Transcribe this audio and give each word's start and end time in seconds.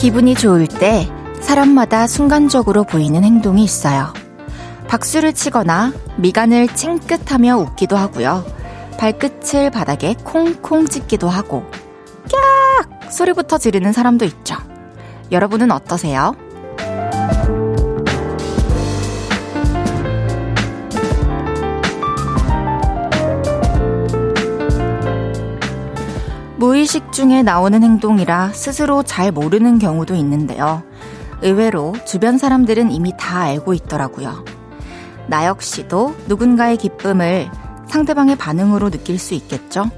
기분이 0.00 0.34
좋을 0.34 0.66
때 0.66 1.06
사람마다 1.42 2.06
순간적으로 2.06 2.84
보이는 2.84 3.22
행동이 3.22 3.62
있어요. 3.62 4.14
박수를 4.88 5.34
치거나 5.34 5.92
미간을 6.16 6.74
찡긋하며 6.74 7.58
웃기도 7.58 7.98
하고요. 7.98 8.46
발끝을 8.96 9.70
바닥에 9.70 10.14
콩콩 10.24 10.86
찍기도 10.86 11.28
하고 11.28 11.64
깍 12.32 13.12
소리부터 13.12 13.58
지르는 13.58 13.92
사람도 13.92 14.24
있죠. 14.24 14.56
여러분은 15.32 15.70
어떠세요? 15.70 16.34
무의식 26.60 27.10
중에 27.10 27.42
나오는 27.42 27.82
행동이라 27.82 28.50
스스로 28.52 29.02
잘 29.02 29.32
모르는 29.32 29.78
경우도 29.78 30.14
있는데요. 30.16 30.82
의외로 31.40 31.94
주변 32.04 32.36
사람들은 32.36 32.90
이미 32.90 33.14
다 33.16 33.40
알고 33.40 33.72
있더라고요. 33.72 34.44
나 35.26 35.46
역시도 35.46 36.14
누군가의 36.28 36.76
기쁨을 36.76 37.50
상대방의 37.88 38.36
반응으로 38.36 38.90
느낄 38.90 39.18
수 39.18 39.32
있겠죠? 39.32 39.90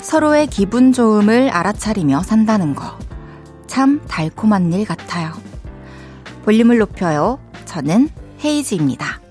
서로의 0.00 0.46
기분 0.46 0.94
좋음을 0.94 1.50
알아차리며 1.50 2.22
산다는 2.22 2.74
거. 2.74 2.98
참 3.66 4.00
달콤한 4.08 4.72
일 4.72 4.86
같아요. 4.86 5.30
볼륨을 6.46 6.78
높여요. 6.78 7.38
저는 7.66 8.08
헤이즈입니다. 8.42 9.25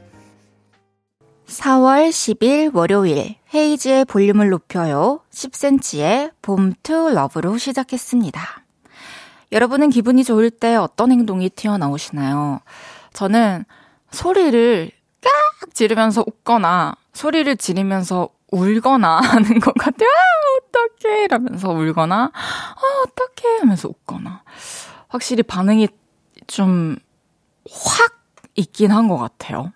4월 1.47 2.09
10일 2.09 2.75
월요일 2.75 3.35
헤이즈의 3.53 4.05
볼륨을 4.05 4.49
높여요. 4.49 5.21
10cm의 5.31 6.31
봄투 6.41 7.11
러브로 7.13 7.57
시작했습니다. 7.57 8.41
여러분은 9.51 9.89
기분이 9.89 10.23
좋을 10.23 10.49
때 10.49 10.75
어떤 10.75 11.11
행동이 11.11 11.49
튀어나오시나요? 11.49 12.61
저는 13.13 13.63
소리를 14.11 14.91
깍 15.21 15.73
지르면서 15.73 16.23
웃거나 16.25 16.95
소리를 17.13 17.55
지르면서 17.57 18.29
울거나 18.51 19.21
하는 19.21 19.59
것 19.59 19.73
같아요. 19.75 20.09
아, 20.09 20.77
어떡해! 20.79 21.23
이러면서 21.25 21.69
울거나, 21.71 22.31
아, 22.33 22.81
어떡해! 23.05 23.59
하면서 23.59 23.87
웃거나. 23.89 24.43
확실히 25.07 25.43
반응이 25.43 25.87
좀 26.47 26.97
확 27.67 28.21
있긴 28.55 28.91
한 28.91 29.07
것 29.07 29.17
같아요. 29.17 29.71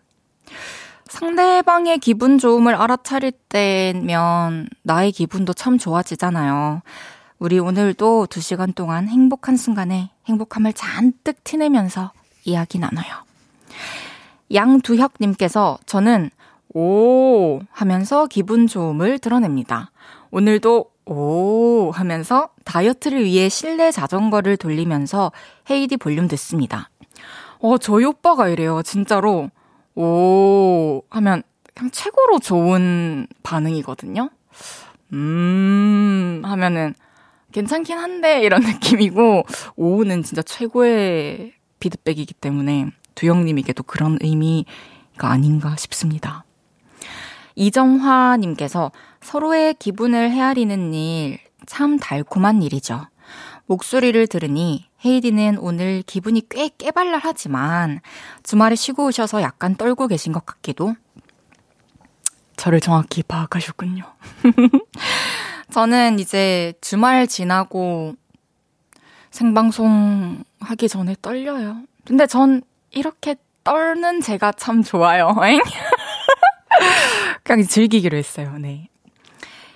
상대방의 1.09 1.97
기분 1.97 2.37
좋음을 2.37 2.75
알아차릴 2.75 3.31
때면 3.49 4.69
나의 4.83 5.11
기분도 5.11 5.53
참 5.53 5.77
좋아지잖아요. 5.77 6.81
우리 7.39 7.57
오늘도 7.57 8.27
두 8.27 8.39
시간 8.41 8.73
동안 8.73 9.07
행복한 9.07 9.57
순간에 9.57 10.11
행복함을 10.27 10.73
잔뜩 10.73 11.43
티내면서 11.43 12.11
이야기 12.45 12.79
나눠요. 12.79 13.07
양두혁님께서 14.53 15.79
저는 15.85 16.29
오 16.73 17.59
하면서 17.71 18.27
기분 18.27 18.67
좋음을 18.67 19.19
드러냅니다. 19.19 19.91
오늘도 20.31 20.91
오 21.05 21.91
하면서 21.91 22.49
다이어트를 22.65 23.23
위해 23.23 23.49
실내 23.49 23.91
자전거를 23.91 24.57
돌리면서 24.57 25.31
헤이디 25.69 25.97
볼륨 25.97 26.27
듣습니다. 26.27 26.89
어, 27.59 27.77
저희 27.79 28.05
오빠가 28.05 28.47
이래요. 28.47 28.83
진짜로. 28.83 29.49
오, 29.99 31.03
하면 31.09 31.43
그냥 31.73 31.91
최고로 31.91 32.39
좋은 32.39 33.27
반응이거든요. 33.43 34.29
음, 35.13 36.41
하면은 36.43 36.93
괜찮긴 37.51 37.97
한데 37.97 38.41
이런 38.41 38.61
느낌이고, 38.63 39.43
오는 39.75 40.23
진짜 40.23 40.41
최고의 40.41 41.53
피드백이기 41.79 42.33
때문에 42.35 42.87
두영님에게도 43.15 43.83
그런 43.83 44.17
의미가 44.21 45.29
아닌가 45.29 45.75
싶습니다. 45.75 46.43
이정화님께서 47.55 48.91
서로의 49.21 49.73
기분을 49.73 50.31
헤아리는 50.31 50.93
일 50.93 51.49
참 51.69 51.99
달콤한 51.99 52.63
일이죠. 52.63 53.05
목소리를 53.67 54.25
들으니 54.25 54.88
헤이디는 55.05 55.57
오늘 55.59 56.03
기분이 56.05 56.47
꽤 56.49 56.69
깨발랄하지만 56.69 58.01
주말에 58.43 58.75
쉬고 58.75 59.05
오셔서 59.05 59.41
약간 59.41 59.75
떨고 59.75 60.07
계신 60.07 60.33
것 60.33 60.45
같기도. 60.45 60.95
저를 62.57 62.81
정확히 62.81 63.23
파악하셨군요. 63.23 64.03
저는 65.71 66.19
이제 66.19 66.73
주말 66.81 67.27
지나고 67.27 68.15
생방송 69.31 70.43
하기 70.59 70.89
전에 70.89 71.15
떨려요. 71.21 71.83
근데 72.05 72.25
전 72.25 72.61
이렇게 72.91 73.35
떨는 73.63 74.21
제가 74.21 74.51
참 74.53 74.83
좋아요. 74.83 75.35
그냥 77.43 77.65
즐기기로 77.65 78.17
했어요. 78.17 78.57
네. 78.59 78.89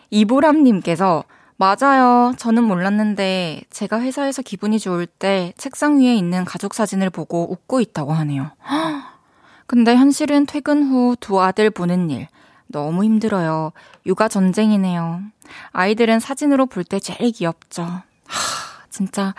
이보람님께서 0.10 1.24
맞아요. 1.64 2.34
저는 2.38 2.66
몰랐는데 2.66 3.62
제가 3.70 4.02
회사에서 4.02 4.42
기분이 4.42 4.80
좋을 4.80 5.06
때 5.06 5.54
책상 5.56 6.02
위에 6.02 6.14
있는 6.14 6.44
가족 6.44 6.74
사진을 6.74 7.10
보고 7.10 7.50
웃고 7.50 7.80
있다고 7.80 8.12
하네요. 8.12 8.52
근데 9.66 9.96
현실은 9.96 10.46
퇴근 10.46 10.84
후 10.84 11.16
두 11.22 11.42
아들 11.42 11.70
보는 11.70 12.10
일 12.10 12.28
너무 12.68 13.06
힘들어요. 13.06 13.72
육아 14.06 14.28
전쟁이네요. 14.28 15.22
아이들은 15.72 16.20
사진으로 16.20 16.66
볼 16.66 16.84
때 16.84 17.00
제일 17.00 17.32
귀엽죠. 17.32 17.84
하, 17.84 18.04
진짜 18.90 19.34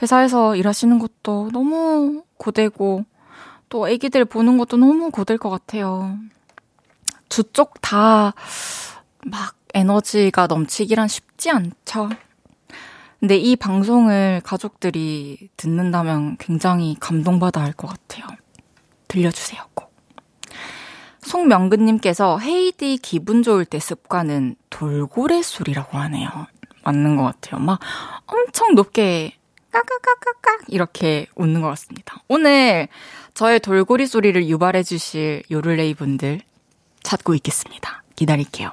회사에서 0.00 0.54
일하시는 0.54 1.00
것도 1.00 1.50
너무 1.52 2.22
고되고 2.38 3.04
또 3.70 3.86
아기들 3.86 4.24
보는 4.24 4.56
것도 4.58 4.76
너무 4.76 5.10
고될 5.10 5.38
것 5.38 5.50
같아요. 5.50 6.16
두 7.28 7.42
쪽 7.42 7.74
다 7.82 8.32
막 9.26 9.56
에너지가 9.76 10.46
넘치기란 10.46 11.06
쉽지 11.06 11.50
않죠. 11.50 12.08
근데 13.20 13.36
이 13.36 13.56
방송을 13.56 14.40
가족들이 14.42 15.50
듣는다면 15.56 16.36
굉장히 16.38 16.96
감동받아 16.98 17.60
할 17.62 17.72
것 17.74 17.88
같아요. 17.88 18.26
들려주세요, 19.08 19.62
꼭. 19.74 19.94
송명근님께서 21.20 22.38
헤이디 22.38 22.98
기분 23.02 23.42
좋을 23.42 23.64
때 23.64 23.78
습관은 23.78 24.56
돌고래 24.70 25.42
소리라고 25.42 25.98
하네요. 25.98 26.28
맞는 26.84 27.16
것 27.16 27.24
같아요. 27.24 27.60
막 27.60 27.78
엄청 28.26 28.74
높게 28.74 29.34
까까까까까 29.72 30.64
이렇게 30.68 31.26
웃는 31.34 31.60
것 31.60 31.68
같습니다. 31.68 32.22
오늘 32.28 32.88
저의 33.34 33.60
돌고리 33.60 34.06
소리를 34.06 34.48
유발해 34.48 34.82
주실 34.82 35.42
요를레이 35.50 35.94
분들 35.94 36.40
찾고 37.02 37.34
있겠습니다. 37.34 38.02
기다릴게요. 38.14 38.72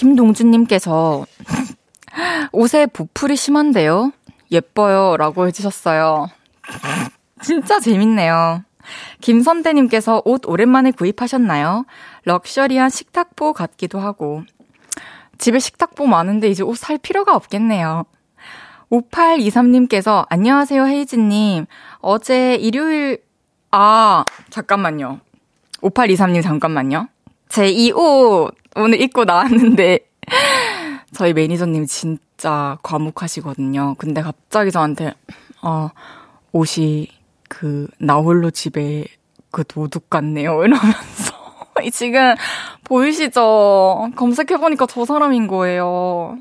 김동준님께서 0.00 1.26
옷에 2.52 2.86
보풀이 2.86 3.36
심한데요? 3.36 4.12
예뻐요 4.50 5.18
라고 5.18 5.46
해주셨어요. 5.46 6.30
진짜 7.42 7.78
재밌네요. 7.78 8.64
김선대님께서 9.20 10.22
옷 10.24 10.46
오랜만에 10.46 10.90
구입하셨나요? 10.92 11.84
럭셔리한 12.24 12.88
식탁보 12.88 13.52
같기도 13.52 14.00
하고. 14.00 14.42
집에 15.36 15.58
식탁보 15.58 16.06
많은데 16.06 16.48
이제 16.48 16.62
옷 16.62 16.78
살 16.78 16.96
필요가 16.96 17.36
없겠네요. 17.36 18.04
5823님께서 18.90 20.24
안녕하세요 20.30 20.86
헤이즈님. 20.86 21.66
어제 21.98 22.54
일요일 22.54 23.22
아 23.70 24.24
잠깐만요. 24.48 25.20
5823님 25.82 26.42
잠깐만요. 26.42 27.08
제이옷 27.50 28.59
오늘 28.76 29.00
입고 29.00 29.24
나왔는데 29.24 30.00
저희 31.14 31.32
매니저님 31.32 31.86
진짜 31.86 32.78
과묵하시거든요. 32.82 33.96
근데 33.98 34.22
갑자기 34.22 34.70
저한테 34.70 35.14
어 35.62 35.90
옷이 36.52 37.08
그 37.48 37.88
나홀로 37.98 38.50
집에 38.50 39.04
그 39.50 39.64
도둑 39.64 40.08
같네요 40.08 40.62
이러면서 40.64 41.40
지금 41.92 42.34
보이시죠? 42.84 44.10
검색해보니까 44.16 44.86
저 44.86 45.04
사람인 45.04 45.46
거예요. 45.46 46.38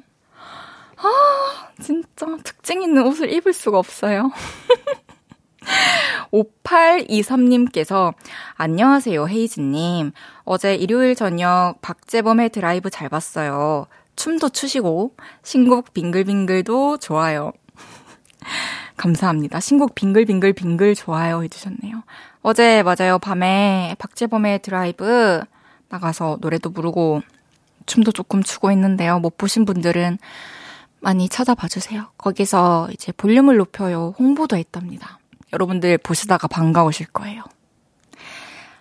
아, 0.98 1.68
진짜 1.82 2.26
특징 2.44 2.82
있는 2.82 3.06
옷을 3.08 3.32
입을 3.32 3.54
수가 3.54 3.80
없어요. 3.80 4.32
5823님께서 6.32 8.14
안녕하세요, 8.56 9.28
헤이즈님. 9.28 10.12
어제 10.44 10.76
일요일 10.76 11.16
저녁 11.16 11.76
박재범의 11.82 12.50
드라이브 12.50 12.90
잘 12.90 13.10
봤어요. 13.10 13.88
춤도 14.16 14.50
추시고 14.50 15.16
신곡 15.44 15.94
빙글빙글도 15.94 16.98
좋아요. 16.98 17.52
감사합니다. 18.98 19.60
신곡 19.60 19.96
빙글빙글 19.96 20.54
빙글 20.54 20.96
좋아요 20.96 21.44
해주셨네요. 21.44 22.04
어제 22.42 22.84
맞아요. 22.84 23.20
밤에 23.20 23.96
박재범의 24.00 24.62
드라이브 24.62 25.42
나가서 25.90 26.38
노래도 26.42 26.72
부르고 26.72 27.22
춤도 27.86 28.12
조금 28.12 28.44
추고 28.44 28.72
있는데요. 28.72 29.20
못 29.20 29.38
보신 29.38 29.66
분들은 29.66 30.18
많이 31.00 31.30
찾아봐 31.30 31.68
주세요. 31.68 32.08
거기서 32.18 32.90
이제 32.92 33.12
볼륨을 33.12 33.58
높여요. 33.58 34.14
홍보도 34.20 34.58
했답니다. 34.58 35.19
여러분들 35.54 35.98
보시다가 35.98 36.48
반가우실 36.48 37.08
거예요. 37.08 37.44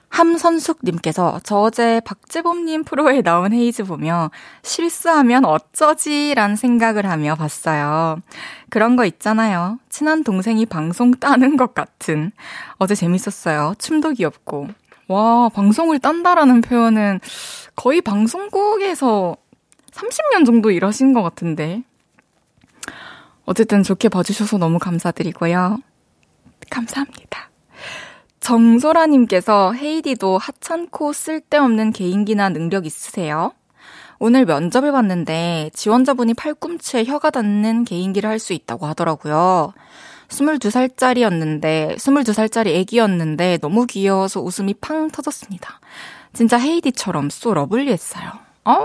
함선숙님께서 0.08 1.40
저 1.44 1.56
어제 1.58 2.00
박재범님 2.04 2.84
프로에 2.84 3.22
나온 3.22 3.52
헤이즈 3.52 3.84
보며 3.84 4.30
실수하면 4.62 5.44
어쩌지? 5.44 6.34
라는 6.34 6.56
생각을 6.56 7.08
하며 7.08 7.34
봤어요. 7.34 8.18
그런 8.70 8.96
거 8.96 9.04
있잖아요. 9.04 9.78
친한 9.88 10.24
동생이 10.24 10.66
방송 10.66 11.12
따는 11.12 11.56
것 11.56 11.74
같은. 11.74 12.32
어제 12.78 12.94
재밌었어요. 12.94 13.74
춤도 13.78 14.12
귀엽고. 14.12 14.68
와, 15.08 15.48
방송을 15.50 16.00
딴다라는 16.00 16.60
표현은 16.62 17.20
거의 17.76 18.00
방송국에서 18.00 19.36
30년 19.92 20.44
정도 20.44 20.70
일하신 20.70 21.12
것 21.12 21.22
같은데. 21.22 21.82
어쨌든 23.44 23.82
좋게 23.82 24.10
봐주셔서 24.10 24.58
너무 24.58 24.78
감사드리고요. 24.78 25.78
감사합니다. 26.70 27.50
정소라님께서 28.40 29.72
헤이디도 29.72 30.38
하찮고 30.38 31.12
쓸데없는 31.12 31.92
개인기나 31.92 32.48
능력 32.48 32.86
있으세요? 32.86 33.52
오늘 34.20 34.46
면접을 34.46 34.90
봤는데 34.92 35.70
지원자분이 35.74 36.34
팔꿈치에 36.34 37.04
혀가 37.04 37.30
닿는 37.30 37.84
개인기를 37.84 38.28
할 38.28 38.38
수 38.38 38.52
있다고 38.52 38.86
하더라고요. 38.86 39.72
22살짜리였는데, 40.28 41.96
22살짜리 41.96 42.68
애기였는데 42.68 43.58
너무 43.58 43.86
귀여워서 43.86 44.40
웃음이 44.40 44.74
팡 44.80 45.10
터졌습니다. 45.10 45.80
진짜 46.32 46.58
헤이디처럼 46.58 47.30
쏘 47.30 47.54
러블리했어요. 47.54 48.30
어, 48.64 48.84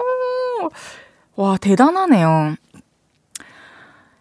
와, 1.36 1.58
대단하네요. 1.58 2.56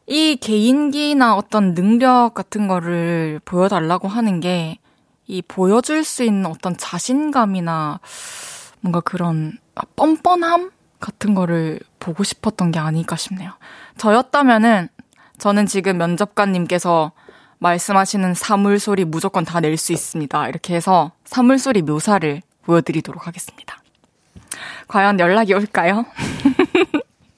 이 0.07 0.37
개인기나 0.37 1.37
어떤 1.37 1.75
능력 1.75 2.35
같은 2.35 2.67
거를 2.69 3.41
보여달라고 3.45 4.09
하는 4.09 4.41
게, 4.41 4.79
이 5.27 5.41
보여줄 5.43 6.05
수 6.05 6.25
있는 6.25 6.47
어떤 6.47 6.77
자신감이나 6.77 8.01
뭔가 8.81 9.01
그런 9.01 9.59
뻔뻔함 9.97 10.71
같은 11.01 11.35
거를 11.35 11.81
보고 12.01 12.25
싶었던 12.25 12.73
게 12.73 12.79
아닐까 12.79 13.17
싶네요. 13.17 13.53
저였다면은, 13.97 14.89
저는 15.39 15.67
지금 15.67 15.99
면접관님께서 15.99 17.13
말씀하시는 17.59 18.35
사물 18.35 18.79
소리 18.81 19.05
무조건 19.05 19.45
다 19.45 19.61
낼 19.61 19.77
수 19.77 19.93
있습니다. 19.93 20.49
이렇게 20.49 20.75
해서 20.75 21.13
사물 21.25 21.59
소리 21.59 21.83
묘사를 21.83 22.43
보여드리도록 22.63 23.27
하겠습니다. 23.27 23.79
과연 24.89 25.19
연락이 25.21 25.55
올까요? 25.55 26.05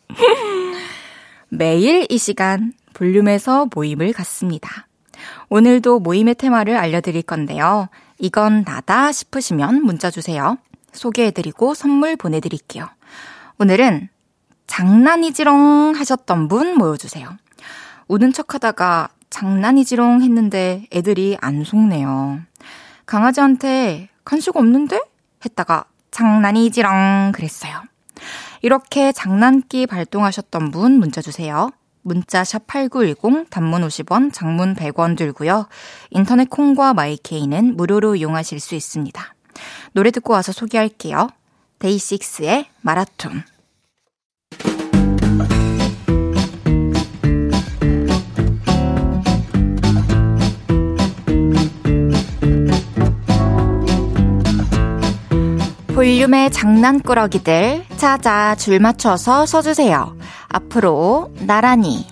매일 1.56 2.06
이 2.10 2.18
시간 2.18 2.72
볼륨에서 2.94 3.68
모임을 3.74 4.12
갖습니다. 4.12 4.88
오늘도 5.48 6.00
모임의 6.00 6.34
테마를 6.34 6.76
알려드릴 6.76 7.22
건데요. 7.22 7.88
이건 8.18 8.64
나다 8.64 9.12
싶으시면 9.12 9.84
문자 9.84 10.10
주세요. 10.10 10.58
소개해드리고 10.92 11.74
선물 11.74 12.16
보내드릴게요. 12.16 12.88
오늘은 13.58 14.08
장난이지롱 14.66 15.94
하셨던 15.96 16.48
분 16.48 16.76
모여주세요. 16.76 17.28
우는 18.08 18.32
척 18.32 18.54
하다가 18.54 19.10
장난이지롱 19.30 20.22
했는데 20.22 20.86
애들이 20.92 21.36
안 21.40 21.64
속네요. 21.64 22.40
강아지한테 23.06 24.08
간식 24.24 24.56
없는데? 24.56 25.00
했다가 25.44 25.84
장난이지롱 26.10 27.32
그랬어요. 27.32 27.82
이렇게 28.64 29.12
장난기 29.12 29.86
발동하셨던 29.86 30.70
분 30.70 30.92
문자 30.92 31.20
주세요. 31.20 31.70
문자 32.00 32.44
샵 32.44 32.66
8910 32.66 33.50
단문 33.50 33.86
50원, 33.86 34.32
장문 34.32 34.74
100원 34.74 35.18
들고요. 35.18 35.68
인터넷 36.08 36.48
콩과 36.48 36.94
마이케이는 36.94 37.76
무료로 37.76 38.16
이용하실 38.16 38.60
수 38.60 38.74
있습니다. 38.74 39.34
노래 39.92 40.10
듣고 40.10 40.32
와서 40.32 40.50
소개할게요. 40.52 41.28
데이식스의 41.78 42.64
마라톤. 42.80 43.44
볼륨의 56.04 56.50
장난꾸러기들 56.50 57.86
찾아 57.96 58.54
줄 58.56 58.78
맞춰서 58.78 59.46
써주세요. 59.46 60.14
앞으로 60.48 61.32
나란히. 61.46 62.06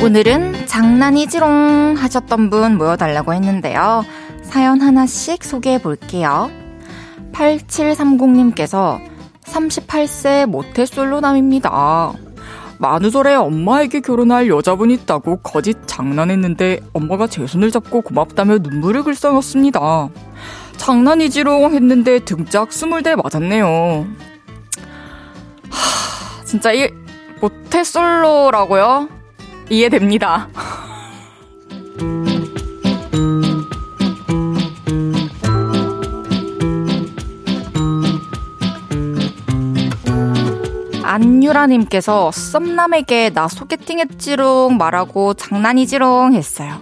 오늘은 0.00 0.68
장난이지롱 0.68 1.96
하셨던 1.98 2.50
분 2.50 2.78
모여달라고 2.78 3.34
했는데요. 3.34 4.04
사연 4.44 4.80
하나씩 4.80 5.42
소개해 5.42 5.82
볼게요. 5.82 6.48
8730님께서 7.32 9.00
38세 9.46 10.46
모태솔로남입니다. 10.46 12.27
만우절에 12.78 13.34
엄마에게 13.34 14.00
결혼할 14.00 14.48
여자분 14.48 14.90
있다고 14.90 15.38
거짓 15.38 15.76
장난했는데 15.86 16.80
엄마가 16.92 17.26
제 17.26 17.46
손을 17.46 17.70
잡고 17.70 18.02
고맙다며 18.02 18.58
눈물을 18.58 19.02
글썽였습니다. 19.02 20.08
장난이지롱 20.76 21.74
했는데 21.74 22.20
등짝 22.20 22.72
스물 22.72 23.02
대 23.02 23.16
맞았네요. 23.16 24.06
하, 25.70 26.44
진짜 26.44 26.72
이 26.72 26.88
모태솔로라고요? 27.40 29.08
이해됩니다. 29.70 30.48
안유라님께서 41.38 42.32
썸남에게 42.32 43.30
나 43.30 43.46
소개팅 43.48 44.00
했지롱 44.00 44.76
말하고 44.76 45.34
장난이지롱 45.34 46.34
했어요. 46.34 46.80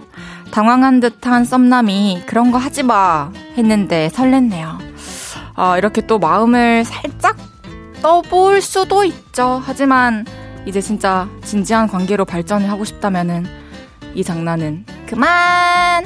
당황한 0.51 0.99
듯한 0.99 1.45
썸남이 1.45 2.23
그런 2.25 2.51
거 2.51 2.57
하지 2.57 2.81
마 2.81 3.31
했는데 3.57 4.09
설렜네요. 4.13 4.77
아, 5.55 5.77
이렇게 5.77 6.01
또 6.05 6.17
마음을 6.17 6.83
살짝 6.85 7.37
떠볼 8.01 8.61
수도 8.61 9.03
있죠. 9.03 9.61
하지만 9.63 10.25
이제 10.65 10.81
진짜 10.81 11.29
진지한 11.43 11.87
관계로 11.87 12.25
발전을 12.25 12.69
하고 12.69 12.83
싶다면은 12.83 13.45
이 14.15 14.23
장난은 14.23 14.85
그만! 15.05 16.03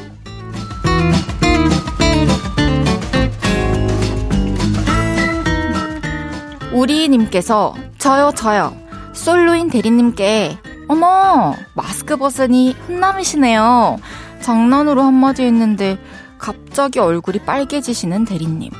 우리님께서 6.73 7.75
저요, 8.01 8.31
저요. 8.35 8.75
솔로인 9.13 9.69
대리님께, 9.69 10.57
어머, 10.87 11.53
마스크 11.75 12.17
벗으니 12.17 12.75
훈남이시네요. 12.87 13.99
장난으로 14.41 15.03
한마디 15.03 15.43
했는데, 15.43 15.99
갑자기 16.39 16.97
얼굴이 16.97 17.41
빨개지시는 17.45 18.25
대리님. 18.25 18.71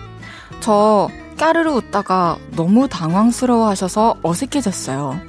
저 0.60 1.08
까르르 1.38 1.70
웃다가 1.70 2.38
너무 2.56 2.88
당황스러워 2.88 3.68
하셔서 3.70 4.16
어색해졌어요. 4.24 5.20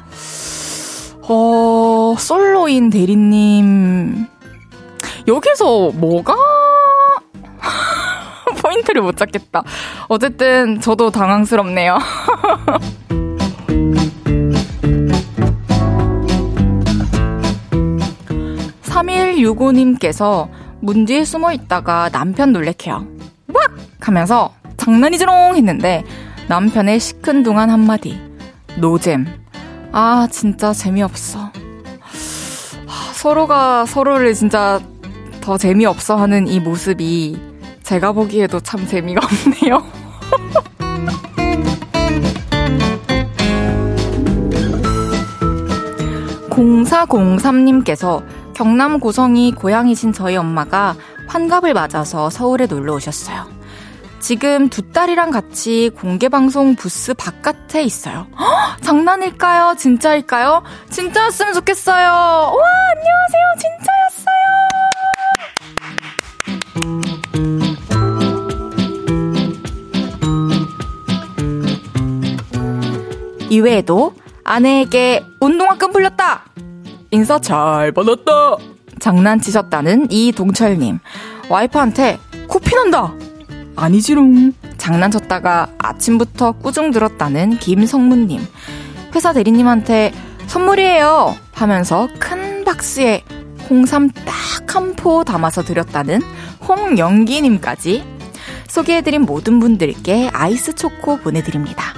어, 1.29 2.15
솔로인 2.19 2.89
대리님. 2.89 4.27
여기서 5.29 5.91
뭐가 5.91 6.35
포인트를 8.63 9.03
못 9.03 9.19
잡겠다. 9.19 9.63
어쨌든 10.09 10.81
저도 10.81 11.11
당황스럽네요. 11.11 11.99
3165님께서 19.02 20.49
문 20.80 21.04
뒤에 21.04 21.25
숨어 21.25 21.52
있다가 21.52 22.09
남편 22.11 22.52
놀래켜요. 22.52 23.06
왁! 23.52 23.71
하면서 24.00 24.52
장난이지롱 24.76 25.56
했는데 25.56 26.04
남편의 26.49 27.00
시큰둥한 27.00 27.71
한마디. 27.71 28.21
노잼. 28.78 29.26
아, 29.92 30.26
진짜 30.30 30.73
재미없어. 30.73 31.50
아, 32.87 33.12
서로가 33.14 33.87
서로를 33.87 34.35
진짜 34.35 34.80
더 35.40 35.56
재미없어 35.59 36.16
하는 36.16 36.47
이 36.49 36.61
모습이 36.61 37.38
제가 37.82 38.12
보기에도 38.12 38.61
참 38.61 38.87
재미가 38.87 39.21
없네요. 39.25 39.82
0403님께서 46.52 48.23
경남 48.54 49.00
고성이 49.00 49.52
고향이신 49.52 50.12
저희 50.12 50.37
엄마가 50.37 50.94
환갑을 51.28 51.75
맞아서 51.75 52.30
서울에 52.30 52.66
놀러 52.66 52.94
오셨어요. 52.94 53.47
지금 54.21 54.68
두 54.68 54.92
딸이랑 54.92 55.30
같이 55.30 55.90
공개방송 55.99 56.76
부스 56.76 57.12
바깥에 57.14 57.82
있어요. 57.82 58.28
허, 58.38 58.76
장난일까요? 58.80 59.75
진짜일까요? 59.76 60.62
진짜였으면 60.90 61.54
좋겠어요. 61.54 62.06
와, 62.06 62.52
안녕하세요. 62.97 63.44
진짜였어요. 63.59 64.32
이외에도 73.50 74.14
아내에게 74.44 75.26
운동화끈 75.40 75.92
풀렸다. 75.92 76.44
인사 77.12 77.38
잘 77.38 77.92
받았다. 77.92 78.57
장난치셨다는 78.99 80.11
이동철님. 80.11 80.99
와이프한테 81.49 82.19
코피 82.49 82.75
난다. 82.75 83.12
아니지롱. 83.76 84.52
장난쳤다가 84.78 85.69
아침부터 85.78 86.52
꾸중 86.52 86.90
들었다는 86.90 87.59
김성문님. 87.59 88.40
회사 89.14 89.33
대리님한테 89.33 90.12
선물이에요. 90.47 91.37
하면서 91.52 92.09
큰 92.19 92.64
박스에 92.64 93.23
홍삼 93.71 94.11
딱 94.11 94.33
한 94.75 94.97
포 94.97 95.23
담아서 95.23 95.62
드렸다는 95.62 96.23
홍영기님까지 96.66 98.02
소개해드린 98.69 99.23
모든 99.23 99.59
분들께 99.61 100.31
아이스 100.33 100.75
초코 100.75 101.19
보내드립니다. 101.19 101.92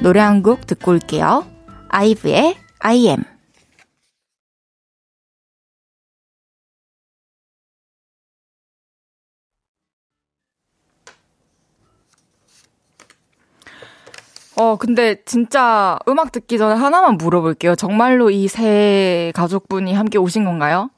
노래 0.00 0.20
한 0.20 0.42
곡 0.42 0.66
듣고 0.66 0.92
올게요. 0.92 1.44
아이브의 1.88 2.56
I 2.78 3.06
am. 3.08 3.24
어, 14.56 14.76
근데 14.76 15.16
진짜 15.24 15.98
음악 16.08 16.30
듣기 16.32 16.58
전에 16.58 16.74
하나만 16.74 17.16
물어볼게요. 17.18 17.74
정말로 17.74 18.30
이 18.30 18.46
세 18.48 19.32
가족분이 19.34 19.92
함께 19.94 20.18
오신 20.18 20.44
건가요? 20.44 20.90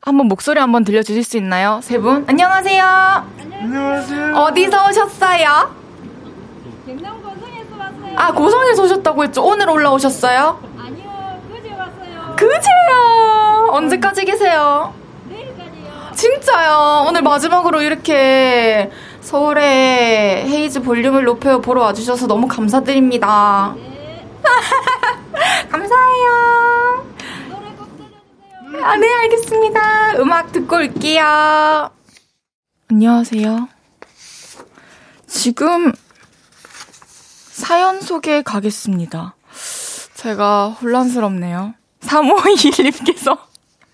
한번 0.00 0.28
목소리 0.28 0.60
한번 0.60 0.84
들려주실 0.84 1.24
수 1.24 1.36
있나요? 1.36 1.80
세 1.82 1.98
분? 1.98 2.24
안녕하세요. 2.28 2.84
안녕하세요. 3.60 4.34
어디서 4.36 4.88
오셨어요? 4.88 5.74
경남 6.86 7.22
고성에서 7.22 7.76
왔어요. 7.78 8.16
아, 8.18 8.32
고성에서 8.32 8.82
오셨다고 8.84 9.24
했죠? 9.24 9.44
오늘 9.44 9.68
올라오셨어요? 9.68 10.60
아니요, 10.78 11.40
그제 11.52 11.70
왔어요. 11.72 12.36
그제요. 12.36 13.68
언제까지 13.72 14.24
계세요? 14.24 14.94
내일까지요. 15.28 16.12
진짜요. 16.14 17.04
오늘 17.08 17.20
마지막으로 17.22 17.82
이렇게 17.82 18.90
서울에 19.26 20.46
헤이즈 20.46 20.82
볼륨을 20.82 21.24
높여 21.24 21.60
보러 21.60 21.82
와주셔서 21.82 22.28
너무 22.28 22.46
감사드립니다. 22.46 23.74
네. 23.74 24.24
감사해요. 25.68 27.06
아, 28.84 28.96
네, 28.96 29.12
알겠습니다. 29.22 30.18
음악 30.18 30.52
듣고 30.52 30.76
올게요. 30.76 31.90
안녕하세요. 32.88 33.68
지금 35.26 35.92
사연 37.50 38.00
소개 38.00 38.42
가겠습니다. 38.42 39.34
제가 40.14 40.68
혼란스럽네요. 40.68 41.74
3521님께서 42.02 43.36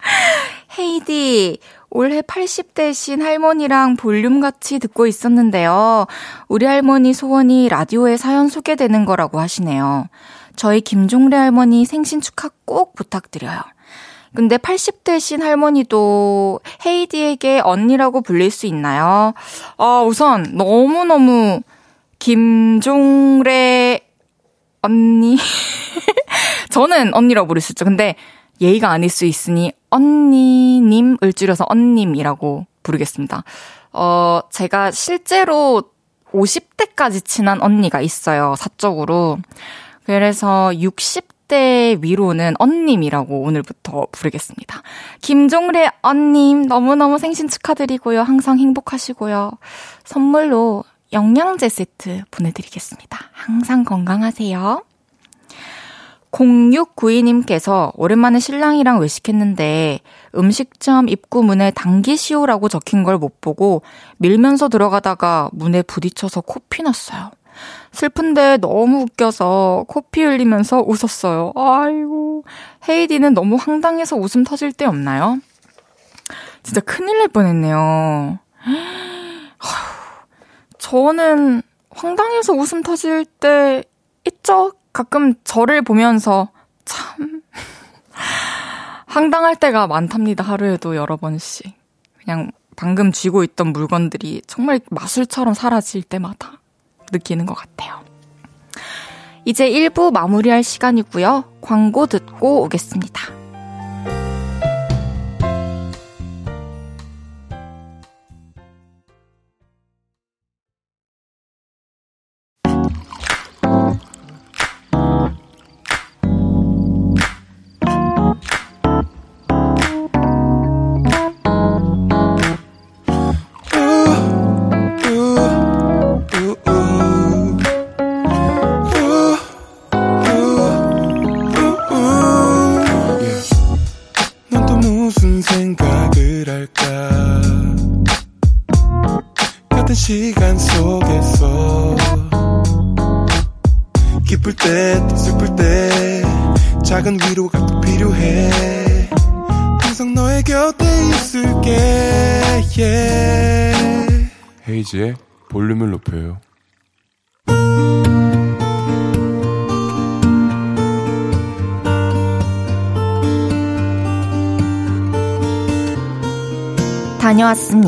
헤이디, 0.79 1.59
올해 1.95 2.23
80대신 2.23 3.21
할머니랑 3.21 3.97
볼륨 3.97 4.41
같이 4.41 4.79
듣고 4.79 5.07
있었는데요. 5.07 6.07
우리 6.49 6.65
할머니 6.65 7.13
소원이 7.13 7.69
라디오에 7.69 8.17
사연 8.17 8.49
소개되는 8.49 9.05
거라고 9.05 9.39
하시네요. 9.39 10.07
저희 10.57 10.81
김종래 10.81 11.37
할머니 11.37 11.85
생신 11.85 12.23
축하 12.23 12.49
꼭 12.65 12.95
부탁드려요. 12.95 13.61
근데 14.35 14.57
80대신 14.57 15.43
할머니도 15.43 16.61
헤이디에게 16.87 17.61
언니라고 17.63 18.23
불릴 18.23 18.51
수 18.51 18.67
있나요? 18.67 19.35
아, 19.77 20.03
우선 20.07 20.53
너무너무 20.55 21.61
김종래 22.19 24.01
언니. 24.81 25.37
저는 26.71 27.13
언니라고 27.13 27.49
부를 27.49 27.61
수 27.61 27.73
있죠. 27.73 27.85
근데 27.85 28.17
예의가 28.63 28.91
아닐 28.91 29.11
수 29.11 29.25
있으니 29.27 29.73
언니님을 29.91 31.33
줄여서 31.35 31.67
언님이라고 31.69 32.67
부르겠습니다. 32.83 33.45
어, 33.93 34.41
제가 34.51 34.91
실제로 34.91 35.83
50대까지 36.33 37.25
친한 37.25 37.61
언니가 37.61 38.01
있어요, 38.01 38.55
사적으로. 38.57 39.39
그래서 40.05 40.71
60대 40.73 42.03
위로는 42.03 42.55
언님이라고 42.59 43.43
오늘부터 43.43 44.07
부르겠습니다. 44.11 44.83
김종래 45.21 45.89
언님, 46.01 46.67
너무너무 46.67 47.19
생신 47.19 47.49
축하드리고요. 47.49 48.23
항상 48.23 48.59
행복하시고요. 48.59 49.53
선물로 50.05 50.85
영양제 51.13 51.69
세트 51.69 52.23
보내드리겠습니다. 52.31 53.19
항상 53.33 53.85
건강하세요. 53.85 54.83
0692님께서 56.33 57.93
오랜만에 57.95 58.41
신랑이랑 58.41 59.01
외식했는데 59.01 60.01
음식점 60.35 61.09
입구 61.09 61.43
문에 61.43 61.71
당기시오라고 61.71 62.69
적힌 62.69 63.05
걸 63.05 63.19
못 63.19 63.41
보고 63.41 63.83
밀면서 64.17 64.69
들어가다가 64.69 65.51
문에 65.53 65.83
부딪혀서 65.83 66.41
코피 66.41 66.83
났어요. 66.83 67.31
슬픈데 67.93 68.57
너무 68.57 69.03
웃겨서 69.03 69.85
코피 69.87 70.23
흘리면서 70.25 70.83
웃었어요. 70.87 71.53
아이고. 71.55 72.45
헤이디는 72.89 73.35
너무 73.35 73.57
황당해서 73.57 74.17
웃음 74.17 74.43
터질 74.43 74.73
때 74.73 74.87
없나요? 74.87 75.39
진짜 76.63 76.81
큰일 76.81 77.19
날 77.19 77.29
뻔했네요. 77.29 78.39
저는 80.79 81.63
황당해서 81.91 82.55
웃음 82.55 82.83
터질 82.83 83.27
때 83.27 83.85
있죠? 84.25 84.73
가끔 84.93 85.35
저를 85.45 85.83
보면서 85.83 86.49
참 86.85 87.43
황당할 89.07 89.57
때가 89.57 89.87
많답니다. 89.87 90.45
하루에도 90.45 90.97
여러 90.97 91.17
번씩. 91.17 91.73
그냥 92.19 92.51
방금 92.77 93.13
쥐고 93.13 93.45
있던 93.45 93.69
물건들이 93.69 94.43
정말 94.47 94.81
마술처럼 94.91 95.55
사라질 95.55 96.03
때마다 96.03 96.61
느끼는 97.13 97.47
것 97.47 97.55
같아요. 97.55 98.03
이제 99.45 99.69
1부 99.69 100.13
마무리할 100.13 100.63
시간이고요. 100.63 101.45
광고 101.61 102.07
듣고 102.07 102.63
오겠습니다. 102.63 103.42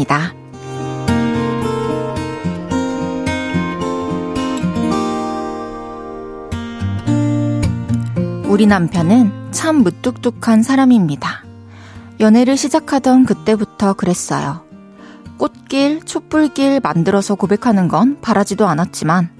다녀왔습니다. 0.04 0.34
우리 8.48 8.66
남편은 8.66 9.50
참 9.50 9.76
무뚝뚝한 9.76 10.62
사람입니다. 10.62 11.44
연애를 12.20 12.56
시작하던 12.56 13.24
그때부터 13.24 13.94
그랬어요. 13.94 14.62
꽃길, 15.38 16.04
촛불길 16.04 16.80
만들어서 16.80 17.34
고백하는 17.34 17.88
건 17.88 18.18
바라지도 18.20 18.68
않았지만, 18.68 19.30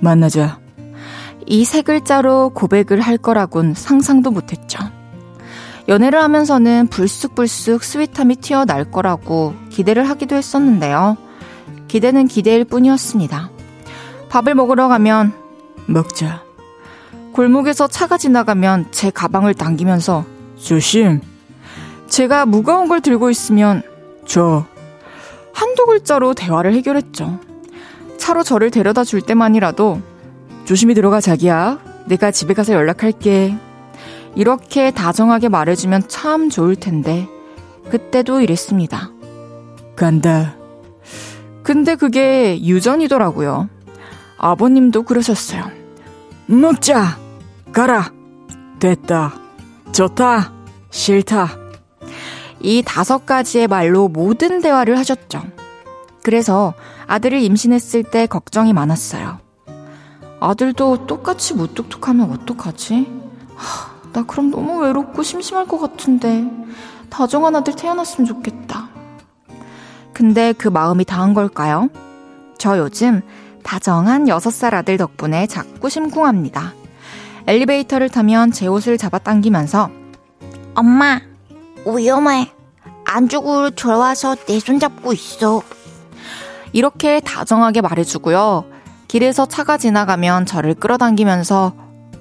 만나자. 0.00 0.58
이 1.46 1.64
세 1.64 1.82
글자로 1.82 2.50
고백을 2.54 3.00
할 3.00 3.18
거라곤 3.18 3.74
상상도 3.74 4.30
못했죠. 4.30 4.78
연애를 5.88 6.22
하면서는 6.22 6.86
불쑥불쑥 6.88 7.82
스윗함이 7.82 8.36
튀어날 8.36 8.90
거라고 8.90 9.54
기대를 9.70 10.08
하기도 10.08 10.36
했었는데요. 10.36 11.16
기대는 11.88 12.28
기대일 12.28 12.64
뿐이었습니다. 12.64 13.50
밥을 14.28 14.54
먹으러 14.54 14.88
가면, 14.88 15.32
먹자. 15.86 16.42
골목에서 17.32 17.88
차가 17.88 18.16
지나가면 18.16 18.88
제 18.90 19.10
가방을 19.10 19.54
당기면서 19.54 20.24
조심. 20.56 21.20
제가 22.08 22.46
무거운 22.46 22.88
걸 22.88 23.00
들고 23.00 23.30
있으면 23.30 23.82
저 24.26 24.64
한두 25.52 25.86
글자로 25.86 26.34
대화를 26.34 26.74
해결했죠. 26.74 27.40
차로 28.18 28.42
저를 28.42 28.70
데려다 28.70 29.04
줄 29.04 29.20
때만이라도 29.20 30.00
조심히 30.64 30.94
들어가 30.94 31.20
자기야. 31.20 31.78
내가 32.06 32.30
집에 32.30 32.54
가서 32.54 32.72
연락할게. 32.72 33.56
이렇게 34.34 34.90
다정하게 34.90 35.48
말해주면 35.48 36.08
참 36.08 36.48
좋을 36.48 36.76
텐데 36.76 37.28
그때도 37.90 38.40
이랬습니다. 38.40 39.10
간다. 39.96 40.56
근데 41.62 41.94
그게 41.94 42.60
유전이더라고요. 42.62 43.68
아버님도 44.38 45.02
그러셨어요. 45.04 45.70
먹자. 46.46 47.18
가라. 47.72 48.12
됐다. 48.80 49.34
좋다. 49.92 50.52
싫다. 50.90 51.48
이 52.60 52.82
다섯 52.84 53.26
가지의 53.26 53.68
말로 53.68 54.08
모든 54.08 54.60
대화를 54.60 54.98
하셨죠. 54.98 55.42
그래서 56.22 56.74
아들을 57.06 57.40
임신했을 57.40 58.04
때 58.04 58.26
걱정이 58.26 58.72
많았어요. 58.72 59.38
아들도 60.40 61.06
똑같이 61.06 61.54
무뚝뚝하면 61.54 62.30
어떡하지? 62.32 63.06
하, 63.54 63.91
나 64.12 64.22
그럼 64.24 64.50
너무 64.50 64.80
외롭고 64.82 65.22
심심할 65.22 65.66
것 65.66 65.78
같은데 65.78 66.44
다정한 67.10 67.56
아들 67.56 67.74
태어났으면 67.74 68.26
좋겠다. 68.26 68.88
근데 70.12 70.52
그 70.52 70.68
마음이 70.68 71.04
다한 71.04 71.34
걸까요? 71.34 71.88
저 72.58 72.78
요즘 72.78 73.22
다정한 73.62 74.26
6살 74.26 74.74
아들 74.74 74.96
덕분에 74.98 75.46
자꾸 75.46 75.88
심쿵합니다. 75.88 76.74
엘리베이터를 77.46 78.08
타면 78.08 78.52
제 78.52 78.66
옷을 78.66 78.98
잡아당기면서 78.98 79.90
엄마, 80.74 81.20
위험해. 81.86 82.50
안쪽으로 83.04 83.70
들어와서 83.70 84.36
내 84.46 84.58
손 84.58 84.78
잡고 84.78 85.12
있어. 85.12 85.62
이렇게 86.72 87.20
다정하게 87.20 87.80
말해주고요. 87.82 88.64
길에서 89.08 89.46
차가 89.46 89.76
지나가면 89.76 90.46
저를 90.46 90.74
끌어당기면서 90.74 91.74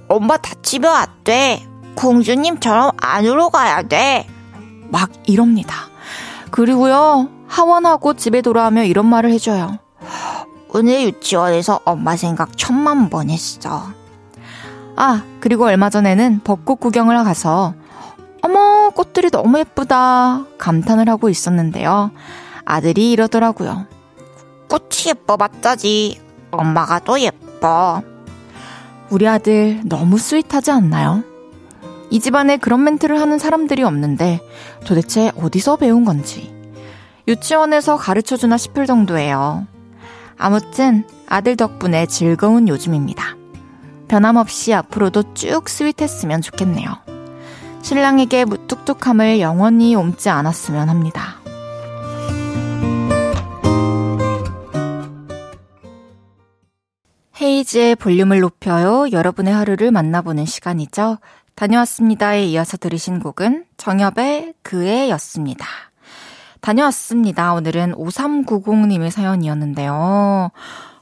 엄마 0.10 0.38
다치면 0.38 0.94
안 0.94 1.08
돼. 1.24 1.66
공주님처럼 2.02 2.92
안으로 3.00 3.52
가야 3.52 3.84
돼. 3.84 4.28
막 4.90 5.12
이럽니다. 5.28 5.76
그리고요, 6.50 7.30
하원하고 7.48 8.16
집에 8.16 8.42
돌아오며 8.42 8.86
이런 8.86 9.06
말을 9.06 9.32
해줘요. 9.32 9.78
오늘 10.70 11.04
유치원에서 11.04 11.82
엄마 11.86 12.16
생각 12.16 12.58
천만 12.58 13.10
번 13.10 13.30
했어. 13.30 13.90
아, 14.96 15.24
그리고 15.40 15.66
얼마 15.66 15.92
전에는 15.92 16.42
벚꽃 16.44 16.80
구경을 16.80 17.24
가서 17.24 17.76
어머, 18.42 18.90
꽃들이 18.90 19.30
너무 19.30 19.60
예쁘다. 19.60 20.46
감탄을 20.58 21.08
하고 21.08 21.30
있었는데요. 21.30 22.10
아들이 22.66 23.12
이러더라고요. 23.12 23.86
꽃이 24.68 25.10
예뻐 25.10 25.38
봤자지. 25.38 26.20
엄마가 26.50 27.00
더 27.00 27.20
예뻐. 27.20 28.02
우리 29.12 29.28
아들 29.28 29.82
너무 29.86 30.18
스윗하지 30.18 30.72
않나요? 30.72 31.31
이 32.12 32.20
집안에 32.20 32.58
그런 32.58 32.84
멘트를 32.84 33.20
하는 33.20 33.40
사람들이 33.40 33.84
없는데 33.84 34.42
도대체 34.86 35.32
어디서 35.38 35.78
배운 35.78 36.04
건지. 36.04 36.54
유치원에서 37.28 37.96
가르쳐 37.96 38.36
주나 38.36 38.58
싶을 38.58 38.86
정도예요. 38.86 39.66
아무튼 40.38 41.06
아들 41.28 41.56
덕분에 41.56 42.06
즐거운 42.08 42.68
요즘입니다. 42.68 43.38
변함없이 44.10 44.74
앞으로도 44.74 45.34
쭉 45.34 45.70
스윗했으면 45.70 46.42
좋겠네요. 46.42 46.90
신랑에게 47.82 48.44
무뚝뚝함을 48.44 49.40
영원히 49.40 49.96
옮지 49.96 50.30
않았으면 50.30 50.90
합니다. 50.90 51.38
헤이즈의 57.42 57.96
볼륨을 57.96 58.42
높여요. 58.42 59.10
여러분의 59.12 59.54
하루를 59.54 59.92
만나보는 59.92 60.46
시간이죠. 60.46 61.18
다녀왔습니다에 61.56 62.46
이어서 62.46 62.78
들으신 62.78 63.20
곡은 63.20 63.66
정엽의 63.78 64.54
그의 64.62 65.10
였습니다. 65.12 65.66
다녀왔습니다. 66.62 67.54
오늘은 67.54 67.94
5390님의 67.94 69.10
사연이었는데요. 69.10 70.52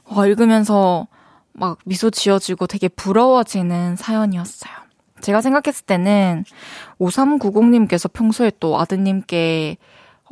어, 0.04 0.26
읽으면서 0.26 1.06
막 1.52 1.78
미소 1.84 2.10
지어지고 2.10 2.66
되게 2.66 2.88
부러워지는 2.88 3.96
사연이었어요. 3.96 4.72
제가 5.20 5.42
생각했을 5.42 5.84
때는 5.84 6.44
5390님께서 6.98 8.10
평소에 8.12 8.52
또 8.58 8.80
아드님께 8.80 9.76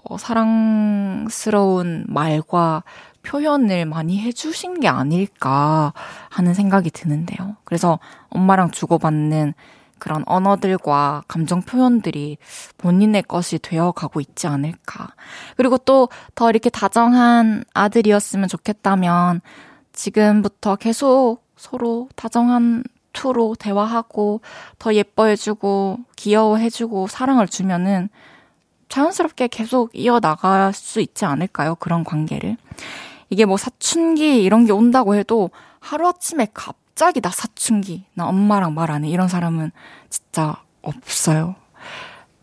어, 0.05 0.17
사랑스러운 0.17 2.07
말과 2.09 2.83
표현을 3.23 3.85
많이 3.85 4.21
해주신 4.21 4.81
게 4.81 4.89
아닐까 4.89 5.93
하는 6.31 6.55
생각이 6.55 6.91
드는데요. 6.91 7.57
그래서 7.65 7.99
엄마랑 8.31 8.71
주고받는 8.71 9.55
그런 9.99 10.23
언어들과 10.27 11.25
감정 11.29 11.63
표현들이 11.63 12.39
본인의 12.79 13.23
것이 13.25 13.59
되어 13.59 13.93
가고 13.93 14.21
있지 14.21 14.47
않을까. 14.47 15.09
그리고 15.57 15.79
또 15.79 16.09
더 16.35 16.51
이렇게 16.51 16.71
다정한 16.71 17.65
아들이었으면 17.75 18.49
좋겠다면 18.49 19.41
지금부터 19.93 20.77
계속 20.77 21.39
서로 21.57 22.09
다정한 22.15 22.85
투로 23.13 23.57
대화하고 23.59 24.41
더 24.79 24.95
예뻐해주고 24.95 25.99
귀여워해주고 26.17 27.09
사랑을 27.09 27.49
주면은 27.49 28.09
자연스럽게 28.89 29.49
계속 29.49 29.91
이어나갈 29.93 30.73
수 30.73 31.01
있지 31.01 31.25
않을까요? 31.25 31.75
그런 31.75 32.05
관계를. 32.05 32.57
이게 33.31 33.45
뭐 33.45 33.57
사춘기 33.57 34.43
이런 34.43 34.65
게 34.65 34.73
온다고 34.73 35.15
해도 35.15 35.51
하루아침에 35.81 36.49
갑 36.55 36.77
자기 36.99 37.21
나 37.21 37.31
사춘기, 37.31 38.05
나 38.15 38.27
엄마랑 38.27 38.75
말 38.75 38.91
안 38.91 39.05
해. 39.05 39.09
이런 39.09 39.29
사람은 39.29 39.71
진짜 40.11 40.57
없어요. 40.83 41.55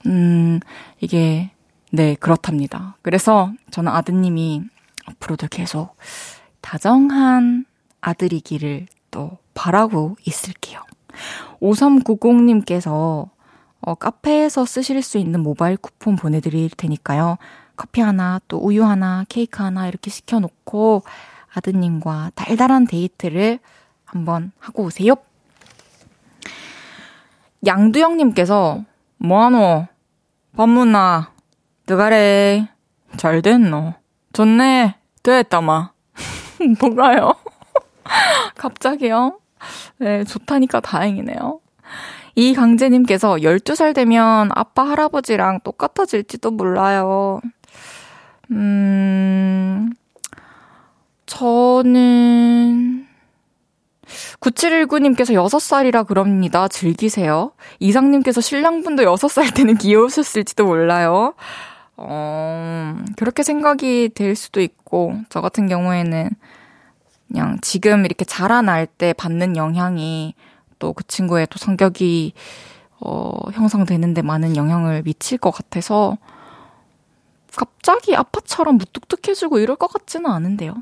음, 0.05 0.61
이게, 1.01 1.51
네, 1.91 2.15
그렇답니다. 2.15 2.95
그래서 3.01 3.51
저는 3.71 3.91
아드님이 3.91 4.63
앞으로도 5.07 5.47
계속 5.49 5.97
다정한 6.61 7.65
아들이기를 7.99 8.87
또 9.11 9.37
바라고 9.53 10.15
있을게요. 10.23 10.79
5390님께서 11.61 13.29
어, 13.81 13.95
카페에서 13.95 14.65
쓰실 14.65 15.01
수 15.01 15.17
있는 15.17 15.41
모바일 15.41 15.75
쿠폰 15.75 16.15
보내드릴 16.15 16.69
테니까요. 16.69 17.37
커피 17.75 17.99
하나, 17.99 18.39
또 18.47 18.57
우유 18.57 18.85
하나, 18.85 19.25
케이크 19.27 19.61
하나 19.61 19.89
이렇게 19.89 20.09
시켜놓고 20.09 21.03
아드님과 21.53 22.31
달달한 22.35 22.87
데이트를 22.87 23.59
한번 24.15 24.53
하고 24.59 24.83
오세요. 24.83 25.15
양두영님께서 27.65 28.85
뭐하노? 29.17 29.87
법문나, 30.55 31.33
뜨가래. 31.85 32.69
잘 33.17 33.41
됐노? 33.41 33.93
좋네. 34.31 34.95
됐다마. 35.21 35.91
뭔가요? 36.79 37.33
갑자기요? 38.55 39.39
네, 39.97 40.23
좋다니까 40.23 40.79
다행이네요. 40.79 41.59
이 42.35 42.53
강재님께서 42.53 43.35
12살 43.35 43.93
되면 43.93 44.49
아빠 44.55 44.87
할아버지랑 44.87 45.59
똑같아질지도 45.61 46.51
몰라요. 46.51 47.41
음, 48.51 49.91
저는, 51.25 53.04
9719님께서 54.39 55.33
6살이라 55.33 56.07
그럽니다. 56.07 56.67
즐기세요. 56.67 57.51
이상님께서 57.79 58.41
신랑분도 58.41 59.03
6살 59.03 59.53
때는 59.55 59.77
귀여우셨을지도 59.77 60.65
몰라요. 60.65 61.33
어, 61.97 62.97
그렇게 63.17 63.43
생각이 63.43 64.09
될 64.15 64.35
수도 64.35 64.61
있고, 64.61 65.15
저 65.29 65.41
같은 65.41 65.67
경우에는 65.67 66.29
그냥 67.27 67.57
지금 67.61 68.05
이렇게 68.05 68.25
자라날 68.25 68.85
때 68.85 69.13
받는 69.13 69.55
영향이 69.55 70.35
또 70.77 70.93
그 70.93 71.03
친구의 71.07 71.47
또 71.49 71.57
성격이, 71.57 72.33
어, 72.99 73.31
형성되는데 73.53 74.21
많은 74.21 74.55
영향을 74.55 75.03
미칠 75.03 75.37
것 75.37 75.51
같아서, 75.51 76.17
갑자기 77.55 78.15
아빠처럼 78.15 78.77
무뚝뚝해지고 78.77 79.59
이럴 79.59 79.77
것 79.77 79.87
같지는 79.87 80.29
않은데요. 80.29 80.75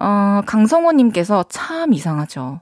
어, 0.00 0.40
강성호님께서 0.46 1.44
참 1.48 1.92
이상하죠. 1.92 2.60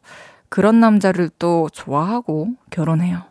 그런 0.49 0.81
남자를 0.81 1.31
또 1.39 1.69
좋아하고 1.73 2.51
결혼해요. 2.71 3.23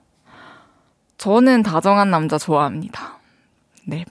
저는 1.18 1.64
다정한 1.64 2.10
남자 2.10 2.38
좋아합니다. 2.38 3.18
네. 3.86 4.06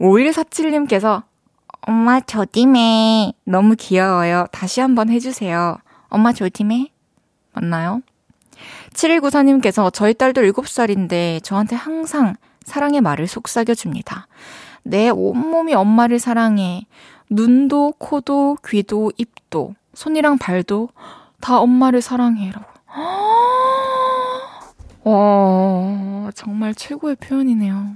5147님께서 0.00 1.22
엄마 1.82 2.20
조디매 2.20 3.32
너무 3.44 3.74
귀여워요. 3.76 4.46
다시 4.52 4.80
한번 4.80 5.08
해주세요. 5.08 5.78
엄마 6.08 6.32
조디매 6.32 6.88
맞나요? 7.52 8.02
7194님께서 8.92 9.92
저희 9.92 10.14
딸도 10.14 10.42
7살인데 10.42 11.42
저한테 11.42 11.76
항상 11.76 12.34
사랑의 12.64 13.00
말을 13.00 13.26
속삭여줍니다. 13.26 14.26
내 14.82 15.08
온몸이 15.08 15.74
엄마를 15.74 16.18
사랑해. 16.18 16.86
눈도, 17.30 17.94
코도, 17.96 18.56
귀도, 18.66 19.12
입도, 19.16 19.76
손이랑 19.94 20.38
발도 20.38 20.88
다 21.40 21.60
엄마를 21.60 22.02
사랑해라고. 22.02 22.66
와, 25.04 26.30
정말 26.34 26.74
최고의 26.74 27.16
표현이네요. 27.16 27.92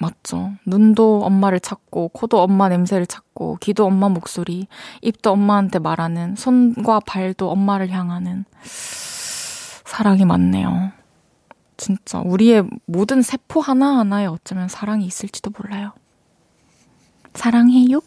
맞죠. 0.00 0.54
눈도 0.66 1.22
엄마를 1.22 1.60
찾고, 1.60 2.08
코도 2.08 2.40
엄마 2.40 2.68
냄새를 2.68 3.06
찾고, 3.06 3.58
귀도 3.60 3.86
엄마 3.86 4.08
목소리, 4.08 4.66
입도 5.00 5.30
엄마한테 5.30 5.78
말하는, 5.78 6.34
손과 6.34 7.00
발도 7.06 7.48
엄마를 7.48 7.90
향하는 7.90 8.44
사랑이 8.64 10.24
많네요. 10.24 10.90
진짜 11.76 12.20
우리의 12.20 12.64
모든 12.86 13.22
세포 13.22 13.60
하나하나에 13.60 14.26
어쩌면 14.26 14.68
사랑이 14.68 15.06
있을지도 15.06 15.52
몰라요. 15.56 15.92
사랑해요, 17.34 18.00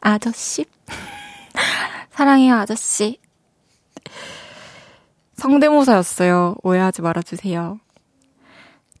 아저씨. 0.00 0.66
사랑해요, 2.12 2.54
아저씨. 2.56 3.18
성대모사였어요. 5.36 6.56
오해하지 6.62 7.02
말아주세요. 7.02 7.80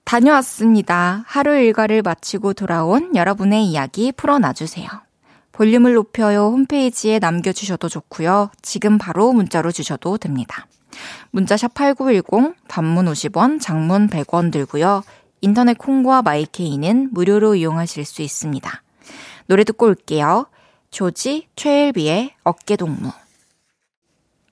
다녀왔습니다. 0.04 1.24
하루 1.26 1.54
일과를 1.54 2.02
마치고 2.02 2.54
돌아온 2.54 3.14
여러분의 3.14 3.64
이야기 3.64 4.12
풀어놔주세요. 4.12 4.88
볼륨을 5.52 5.94
높여요 5.94 6.48
홈페이지에 6.48 7.18
남겨주셔도 7.18 7.88
좋고요. 7.88 8.50
지금 8.62 8.98
바로 8.98 9.32
문자로 9.32 9.70
주셔도 9.70 10.18
됩니다. 10.18 10.66
문자샵 11.30 11.74
8910, 11.74 12.54
단문 12.68 13.06
50원, 13.06 13.60
장문 13.60 14.08
100원 14.08 14.50
들고요. 14.50 15.02
인터넷 15.40 15.78
콩과 15.78 16.22
마이케이는 16.22 17.10
무료로 17.12 17.54
이용하실 17.54 18.04
수 18.04 18.22
있습니다. 18.22 18.82
노래 19.46 19.64
듣고 19.64 19.86
올게요. 19.86 20.46
조지 20.90 21.48
최일비의 21.56 22.34
어깨동무. 22.44 23.10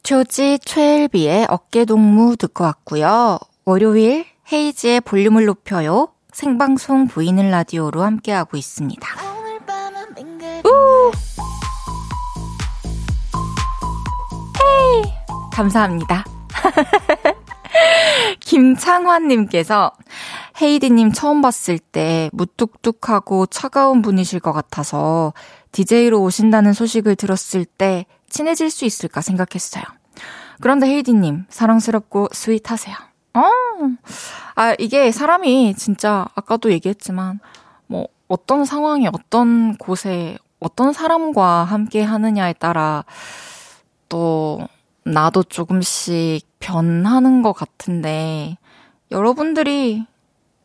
조지 0.03 0.59
최일비의 0.64 1.46
어깨동무 1.48 2.37
듣고 2.37 2.64
왔고요. 2.64 3.38
월요일 3.64 4.26
헤이지의 4.53 5.03
볼륨을 5.03 5.44
높여요. 5.44 6.09
생방송 6.33 7.09
보이는 7.09 7.50
라디오로 7.50 8.03
함께하고 8.03 8.57
있습니다. 8.57 9.09
우! 10.64 11.11
헤이! 14.62 15.03
감사합니다. 15.53 16.24
김창환님께서 18.40 19.93
헤이디님 20.61 21.12
처음 21.12 21.43
봤을 21.43 21.79
때 21.79 22.31
무뚝뚝하고 22.33 23.47
차가운 23.47 24.03
분이실 24.03 24.40
것 24.40 24.53
같아서 24.53 25.33
DJ로 25.73 26.21
오신다는 26.23 26.73
소식을 26.73 27.16
들었을 27.16 27.64
때 27.64 28.07
친해질 28.29 28.71
수 28.71 28.85
있을까 28.85 29.21
생각했어요. 29.21 29.85
그런데 30.61 30.87
헤이디님, 30.87 31.47
사랑스럽고 31.49 32.29
스윗하세요. 32.33 32.95
어, 33.35 33.43
아, 34.55 34.75
이게 34.79 35.11
사람이 35.11 35.75
진짜 35.75 36.27
아까도 36.35 36.71
얘기했지만, 36.71 37.40
뭐, 37.87 38.09
어떤 38.29 38.64
상황에, 38.64 39.09
어떤 39.09 39.77
곳에, 39.77 40.37
어떤 40.59 40.93
사람과 40.93 41.64
함께 41.64 42.03
하느냐에 42.03 42.53
따라 42.53 43.05
또 44.09 44.61
나도 45.05 45.43
조금씩 45.45 46.50
변하는 46.61 47.42
것 47.42 47.53
같은데, 47.53 48.57
여러분들이 49.11 50.07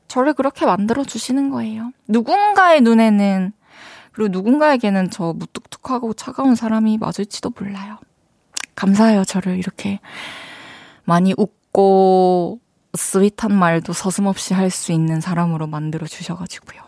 저를 0.08 0.34
그렇게 0.34 0.66
만들어 0.68 1.04
주시는 1.04 1.50
거예요. 1.50 1.92
누군가의 2.08 2.82
눈에는 2.82 3.54
그리고 4.12 4.30
누군가에게는 4.32 5.10
저 5.10 5.34
무뚝뚝하고 5.34 6.14
차가운 6.14 6.56
사람이 6.56 7.00
맞을지도 7.00 7.52
몰라요. 7.60 7.98
감사해요. 8.76 9.26
저를 9.26 9.58
이렇게 9.58 10.00
많이 11.06 11.34
웃고 11.38 12.60
스윗한 12.94 13.54
말도 13.54 13.94
서슴없이 13.94 14.54
할 14.54 14.70
수 14.70 14.92
있는 14.92 15.20
사람으로 15.22 15.68
만들어 15.68 16.06
주셔가지고요. 16.08 16.82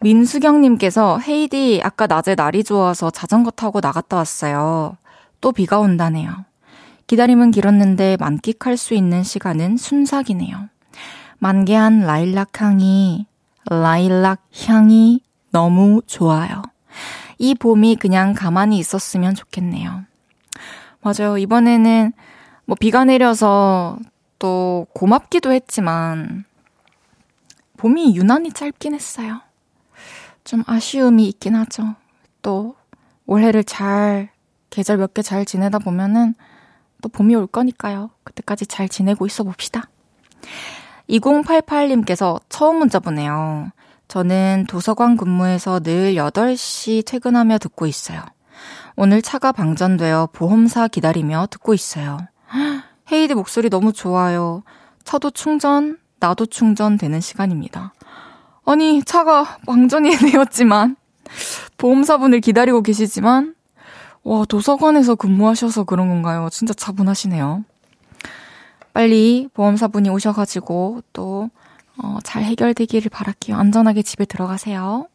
민수경님께서 0.00 1.18
헤이디 1.20 1.80
아까 1.84 2.06
낮에 2.06 2.34
날이 2.34 2.64
좋아서 2.64 3.10
자전거 3.10 3.50
타고 3.50 3.80
나갔다 3.80 4.16
왔어요. 4.16 4.96
또 5.40 5.52
비가 5.52 5.78
온다네요. 5.78 6.44
기다림은 7.06 7.52
길었는데 7.52 8.16
만끽할 8.18 8.76
수 8.76 8.94
있는 8.94 9.22
시간은 9.22 9.76
순삭이네요. 9.76 10.68
만개한 11.38 12.00
라일락 12.00 12.60
향이, 12.60 13.26
라일락 13.66 14.40
향이 14.66 15.20
너무 15.50 16.02
좋아요. 16.06 16.62
이 17.38 17.54
봄이 17.54 17.96
그냥 17.96 18.34
가만히 18.34 18.78
있었으면 18.78 19.34
좋겠네요. 19.34 20.04
맞아요. 21.02 21.38
이번에는 21.38 22.12
뭐 22.64 22.76
비가 22.78 23.04
내려서 23.04 23.98
또 24.38 24.86
고맙기도 24.94 25.52
했지만 25.52 26.44
봄이 27.76 28.16
유난히 28.16 28.50
짧긴 28.52 28.94
했어요. 28.94 29.40
좀 30.44 30.64
아쉬움이 30.66 31.28
있긴 31.28 31.54
하죠. 31.54 31.94
또 32.42 32.74
올해를 33.26 33.62
잘 33.64 34.30
계절 34.70 34.96
몇 34.96 35.14
개 35.14 35.22
잘 35.22 35.44
지내다 35.44 35.78
보면은 35.78 36.34
또 37.02 37.08
봄이 37.08 37.34
올 37.34 37.46
거니까요. 37.46 38.10
그때까지 38.24 38.66
잘 38.66 38.88
지내고 38.88 39.26
있어 39.26 39.44
봅시다. 39.44 39.88
2088님께서 41.08 42.40
처음 42.48 42.78
문자 42.78 42.98
보내요. 42.98 43.70
저는 44.08 44.66
도서관 44.68 45.16
근무해서 45.16 45.80
늘 45.80 46.14
8시 46.14 47.04
퇴근하며 47.04 47.58
듣고 47.58 47.86
있어요. 47.86 48.22
오늘 48.96 49.20
차가 49.20 49.52
방전되어 49.52 50.30
보험사 50.32 50.88
기다리며 50.88 51.48
듣고 51.50 51.74
있어요. 51.74 52.18
헤이디 53.10 53.34
목소리 53.34 53.68
너무 53.68 53.92
좋아요. 53.92 54.62
차도 55.04 55.30
충전, 55.30 55.98
나도 56.18 56.46
충전되는 56.46 57.20
시간입니다. 57.20 57.92
아니, 58.64 59.02
차가 59.02 59.58
방전이 59.66 60.10
되었지만, 60.32 60.96
보험사분을 61.78 62.40
기다리고 62.40 62.82
계시지만, 62.82 63.54
와, 64.26 64.44
도서관에서 64.44 65.14
근무하셔서 65.14 65.84
그런 65.84 66.08
건가요? 66.08 66.48
진짜 66.50 66.74
차분하시네요. 66.74 67.64
빨리 68.92 69.48
보험사분이 69.54 70.08
오셔가지고 70.08 71.02
또, 71.12 71.48
어, 72.02 72.18
잘 72.24 72.42
해결되기를 72.42 73.08
바랄게요. 73.08 73.56
안전하게 73.56 74.02
집에 74.02 74.24
들어가세요. 74.24 75.06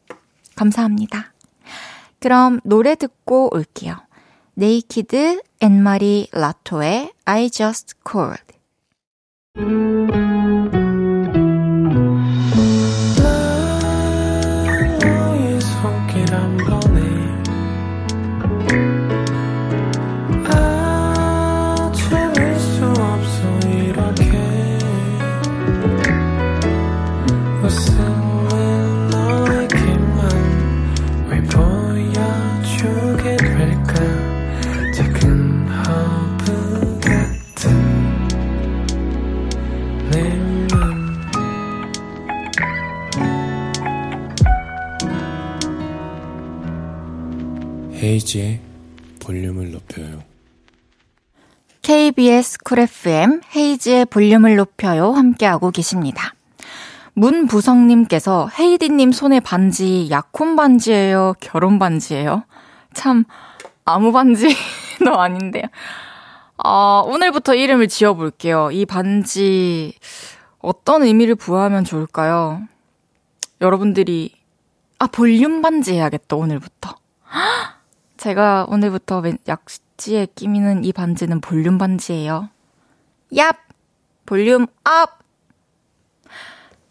감사합니다. 0.56 1.34
그럼 2.19 2.62
노래 2.63 2.95
듣고 2.95 3.54
올게요. 3.54 3.97
NEIKED 4.54 5.42
Anne-Marie 5.60 6.30
Latto의 6.32 7.12
I 7.26 7.50
Just 7.50 7.95
Called. 8.10 8.45
KBS 52.12 52.58
쿨 52.65 52.80
FM 52.80 53.39
헤이즈의 53.56 54.06
볼륨을 54.08 54.58
높여요 54.58 55.13
함께하고 55.13 55.71
계십니다. 55.71 56.34
문부성님께서 57.13 58.50
헤이디님 58.60 59.13
손에 59.13 59.39
반지 59.39 60.10
약혼 60.12 60.58
반지예요? 60.58 61.36
결혼 61.39 61.80
반지예요? 61.80 62.43
참 62.93 63.24
아무 63.86 64.12
반지도 64.12 64.56
아닌데요. 65.17 65.63
어, 66.58 67.04
오늘부터 67.06 67.56
이름을 67.56 67.88
지어볼게요. 67.88 68.71
이 68.71 68.86
반지 68.86 69.93
어떤 70.60 71.04
의미를 71.04 71.36
부여하면 71.36 71.86
좋을까요? 71.86 72.62
여러분들이 73.62 74.36
아 75.00 75.08
볼륨 75.08 75.62
반지 75.62 75.93
해야겠다 75.93 76.36
오늘부터. 76.36 76.93
제가 78.17 78.65
오늘부터 78.67 79.24
약지에 79.48 80.26
끼우는 80.34 80.84
이 80.84 80.92
반지는 80.92 81.42
볼륨 81.42 81.78
반지예요. 81.78 82.50
얍! 83.34 83.56
Volume 84.26 84.66
up! 84.84 85.20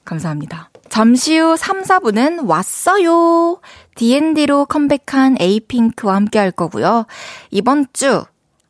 감사합니다. 0.04 0.70
잠시 0.88 1.36
후 1.36 1.56
3, 1.56 1.82
4부는 1.82 2.48
왔어요. 2.48 3.60
D 3.96 4.10
N 4.10 4.23
D로 4.23 4.64
컴백한 4.66 5.38
에이핑크와 5.40 6.14
함께 6.14 6.38
할 6.38 6.52
거고요. 6.52 7.06
이번 7.50 7.86
주 7.92 8.24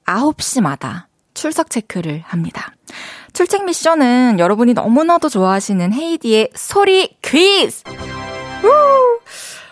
9시마다 0.07 1.05
출석 1.35 1.69
체크를 1.69 2.23
합니다. 2.25 2.73
출첵 3.35 3.65
미션은 3.65 4.39
여러분이 4.39 4.73
너무나도 4.73 5.29
좋아하시는 5.29 5.93
헤이디의 5.93 6.53
소리 6.55 7.15
퀴즈! 7.21 7.83
우! 8.65 9.21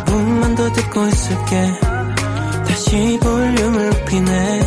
5분만 0.06 0.56
더 0.56 0.72
듣고 0.72 1.08
있을게 1.08 1.80
다시 2.66 3.20
볼륨을 3.22 3.90
높이네 3.90 4.60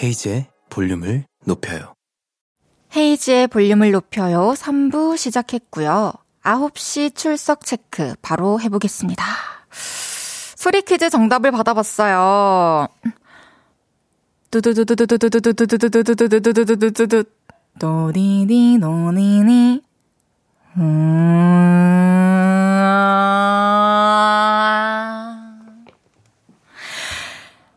헤이즈의 0.00 0.46
볼륨을 0.70 1.24
높여요. 1.44 1.94
헤이지의 2.94 3.48
볼륨을 3.48 3.90
높여요. 3.90 4.54
3부 4.56 5.16
시작했고요. 5.16 6.12
9시 6.44 7.16
출석 7.16 7.64
체크 7.64 8.14
바로 8.22 8.60
해보겠습니다. 8.60 9.57
소리 10.58 10.82
퀴즈 10.82 11.08
정답을 11.08 11.52
받아봤어요. 11.52 12.88
두두두두두두두두두두두두두두두두두두두 14.50 17.24
도디디 17.78 18.78
노니니 18.78 19.80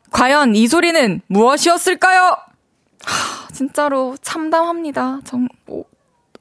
과연 0.10 0.56
이 0.56 0.67
소리는 0.67 1.22
무엇이었을까요? 1.28 2.36
하, 3.04 3.48
진짜로 3.54 4.17
참담합니다. 4.24 5.20
정, 5.24 5.48
오, 5.67 5.86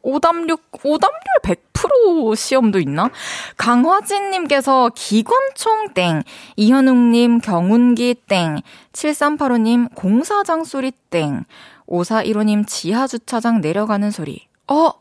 오답률, 0.03 0.57
오답률 0.85 1.21
100% 1.43 2.37
시험도 2.37 2.79
있나? 2.81 3.11
강화진님께서 3.57 4.91
기관총 4.95 5.95
땡, 5.95 6.23
이현웅님 6.57 7.41
경운기 7.41 8.15
땡, 8.29 8.61
7385님 8.93 9.95
공사장 9.95 10.65
소리 10.65 10.93
땡, 11.11 11.45
5415님 11.89 12.67
지하주차장 12.67 13.61
내려가는 13.61 14.11
소리. 14.11 14.49
어, 14.69 14.93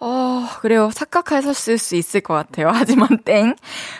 어, 0.00 0.46
그래요. 0.60 0.90
착각하셨을 0.92 1.78
수 1.78 1.96
있을 1.96 2.20
것 2.20 2.34
같아요. 2.34 2.70
하지만 2.72 3.08
땡. 3.24 3.54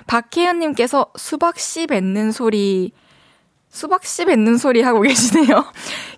박혜연님께서 0.06 1.06
수박씨 1.16 1.86
뱉는 1.86 2.32
소리, 2.32 2.92
수박씨 3.74 4.26
뱉는 4.26 4.56
소리 4.56 4.82
하고 4.82 5.00
계시네요. 5.02 5.64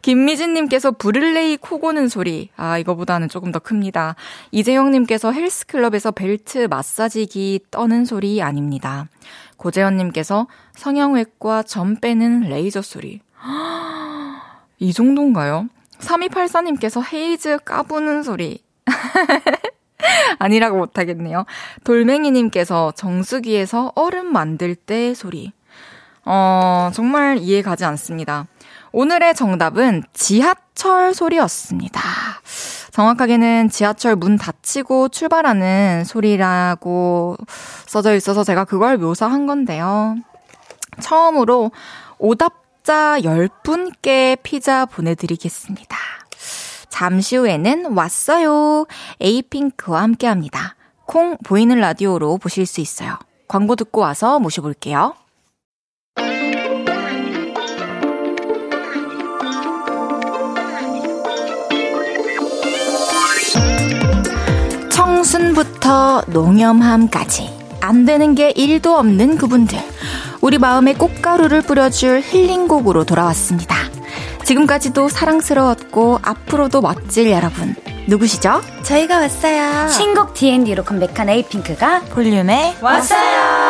김미진님께서 0.03 0.93
브를레이 0.93 1.57
코 1.57 1.79
고는 1.79 2.09
소리. 2.09 2.51
아, 2.55 2.77
이거보다는 2.77 3.31
조금 3.31 3.51
더 3.51 3.59
큽니다. 3.59 4.15
이재영님께서 4.51 5.33
헬스클럽에서 5.33 6.11
벨트 6.11 6.67
마사지기 6.69 7.61
떠는 7.71 8.05
소리 8.05 8.43
아닙니다. 8.43 9.09
고재현님께서 9.57 10.47
성형외과 10.75 11.63
점 11.63 11.97
빼는 11.97 12.41
레이저 12.51 12.83
소리. 12.83 13.21
이 14.79 14.93
정도인가요? 14.93 15.71
3284님께서 15.99 17.03
헤이즈 17.11 17.61
까부는 17.65 18.23
소리. 18.23 18.63
아니라고 20.39 20.77
못하겠네요. 20.77 21.47
돌멩이님께서 21.85 22.93
정수기에서 22.97 23.93
얼음 23.95 24.31
만들 24.31 24.75
때 24.75 25.15
소리. 25.15 25.53
어, 26.27 26.91
정말 26.93 27.39
이해 27.39 27.63
가지 27.63 27.85
않습니다. 27.85 28.47
오늘의 28.93 29.35
정답은 29.35 30.03
지하철 30.13 31.15
소리였습니다. 31.15 32.01
정확하게는 32.91 33.71
지하철 33.71 34.17
문 34.17 34.37
닫히고 34.37 35.11
출발하는 35.11 36.05
소리라고 36.05 37.37
써져 37.87 38.15
있어서 38.17 38.43
제가 38.43 38.65
그걸 38.65 38.99
묘사한 38.99 39.47
건데요. 39.47 40.17
처음으로 41.01 41.71
오답자 42.19 43.19
10분께 43.21 44.39
피자 44.43 44.87
보내드리겠습니다. 44.87 45.97
잠시 46.89 47.37
후에는 47.37 47.93
왔어요. 47.93 48.87
에이핑크와 49.21 50.03
함께 50.03 50.27
합니다. 50.27 50.75
콩 51.05 51.37
보이는 51.45 51.79
라디오로 51.79 52.39
보실 52.39 52.67
수 52.67 52.81
있어요. 52.81 53.19
광고 53.47 53.77
듣고 53.77 54.01
와서 54.01 54.41
모셔볼게요. 54.41 55.15
순부터 65.37 66.23
농염함까지 66.29 67.51
안 67.83 68.07
되는 68.07 68.35
게 68.35 68.55
1도 68.55 68.95
없는 68.95 69.37
그분들. 69.37 69.79
우리 70.41 70.57
마음에 70.57 70.95
꽃가루를 70.95 71.61
뿌려줄 71.61 72.23
힐링곡으로 72.23 73.05
돌아왔습니다. 73.05 73.77
지금까지도 74.45 75.11
사랑스러웠고 75.11 76.21
앞으로도 76.23 76.81
멋질 76.81 77.31
여러분. 77.31 77.75
누구시죠? 78.07 78.63
저희가 78.83 79.19
왔어요. 79.19 79.89
신곡 79.91 80.33
D&D로 80.33 80.85
컴백한 80.85 81.29
에이핑크가 81.29 82.05
볼륨에 82.13 82.77
왔어요. 82.81 83.66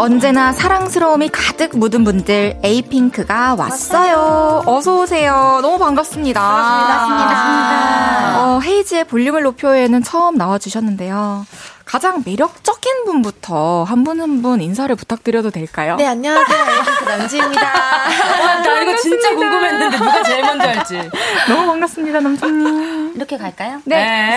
언제나 0.00 0.50
사랑스러움이 0.52 1.28
가득 1.28 1.76
묻은 1.78 2.04
분들 2.04 2.60
에이핑크가 2.62 3.54
왔어요. 3.54 4.62
어서 4.64 5.00
오세요. 5.02 5.58
너무 5.60 5.76
반갑습니다. 5.78 6.40
반갑습니다. 6.40 7.28
반갑습니다. 7.28 8.42
어, 8.42 8.60
헤이지의 8.60 9.04
볼륨을 9.04 9.42
높여에는 9.42 10.02
처음 10.02 10.36
나와주셨는데요. 10.36 11.44
가장 11.90 12.22
매력적인 12.24 13.04
분부터 13.04 13.82
한 13.84 14.04
분 14.04 14.20
한 14.20 14.42
분 14.42 14.60
인사를 14.60 14.94
부탁드려도 14.94 15.50
될까요? 15.50 15.96
네, 15.96 16.06
안녕하세요. 16.06 16.58
에이핑크 16.58 17.04
남지입니다. 17.04 17.62
와, 17.66 18.54
나 18.62 18.80
이거 18.80 18.96
진짜 18.96 19.34
궁금했는데 19.34 19.96
누가 19.98 20.22
제일 20.22 20.42
먼저 20.42 20.68
할지. 20.68 21.10
너무 21.48 21.66
반갑습니다, 21.66 22.20
남지님. 22.20 23.12
이렇게 23.16 23.36
갈까요? 23.36 23.80
네. 23.84 23.96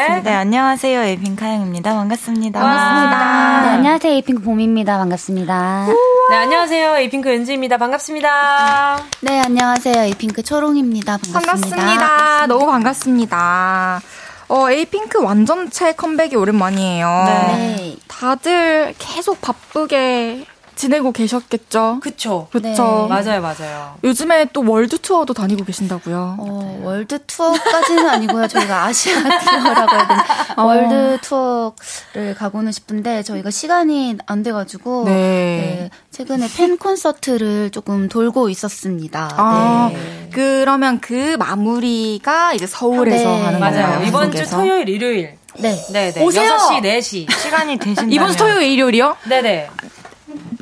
네, 0.10 0.22
네 0.24 0.34
안녕하세요. 0.34 1.04
에이핑 1.04 1.36
카영입니다. 1.36 1.94
반갑습니다. 1.94 2.60
반갑습니다. 2.60 3.62
네, 3.62 3.70
안녕하세요. 3.70 4.14
에이핑크 4.14 4.42
봄입니다. 4.42 4.98
반갑습니다. 4.98 5.88
네, 6.32 6.36
안녕하세요. 6.38 6.96
에이핑크 6.98 7.30
은지입니다. 7.30 7.78
반갑습니다. 7.78 8.98
네, 9.22 9.40
안녕하세요. 9.42 10.02
에이핑크 10.04 10.42
초롱입니다. 10.42 11.18
반갑습니다. 11.18 11.40
반갑습니다. 11.40 12.08
반갑습니다. 12.08 12.48
너무 12.48 12.66
반갑습니다. 12.66 14.02
어, 14.50 14.70
에이핑크 14.70 15.22
완전체 15.22 15.94
컴백이 15.94 16.36
오랜만이에요. 16.36 17.24
네. 17.26 17.58
네. 17.58 17.96
다들 18.08 18.94
계속 18.98 19.42
바쁘게 19.42 20.46
지내고 20.76 21.12
계셨겠죠. 21.12 22.00
그쵸. 22.02 22.48
그쵸. 22.52 22.62
네. 22.64 22.76
맞아요, 23.10 23.42
맞아요. 23.42 23.96
요즘에 24.04 24.46
또 24.54 24.64
월드 24.68 24.98
투어도 24.98 25.34
다니고 25.34 25.66
계신다고요. 25.66 26.38
어, 26.40 26.78
네. 26.80 26.86
월드 26.86 27.20
투어까지는 27.26 28.10
아니고요. 28.10 28.48
저희가 28.48 28.86
아시아 28.86 29.16
투어라고 29.22 29.96
해야 29.96 30.08
되나. 30.08 30.26
어. 30.58 30.64
월드 30.64 31.18
투어를 31.22 32.36
가고는 32.38 32.72
싶은데 32.72 33.24
저희가 33.24 33.52
시간이 33.52 34.18
안 34.26 34.44
돼가지고 34.44 35.04
네. 35.06 35.12
네, 35.14 35.90
최근에 36.12 36.48
팬 36.56 36.78
콘서트를 36.78 37.70
조금 37.72 38.10
돌고 38.10 38.50
있었습니다. 38.50 39.30
아, 39.38 39.90
네. 39.94 40.30
그러면 40.34 41.00
그 41.00 41.36
마무리가 41.38 42.54
이제 42.54 42.66
서울에서 42.68 43.30
네. 43.30 43.42
하는 43.44 43.60
맞아요. 43.60 43.88
거예요. 43.96 44.08
이번 44.08 44.32
주 44.32 44.50
토요일, 44.50 44.90
일요일. 44.90 45.38
네. 45.60 45.80
네, 45.92 46.12
네. 46.12 46.24
오세요. 46.24 46.58
6시, 46.58 46.82
4시. 46.82 47.32
시간이 47.32 47.78
되신다면. 47.78 48.12
이번 48.14 48.32
주 48.32 48.38
토요일, 48.38 48.72
일요일이요? 48.72 49.18
네네. 49.30 49.70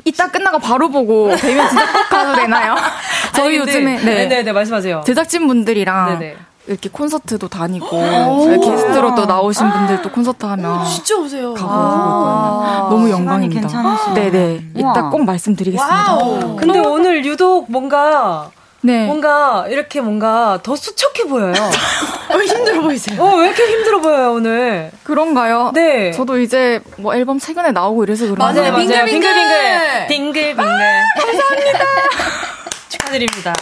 이따 0.04 0.30
끝나고 0.30 0.58
바로 0.58 0.90
보고 0.90 1.34
되면 1.36 1.68
진짜 1.68 1.92
꼭 1.92 2.08
가도 2.08 2.34
되나요? 2.34 2.74
저희 3.34 3.58
아니, 3.58 3.58
요즘에 3.58 3.98
네. 4.02 4.26
네네 4.26 4.52
말씀하세요. 4.52 5.02
제작진 5.06 5.46
분들이랑 5.46 6.20
이렇게 6.66 6.88
콘서트도 6.88 7.48
다니고 7.48 8.60
게스트로 8.60 9.14
또 9.14 9.26
나오신 9.26 9.66
아. 9.66 9.72
분들도 9.72 10.10
콘서트 10.10 10.46
하면 10.46 10.78
어, 10.78 10.84
진짜 10.84 11.16
오세요. 11.16 11.54
가고 11.54 11.68
아~ 11.70 12.86
너무 12.88 13.10
영광입니다. 13.10 14.12
네네 14.14 14.66
이따 14.76 15.10
꼭 15.10 15.24
말씀드리겠습니다. 15.24 16.14
Wow. 16.14 16.56
근데 16.56 16.78
오늘 16.78 17.24
유독 17.24 17.66
뭔가 17.70 18.50
네. 18.82 19.06
뭔가 19.06 19.66
이렇게 19.68 20.00
뭔가 20.00 20.58
더 20.62 20.74
수척해 20.76 21.28
보여요. 21.28 21.52
왜 22.36 22.44
힘들어 22.46 22.80
보이세요? 22.82 23.22
어, 23.22 23.36
왜 23.36 23.46
이렇게 23.46 23.64
힘들어 23.64 24.00
보여요, 24.00 24.32
오늘? 24.32 24.90
그런가요? 25.04 25.70
네. 25.74 26.10
저도 26.12 26.38
이제 26.40 26.80
뭐 26.98 27.14
앨범 27.14 27.38
최근에 27.38 27.70
나오고 27.72 28.02
이래서 28.04 28.24
그런가요? 28.24 28.54
맞아요, 28.54 28.72
맞아요. 28.72 28.86
빙글빙글. 28.88 29.06
빙글빙글. 29.06 30.06
빙글빙글. 30.08 30.64
아, 30.64 31.02
감사합니다. 31.20 31.78
축하드립니다. 32.88 33.52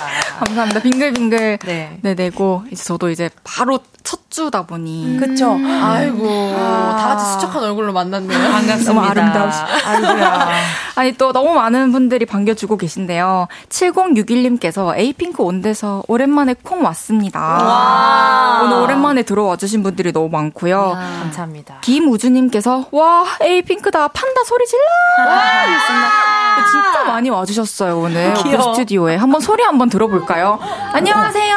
감사합니다. 0.45 0.81
빙글빙글 0.81 1.59
네. 1.65 1.99
네 2.03 2.15
내고 2.15 2.63
이제 2.71 2.83
저도 2.83 3.11
이제 3.11 3.29
바로 3.45 3.81
첫 4.03 4.31
주다 4.31 4.63
보니 4.63 5.07
음. 5.07 5.17
그쵸. 5.19 5.53
음. 5.55 5.67
아이고 5.67 6.55
아. 6.57 6.97
다 6.99 7.09
같이 7.09 7.33
수척한 7.33 7.63
얼굴로 7.65 7.93
만났네요. 7.93 8.39
아, 8.39 8.51
반갑습니다. 8.53 9.11
아름다우시. 9.11 9.59
아이고야. 9.85 10.51
아니 10.97 11.13
또 11.13 11.33
너무 11.33 11.55
많은 11.55 11.93
분들이 11.93 12.25
반겨주고 12.25 12.77
계신데요. 12.77 13.49
7061님께서 13.69 14.97
에이핑크 14.97 15.43
온대서 15.43 16.05
오랜만에 16.07 16.55
콩 16.63 16.85
왔습니다. 16.85 17.41
와. 17.41 18.63
오늘 18.65 18.77
오랜만에 18.79 19.23
들어와 19.23 19.57
주신 19.57 19.83
분들이 19.83 20.13
너무 20.13 20.29
많고요. 20.29 20.79
와. 20.79 20.95
감사합니다. 20.95 21.79
김우주님께서 21.81 22.87
와 22.93 23.25
에이핑크다 23.43 24.09
판다 24.09 24.45
소리 24.45 24.65
질러. 24.67 24.83
와. 25.27 25.35
와. 25.35 26.31
진짜 26.71 27.05
많이 27.05 27.31
와주셨어요 27.31 27.99
오늘 27.99 28.35
그 28.35 28.63
스튜디오에 28.63 29.17
한번 29.17 29.41
소리 29.41 29.63
한번 29.63 29.89
들어볼까요? 29.89 30.30
볼까요? 30.31 30.59
안녕하세요. 30.93 31.57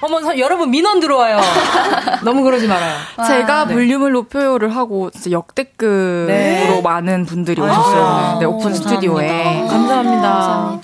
어머 0.00 0.36
여러분 0.36 0.70
민원 0.70 0.98
들어와요. 0.98 1.38
너무 2.24 2.42
그러지 2.42 2.66
말아요. 2.66 2.96
제가 3.28 3.66
네. 3.66 3.74
볼륨을 3.74 4.10
높여요를 4.10 4.74
하고 4.74 5.10
진짜 5.10 5.30
역대급으로 5.30 6.26
네. 6.26 6.80
많은 6.82 7.26
분들이 7.26 7.60
오셨어요. 7.62 8.32
네, 8.34 8.38
네 8.40 8.44
오픈 8.46 8.74
스튜디오에. 8.74 9.68
감사합니다. 9.68 10.80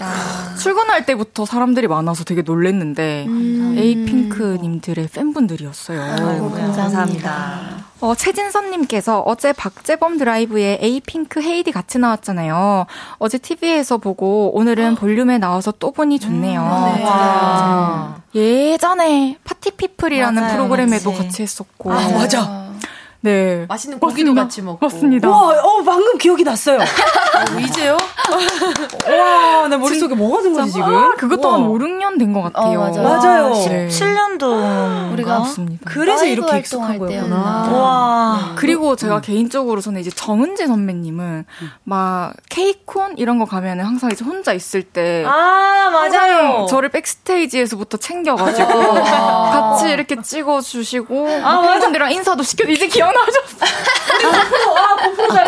출근할 0.56 1.04
때부터 1.04 1.44
사람들이 1.44 1.88
많아서 1.88 2.22
되게 2.22 2.42
놀랬는데 2.42 3.24
음. 3.26 3.74
에이핑크님들의 3.76 5.08
팬분들이었어요. 5.08 6.00
아이고, 6.00 6.50
감사합니다. 6.50 6.82
감사합니다. 6.82 7.87
어, 8.00 8.14
최진선님께서 8.14 9.20
어제 9.26 9.52
박재범 9.52 10.18
드라이브에 10.18 10.78
에이핑크 10.80 11.42
헤이디 11.42 11.72
같이 11.72 11.98
나왔잖아요. 11.98 12.86
어제 13.18 13.38
TV에서 13.38 13.98
보고 13.98 14.56
오늘은 14.56 14.92
아. 14.92 14.94
볼륨에 14.94 15.38
나와서 15.38 15.72
또 15.78 15.90
보니 15.90 16.20
좋네요. 16.20 16.60
음, 16.60 18.14
네. 18.32 18.40
예전에 18.40 19.38
파티피플이라는 19.44 20.48
프로그램에도 20.48 21.10
네. 21.10 21.16
같이 21.16 21.42
했었고. 21.42 21.92
아, 21.92 22.08
맞아. 22.10 22.67
네. 23.20 23.66
맛있는 23.68 23.98
고기도 23.98 24.32
맞습니다. 24.32 24.42
같이 24.42 24.62
먹고. 24.62 24.78
맞습니다. 24.86 25.28
와, 25.28 25.50
어, 25.60 25.82
방금 25.82 26.18
기억이 26.18 26.44
났어요. 26.44 26.78
어, 26.78 27.50
뭐 27.52 27.60
이제요? 27.60 27.96
와, 29.10 29.66
내 29.68 29.76
머릿속에 29.76 30.14
뭐가 30.14 30.42
든 30.42 30.52
거지, 30.54 30.72
지금? 30.72 30.94
아, 30.94 31.14
그것 31.16 31.40
또한 31.40 31.62
5, 31.62 31.78
6년 31.78 32.18
된 32.18 32.32
것 32.32 32.42
같아요. 32.42 32.78
어, 32.80 32.90
맞아요. 32.90 33.02
맞아요. 33.02 33.52
17년도. 33.54 35.12
우리가. 35.12 35.34
아, 35.34 35.38
맞습니다. 35.40 35.90
그래서 35.90 36.26
이렇게 36.26 36.58
익숙한 36.58 36.98
거였구나. 36.98 37.36
와. 37.72 38.38
네. 38.50 38.52
그리고 38.56 38.94
제가 38.96 39.16
음. 39.16 39.20
개인적으로 39.22 39.80
저는 39.80 40.00
이제 40.00 40.10
정은지 40.10 40.66
선배님은 40.66 41.44
음. 41.62 41.70
막 41.84 42.34
케이콘 42.50 43.14
이런 43.16 43.38
거 43.38 43.46
가면은 43.46 43.84
항상 43.84 44.10
이제 44.12 44.24
혼자 44.24 44.52
있을 44.52 44.82
때. 44.82 45.24
아, 45.26 45.90
맞아요. 45.90 46.66
저를 46.68 46.90
백스테이지에서부터 46.90 47.96
챙겨가지고. 47.96 48.68
아. 49.08 49.50
같이 49.74 49.90
이렇게 49.92 50.20
찍어주시고. 50.22 51.28
아, 51.42 51.62
팬분들이랑 51.62 52.12
인사도 52.12 52.42
시켜 52.42 52.68
이제 52.68 52.86
기억 52.86 53.07
결혼하셨어요. 53.08 53.68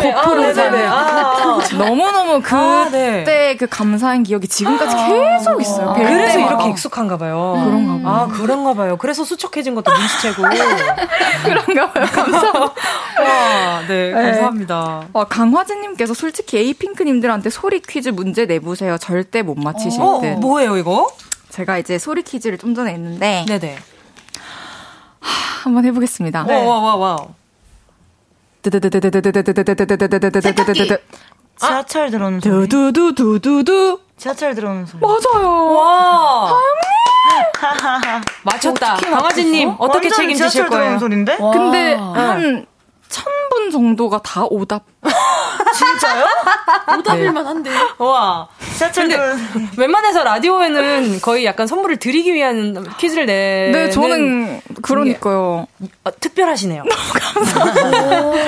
고프로잖아요. 0.01 0.89
아, 0.89 0.95
아, 0.95 1.59
너무너무 1.77 2.41
그때 2.41 2.55
아, 2.55 2.89
네. 2.91 3.55
그 3.57 3.67
감사한 3.67 4.23
기억이 4.23 4.47
지금까지 4.47 4.95
아. 4.95 5.07
계속 5.07 5.61
있어요. 5.61 5.91
아, 5.91 5.93
그래서 5.93 6.39
아, 6.39 6.47
이렇게 6.47 6.69
익숙한가 6.69 7.17
봐요. 7.17 7.61
그런가 7.63 7.93
봐요. 8.03 8.15
아, 8.15 8.27
그런가 8.27 8.73
봐요. 8.73 8.97
그래서 8.97 9.23
수척해진 9.23 9.75
것도 9.75 9.91
눈치채고. 9.91 10.43
그런가 11.43 11.91
봐요. 11.91 12.05
감사합니다. 12.05 12.59
와, 13.21 13.81
네, 13.87 14.11
네. 14.11 14.13
감사합니다. 14.13 15.07
네. 15.13 15.23
강화진님께서 15.29 16.13
솔직히 16.13 16.57
에이핑크님들한테 16.57 17.49
소리 17.49 17.81
퀴즈 17.81 18.09
문제 18.09 18.45
내보세요. 18.45 18.97
절대 18.97 19.41
못 19.41 19.57
맞히실 19.57 20.01
어, 20.01 20.19
듯. 20.21 20.39
뭐예요, 20.39 20.77
이거? 20.77 21.09
제가 21.49 21.77
이제 21.77 21.97
소리 21.97 22.23
퀴즈를 22.23 22.57
좀 22.57 22.73
전에 22.73 22.93
했는데. 22.93 23.45
네네. 23.47 23.77
한번 25.63 25.85
해보겠습니다. 25.85 26.41
어, 26.41 26.45
네. 26.45 26.65
와와와 26.65 27.40
세탁기. 30.41 30.97
지하철 31.57 32.11
들어오는 32.11 32.39
소리. 32.39 32.67
두두두두두두. 32.67 33.99
지하철 34.17 34.55
들어오는 34.55 34.85
소리. 34.85 35.01
맞아요. 35.01 35.73
와. 35.73 36.53
맞췄다. 38.43 38.95
강아지님 38.97 39.75
어떻게 39.77 40.09
책임지실 40.09 40.67
거예요? 40.67 40.99
소리인데? 40.99 41.37
근데 41.37 41.93
한 41.95 42.65
1000분 43.09 43.71
정도가 43.71 44.21
다 44.23 44.45
오답. 44.49 44.83
진짜요? 45.73 46.25
오답일만 46.99 47.45
한데. 47.45 47.69
와. 47.97 48.47
근데 48.93 49.17
웬만해서 49.77 50.23
라디오에는 50.23 51.21
거의 51.21 51.45
약간 51.45 51.67
선물을 51.67 51.97
드리기 51.97 52.33
위한 52.33 52.85
퀴즈를 52.97 53.25
내. 53.25 53.71
네, 53.71 53.89
저는 53.89 54.61
그러니까요. 54.81 55.67
어, 56.03 56.11
특별하시네요. 56.19 56.83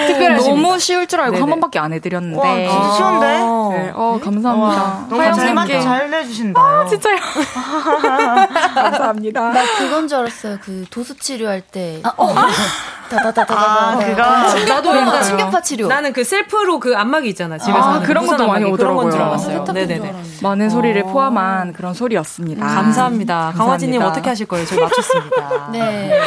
특별히 0.07 0.35
너무 0.47 0.79
쉬울 0.79 1.07
줄 1.07 1.19
알고 1.21 1.33
네네. 1.33 1.41
한 1.41 1.49
번밖에 1.49 1.79
안 1.79 1.93
해드렸는데. 1.93 2.37
와, 2.37 2.55
진짜 2.55 2.91
쉬운데? 2.97 3.27
네, 3.27 3.91
어, 3.95 4.19
감사합니다. 4.23 4.83
와, 4.83 5.05
너무 5.09 5.23
잘 5.83 6.09
내주신다. 6.09 6.85
진짜요? 6.87 7.17
감사합니다. 8.73 9.51
나 9.51 9.63
그건 9.77 10.07
줄 10.07 10.19
알았어요. 10.19 10.57
그 10.63 10.85
도수 10.89 11.15
치료할 11.17 11.61
때 11.61 12.01
다다다다다. 13.17 13.53
아, 13.55 13.95
네. 13.97 14.09
그거? 14.15 14.49
충격, 14.49 14.69
나도 14.75 14.97
약간 14.97 15.23
충격파 15.23 15.61
치료. 15.61 15.87
나는 15.87 16.13
그 16.13 16.23
셀프로 16.23 16.79
그 16.79 16.95
안마기 16.95 17.29
있잖아 17.29 17.57
집에서 17.57 17.95
아, 17.95 17.99
그런 18.01 18.25
것도 18.25 18.47
많이 18.47 18.65
안마기. 18.65 18.77
그런 18.77 18.95
건줄 18.95 19.19
오더라고요. 19.19 19.29
알았어요. 19.33 19.57
세탁기인 19.59 19.87
줄 19.87 19.99
네네네. 19.99 20.23
많은 20.41 20.69
소리를 20.69 21.01
어. 21.03 21.05
포함한 21.07 21.73
그런 21.73 21.93
소리였습니다. 21.93 22.65
감사합니다. 22.65 23.53
강화진님 23.55 23.99
감사합니다. 23.99 24.07
어떻게 24.07 24.29
하실 24.29 24.45
거예요? 24.47 24.65
저희 24.65 24.79
맞췄습니다. 24.79 25.69
네. 25.73 26.19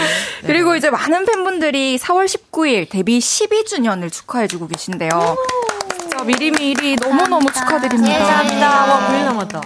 그리고 0.47 0.77
이제 0.77 0.91
많은 0.91 1.25
팬분들이 1.27 1.99
4월 1.99 2.27
19일 2.27 2.89
데뷔 2.91 3.19
12주년을 3.19 4.13
축하해주고 4.13 4.69
계신데요. 4.69 5.37
진짜 6.01 6.25
미리미리 6.25 6.97
너무너무 6.97 7.51
축하드립니다. 7.53 8.19
감사합니다. 8.19 8.69
와, 8.87 9.09
9일 9.09 9.25
남았다. 9.25 9.61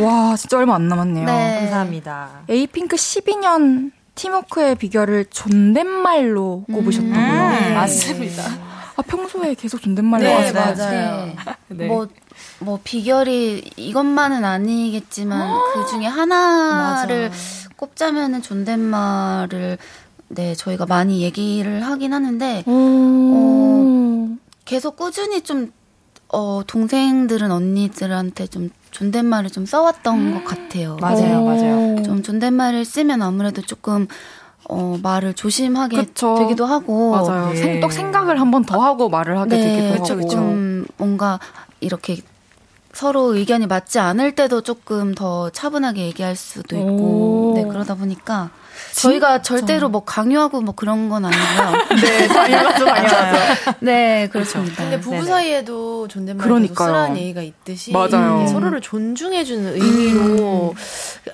와, 0.00 0.36
진짜 0.36 0.56
얼마 0.58 0.76
안 0.76 0.88
남았네요. 0.88 1.26
네. 1.26 1.58
감사합니다. 1.60 2.28
에이핑크 2.48 2.96
12년 2.96 3.90
팀워크의 4.18 4.74
비결을 4.74 5.26
존댓말로 5.30 6.64
꼽으셨다고요. 6.72 7.68
음, 7.68 7.74
맞습니다. 7.74 8.42
아, 8.96 9.02
평소에 9.02 9.54
계속 9.54 9.80
존댓말로 9.80 10.24
네, 10.24 10.34
하시나요? 10.34 10.74
맞아요. 10.74 11.26
네. 11.26 11.36
네. 11.68 11.86
뭐, 11.86 12.08
뭐, 12.58 12.80
비결이 12.82 13.70
이것만은 13.76 14.44
아니겠지만, 14.44 15.56
그 15.72 15.86
중에 15.86 16.06
하나를 16.06 17.30
꼽자면은 17.76 18.42
존댓말을, 18.42 19.78
네, 20.28 20.54
저희가 20.56 20.86
많이 20.86 21.22
얘기를 21.22 21.86
하긴 21.86 22.12
하는데, 22.12 22.64
어, 22.66 24.36
계속 24.64 24.96
꾸준히 24.96 25.42
좀, 25.42 25.72
어, 26.30 26.62
동생들은 26.66 27.52
언니들한테 27.52 28.48
좀 28.48 28.70
존댓말을 28.90 29.50
좀 29.50 29.66
써왔던 29.66 30.34
것 30.34 30.44
같아요. 30.44 30.96
맞아요, 31.00 31.42
맞아요. 31.44 32.02
좀 32.02 32.22
존댓말을 32.22 32.84
쓰면 32.84 33.22
아무래도 33.22 33.62
조금, 33.62 34.06
어, 34.68 34.98
말을 35.02 35.34
조심하게 35.34 35.96
그쵸. 35.96 36.36
되기도 36.38 36.66
하고. 36.66 37.12
맞아요. 37.12 37.50
예. 37.52 37.56
생- 37.56 37.80
또 37.80 37.88
생각을 37.90 38.40
한 38.40 38.50
번 38.50 38.64
더 38.64 38.82
하고 38.82 39.08
말을 39.08 39.38
하게 39.38 39.56
네, 39.56 39.62
되기도 39.62 39.94
하고. 39.94 40.04
조금 40.28 40.86
뭔가 40.96 41.38
이렇게 41.80 42.18
서로 42.92 43.34
의견이 43.34 43.66
맞지 43.66 43.98
않을 43.98 44.34
때도 44.34 44.62
조금 44.62 45.14
더 45.14 45.50
차분하게 45.50 46.02
얘기할 46.06 46.34
수도 46.36 46.76
있고, 46.76 47.52
오. 47.52 47.54
네, 47.54 47.64
그러다 47.64 47.94
보니까 47.94 48.50
저희가 48.98 49.42
절대로 49.42 49.88
뭐 49.88 50.04
강요하고 50.04 50.60
뭐 50.60 50.74
그런 50.74 51.08
건 51.08 51.24
아니고요. 51.24 51.86
네, 52.02 52.28
당연하죠, 52.28 52.84
당연하죠. 52.84 53.74
네, 53.80 54.28
그렇습니다. 54.32 54.76
근데 54.82 55.00
부부 55.00 55.16
네네. 55.16 55.26
사이에도 55.26 56.08
존댓말 56.08 56.44
그러니까요. 56.46 56.88
쓰라는 56.88 57.16
얘기가 57.18 57.42
있듯이 57.42 57.92
맞아요. 57.92 58.46
서로를 58.48 58.80
존중해주는 58.80 59.74
의미로 59.74 60.74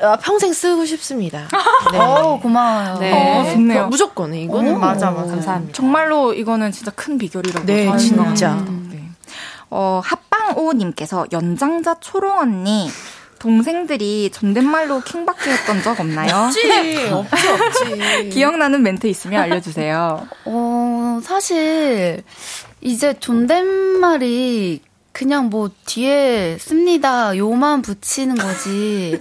아, 0.00 0.16
평생 0.16 0.52
쓰고 0.52 0.84
싶습니다. 0.86 1.48
네. 1.92 1.98
어, 1.98 2.38
고마워요. 2.42 2.98
네. 2.98 3.12
어, 3.12 3.50
좋네요. 3.52 3.86
무조건 3.88 4.34
이거는 4.34 4.76
오, 4.76 4.78
맞아, 4.78 5.10
맞아. 5.10 5.30
감사합니다. 5.30 5.72
정말로 5.72 6.32
이거는 6.34 6.72
진짜 6.72 6.90
큰 6.94 7.18
비결이라고 7.18 7.66
네, 7.66 7.84
생각합니다. 7.84 8.24
진짜. 8.34 8.64
네. 8.90 9.04
어, 9.70 10.00
합방오님께서 10.04 11.26
연장자 11.32 11.96
초롱 12.00 12.38
언니 12.38 12.88
동생들이 13.48 14.30
존댓말로 14.32 15.02
킹받게 15.02 15.50
했던 15.50 15.82
적 15.82 16.00
없나요? 16.00 16.46
없지, 16.46 16.60
없지, 17.12 17.48
없지. 17.48 18.28
기억나는 18.30 18.82
멘트 18.82 19.06
있으면 19.06 19.42
알려주세요. 19.42 20.26
어, 20.46 21.20
사실 21.22 22.22
이제 22.80 23.12
존댓말이 23.20 24.80
그냥 25.12 25.50
뭐 25.50 25.70
뒤에 25.84 26.56
씁니다 26.58 27.36
요만 27.36 27.82
붙이는 27.82 28.34
거지 28.34 29.16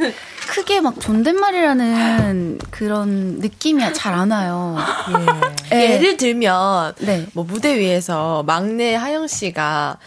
크게 0.47 0.79
막 0.79 0.99
존댓말이라는 1.01 2.59
그런 2.71 3.39
느낌이 3.39 3.93
잘 3.93 4.13
안 4.13 4.31
와요. 4.31 4.77
예. 5.73 5.95
예를 5.95 6.15
들면 6.15 6.93
네. 6.99 7.25
뭐 7.33 7.43
무대 7.43 7.77
위에서 7.77 8.43
막내 8.43 8.95
하영 8.95 9.27
씨가 9.27 9.97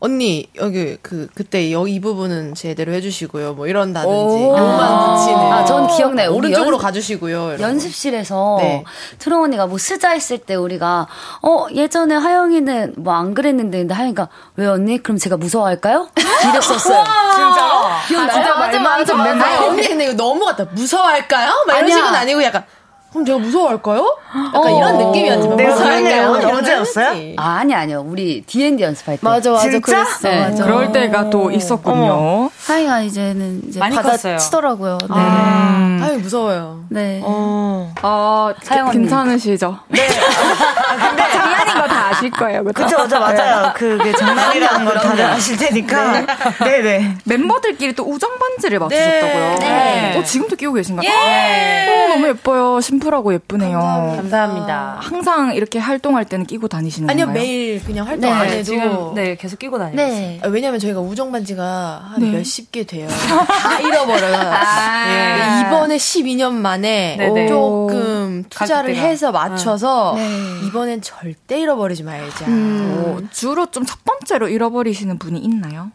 언니 0.00 0.48
여기 0.56 0.96
그 1.02 1.26
그때 1.34 1.72
여기 1.72 1.94
이 1.94 2.00
부분은 2.00 2.54
제대로 2.54 2.92
해주시고요. 2.92 3.54
뭐 3.54 3.66
이런다든지 3.66 4.14
오. 4.16 4.56
요만 4.56 5.14
붙이는. 5.16 5.52
아, 5.52 5.64
전 5.64 5.88
기억나요. 5.88 6.30
오른쪽으로 6.32 6.76
연- 6.76 6.82
가주시고요. 6.82 7.56
연습실에서 7.58 8.56
네. 8.60 8.84
트롱 9.18 9.42
언니가 9.42 9.66
뭐 9.66 9.76
쓰자 9.78 10.10
했을 10.10 10.38
때 10.38 10.54
우리가 10.54 11.08
어 11.42 11.66
예전에 11.74 12.14
하영이는 12.14 12.94
뭐 12.98 13.14
안 13.18 13.34
그랬는데 13.34 13.78
근데 13.78 13.94
하영이가 13.94 14.28
왜 14.56 14.66
언니 14.68 15.02
그럼 15.02 15.18
제가 15.18 15.36
무서워할까요? 15.36 16.08
이랬었어요. 16.52 17.04
진짜로? 17.34 17.82
기억나요? 18.06 18.32
진짜 18.32 18.54
말만 18.54 19.04
좀 19.06 19.20
아니, 19.20 19.66
언니 19.66 19.88
근데 19.88 20.04
이거 20.04 20.14
너무 20.14 20.44
같다. 20.44 20.64
무서워할까요? 20.72 21.64
막 21.66 21.72
이런 21.76 21.84
아니야. 21.84 21.96
식은 21.96 22.14
아니고 22.14 22.44
약간 22.44 22.64
그럼 23.10 23.24
제가 23.24 23.38
무서워할까요? 23.38 24.16
약간 24.54 24.72
어. 24.72 24.76
이런 24.76 24.98
느낌이었지만 24.98 25.56
내가? 25.56 25.98
이런 25.98 26.34
어제였어요? 26.56 27.06
거였지. 27.06 27.34
아, 27.38 27.56
아니 27.60 27.74
아니요. 27.74 28.04
우리 28.06 28.42
D&D 28.42 28.82
연습할 28.82 29.16
때. 29.16 29.20
맞아 29.22 29.50
맞아 29.50 29.62
진짜? 29.62 29.80
그랬어. 29.80 30.28
네. 30.28 30.40
맞아. 30.40 30.64
그럴 30.64 30.92
때가 30.92 31.30
또 31.30 31.50
있었군요. 31.50 32.50
하이가 32.66 33.00
이제는 33.00 33.62
이제 33.68 33.80
많이 33.80 33.96
컸어요. 33.96 34.34
받아치더라고요. 34.34 34.98
네. 35.00 35.06
음. 35.16 36.00
아유 36.04 36.18
무서워요. 36.18 36.84
네. 36.90 37.20
어. 37.24 37.92
어, 38.02 38.52
사영 38.62 38.88
언니. 38.88 38.98
괜찮으시죠? 38.98 39.78
네. 39.88 40.06
근데 41.08 41.30
장난인 41.32 41.74
거 41.74 41.88
다 41.88 42.08
아실 42.10 42.30
거예요, 42.30 42.62
그죠? 42.64 42.84
그죠, 42.84 42.96
그죠, 42.98 43.18
맞아요. 43.20 43.72
그게 43.74 44.12
장난이라는 44.12 44.84
걸 44.84 44.94
다들 44.98 45.24
아실 45.24 45.56
테니까. 45.56 46.26
네 46.64 46.82
네. 46.82 47.14
멤버들끼리 47.24 47.94
또 47.94 48.04
우정 48.04 48.38
반지를 48.38 48.78
맞추셨다고요. 48.80 49.54
네. 49.60 50.16
어, 50.18 50.22
지금도 50.22 50.56
끼고 50.56 50.74
계신가요? 50.74 51.08
어, 51.08 52.08
너무 52.08 52.26
예뻐요. 52.28 52.80
심 52.80 52.97
플하고 52.98 53.32
예쁘네요. 53.34 53.78
감사합니다. 54.16 54.98
항상 55.00 55.54
이렇게 55.54 55.78
활동할 55.78 56.24
때는 56.24 56.46
끼고 56.46 56.68
다니시는 56.68 57.10
아니요 57.10 57.26
건가요? 57.26 57.42
매일 57.44 57.82
그냥 57.84 58.06
활동 58.06 58.30
네, 58.30 58.36
안 58.36 58.46
해도 58.48 58.62
지금 58.62 59.14
네 59.14 59.36
계속 59.36 59.58
끼고 59.58 59.78
다니고 59.78 60.00
있어요. 60.02 60.08
네. 60.10 60.40
아, 60.42 60.48
왜냐면 60.48 60.78
저희가 60.80 61.00
우정 61.00 61.32
반지가 61.32 61.64
한 62.12 62.20
네. 62.20 62.30
몇십 62.30 62.70
개 62.72 62.84
돼요. 62.84 63.08
다 63.08 63.80
잃어버려요. 63.80 64.50
네, 65.06 65.60
이번에 65.66 65.96
12년 65.96 66.52
만에 66.52 67.16
네네. 67.18 67.48
조금 67.48 68.44
투자를 68.50 68.90
가격대가. 68.94 69.06
해서 69.08 69.32
맞춰서 69.32 70.14
네. 70.16 70.66
이번엔 70.66 71.02
절대 71.02 71.58
잃어버리지 71.60 72.02
말자. 72.04 72.46
어, 72.48 73.18
주로 73.32 73.66
좀 73.66 73.84
첫 73.88 74.04
번째로 74.04 74.48
잃어버리시는 74.48 75.18
분이 75.18 75.38
있나요? 75.40 75.90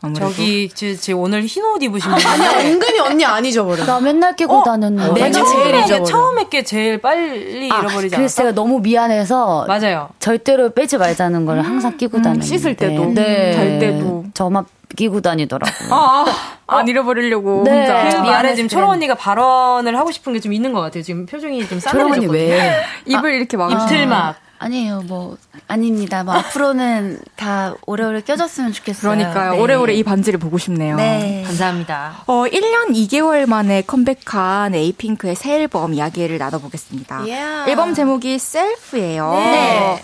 아무래도. 0.00 0.28
저기 0.30 0.68
지, 0.68 0.96
지 0.96 1.12
오늘 1.12 1.44
흰 1.44 1.64
옷 1.64 1.82
입으신 1.82 2.10
분. 2.10 2.24
아니야 2.26 2.60
은근히 2.70 3.00
언니 3.00 3.24
안 3.24 3.44
잊어버려. 3.44 3.84
나 3.84 3.98
맨날 4.00 4.36
끼고 4.36 4.62
다녔는데. 4.62 5.12
내가 5.12 5.28
내가 5.28 5.44
제일 5.48 5.62
처음에 5.72 5.78
잊어버려. 5.84 6.04
처음에 6.04 6.48
게 6.48 6.62
제일 6.62 6.98
빨리 6.98 7.68
아, 7.72 7.78
잃어버리지 7.80 8.14
그래서? 8.16 8.36
제가 8.36 8.52
너무 8.52 8.78
미안해서 8.80 9.64
맞아요. 9.66 10.08
절대로 10.20 10.70
빼지 10.70 10.98
말자는 10.98 11.46
걸 11.46 11.60
항상 11.62 11.96
끼고 11.96 12.18
다녔는데. 12.18 12.46
씻을 12.46 12.76
때도, 12.76 13.06
네. 13.14 13.52
잘 13.54 13.78
때도. 13.80 14.24
저만 14.34 14.66
끼고 14.96 15.20
다니더라고요. 15.20 15.88
아, 15.90 16.24
안 16.68 16.86
잃어버리려고 16.88 17.62
네. 17.64 17.80
혼자. 17.80 18.22
그 18.22 18.26
말에 18.28 18.54
지금 18.54 18.68
초롱 18.68 18.90
언니가 18.90 19.14
발언을 19.14 19.98
하고 19.98 20.10
싶은 20.12 20.32
게 20.32 20.38
좀 20.38 20.52
있는 20.52 20.72
것 20.72 20.80
같아요. 20.80 21.02
지금 21.02 21.26
표정이 21.26 21.66
좀 21.68 21.80
초롱 21.80 22.12
언니 22.12 22.26
싸늘해졌거든요. 22.26 22.32
왜? 22.32 22.82
입을 23.06 23.32
이렇게 23.34 23.56
막 23.56 23.72
입틀막. 23.72 24.36
아니에요, 24.58 25.02
뭐, 25.06 25.36
아닙니다. 25.68 26.24
뭐, 26.24 26.34
앞으로는 26.34 27.20
다 27.36 27.74
오래오래 27.86 28.22
껴줬으면 28.22 28.72
좋겠어요. 28.72 29.12
그러니까요. 29.12 29.52
네. 29.52 29.58
오래오래 29.60 29.94
이 29.94 30.02
반지를 30.02 30.38
보고 30.38 30.58
싶네요. 30.58 30.96
네. 30.96 31.44
감사합니다. 31.46 32.24
어, 32.26 32.44
1년 32.46 32.90
2개월 32.90 33.48
만에 33.48 33.82
컴백한 33.82 34.74
에이핑크의 34.74 35.36
새 35.36 35.58
앨범 35.58 35.94
이야기를 35.94 36.38
나눠보겠습니다. 36.38 37.18
Yeah. 37.20 37.70
앨범 37.70 37.94
제목이 37.94 38.38
셀프예요. 38.38 39.32
네. 39.32 40.02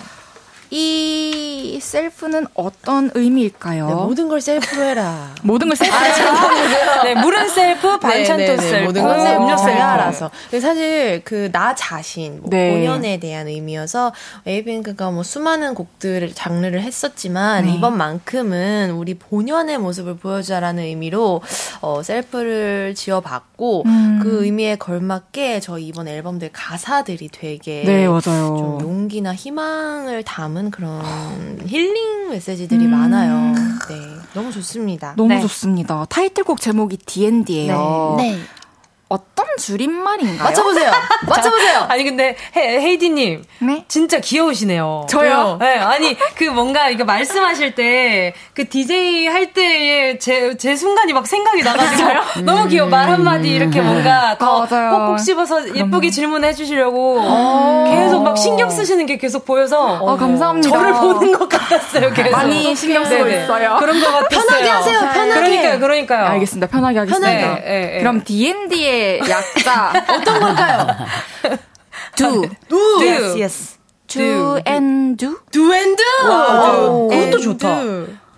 이 0.76 1.78
셀프는 1.80 2.48
어떤 2.54 3.08
의미일까요? 3.14 3.86
네, 3.86 3.94
모든 3.94 4.26
걸 4.28 4.40
셀프로 4.40 4.82
해라. 4.82 5.32
모든 5.44 5.68
걸 5.68 5.76
셀프. 5.76 5.94
네, 7.04 7.14
물은 7.14 7.48
셀프, 7.48 7.98
반찬도 8.00 8.36
네, 8.42 8.46
네, 8.48 8.56
네. 8.56 8.68
셀프, 8.70 8.84
모든 8.86 9.02
건 9.04 9.20
오. 9.20 9.22
셀프. 9.22 9.42
음료 9.44 9.56
셀프. 9.56 9.80
알아서. 9.80 10.30
사실 10.60 11.22
그 11.24 11.44
나 11.52 11.74
자신, 11.76 12.40
뭐 12.40 12.50
네. 12.50 12.72
본연에 12.72 13.18
대한 13.20 13.46
의미여서 13.46 14.12
에이핑크가 14.46 15.12
뭐 15.12 15.22
수많은 15.22 15.74
곡들을 15.74 16.34
장르를 16.34 16.82
했었지만 16.82 17.66
네. 17.66 17.74
이번만큼은 17.74 18.90
우리 18.90 19.14
본연의 19.14 19.78
모습을 19.78 20.16
보여주자라는 20.16 20.82
의미로 20.82 21.40
어, 21.82 22.02
셀프를 22.02 22.94
지어봤고 22.96 23.84
음. 23.86 24.18
그 24.20 24.44
의미에 24.44 24.74
걸맞게 24.76 25.60
저희 25.60 25.86
이번 25.86 26.08
앨범들 26.08 26.50
가사들이 26.52 27.28
되게 27.30 27.84
네, 27.86 28.08
맞아요. 28.08 28.20
좀 28.58 28.78
용기나 28.80 29.34
희망을 29.34 30.24
담은 30.24 30.63
그런 30.70 31.02
힐링 31.66 32.30
메시지들이 32.30 32.86
음. 32.86 32.90
많아요. 32.90 33.52
네, 33.88 34.16
너무 34.32 34.50
좋습니다. 34.52 35.14
너무 35.16 35.28
네. 35.28 35.40
좋습니다. 35.40 36.06
타이틀곡 36.08 36.60
제목이 36.60 36.96
D&D예요. 36.98 38.14
네. 38.18 38.38
어떤 39.08 39.46
줄임말인가요? 39.58 40.42
맞춰보세요. 40.42 40.90
맞춰보세요. 41.28 41.86
아니 41.88 42.04
근데 42.04 42.36
헤, 42.56 42.80
헤이디님 42.80 43.44
네? 43.60 43.84
진짜 43.88 44.18
귀여우시네요. 44.18 45.06
저요? 45.08 45.58
네, 45.60 45.78
아니 45.78 46.16
그 46.36 46.44
뭔가 46.44 46.88
이거 46.88 47.04
말씀하실 47.04 47.74
때 47.74 48.34
그 48.54 48.68
DJ 48.68 49.26
할 49.26 49.52
때의 49.52 50.18
제, 50.20 50.56
제 50.56 50.76
순간이 50.76 51.12
막 51.12 51.26
생각이 51.26 51.62
나가지고 51.62 52.42
너무 52.46 52.68
귀여워 52.68 52.88
말 52.88 53.10
한마디 53.10 53.48
이렇게 53.50 53.80
뭔가 53.80 54.36
더 54.38 54.62
음. 54.62 54.66
맞아요. 54.70 54.90
꼭꼭 54.90 55.18
씹어서 55.18 55.74
예쁘게 55.74 56.10
질문해 56.10 56.52
주시려고 56.54 57.18
어. 57.20 57.84
계속 57.88 58.22
막 58.22 58.38
신경 58.38 58.70
쓰시는 58.70 59.06
게 59.06 59.16
계속 59.16 59.44
보여서 59.44 59.98
어, 60.00 60.16
감사합니다. 60.16 60.68
저를 60.68 60.92
보는 60.92 61.32
것 61.32 61.48
같았어요. 61.48 62.12
계속 62.12 62.30
많이 62.30 62.74
신경 62.76 63.04
쓰고 63.04 63.24
네네. 63.24 63.42
있어요. 63.44 63.76
그런 63.80 64.00
것 64.00 64.06
같았어요. 64.06 64.46
편하게 64.46 64.68
하세요, 64.68 65.00
편하게. 65.00 65.34
그러니까요, 65.34 65.80
그러니까요. 65.80 66.26
알겠습니다. 66.26 66.66
편하게 66.68 66.98
하겠습니다. 67.00 67.28
네, 67.28 67.60
네, 67.64 67.90
네. 67.92 67.98
그럼 67.98 68.22
D&D의 68.22 68.93
약자 69.28 69.92
어떤 70.08 70.40
걸까요? 70.40 70.86
do, 72.16 72.48
do. 72.68 73.02
Yes, 73.02 73.38
yes. 73.38 73.78
do 74.08 74.60
and 74.66 75.16
do. 75.16 75.38
do 75.50 75.74
and. 75.74 76.02
Wow, 76.24 77.12
and. 77.12 77.36
그것도 77.36 77.42
좋다. 77.42 77.80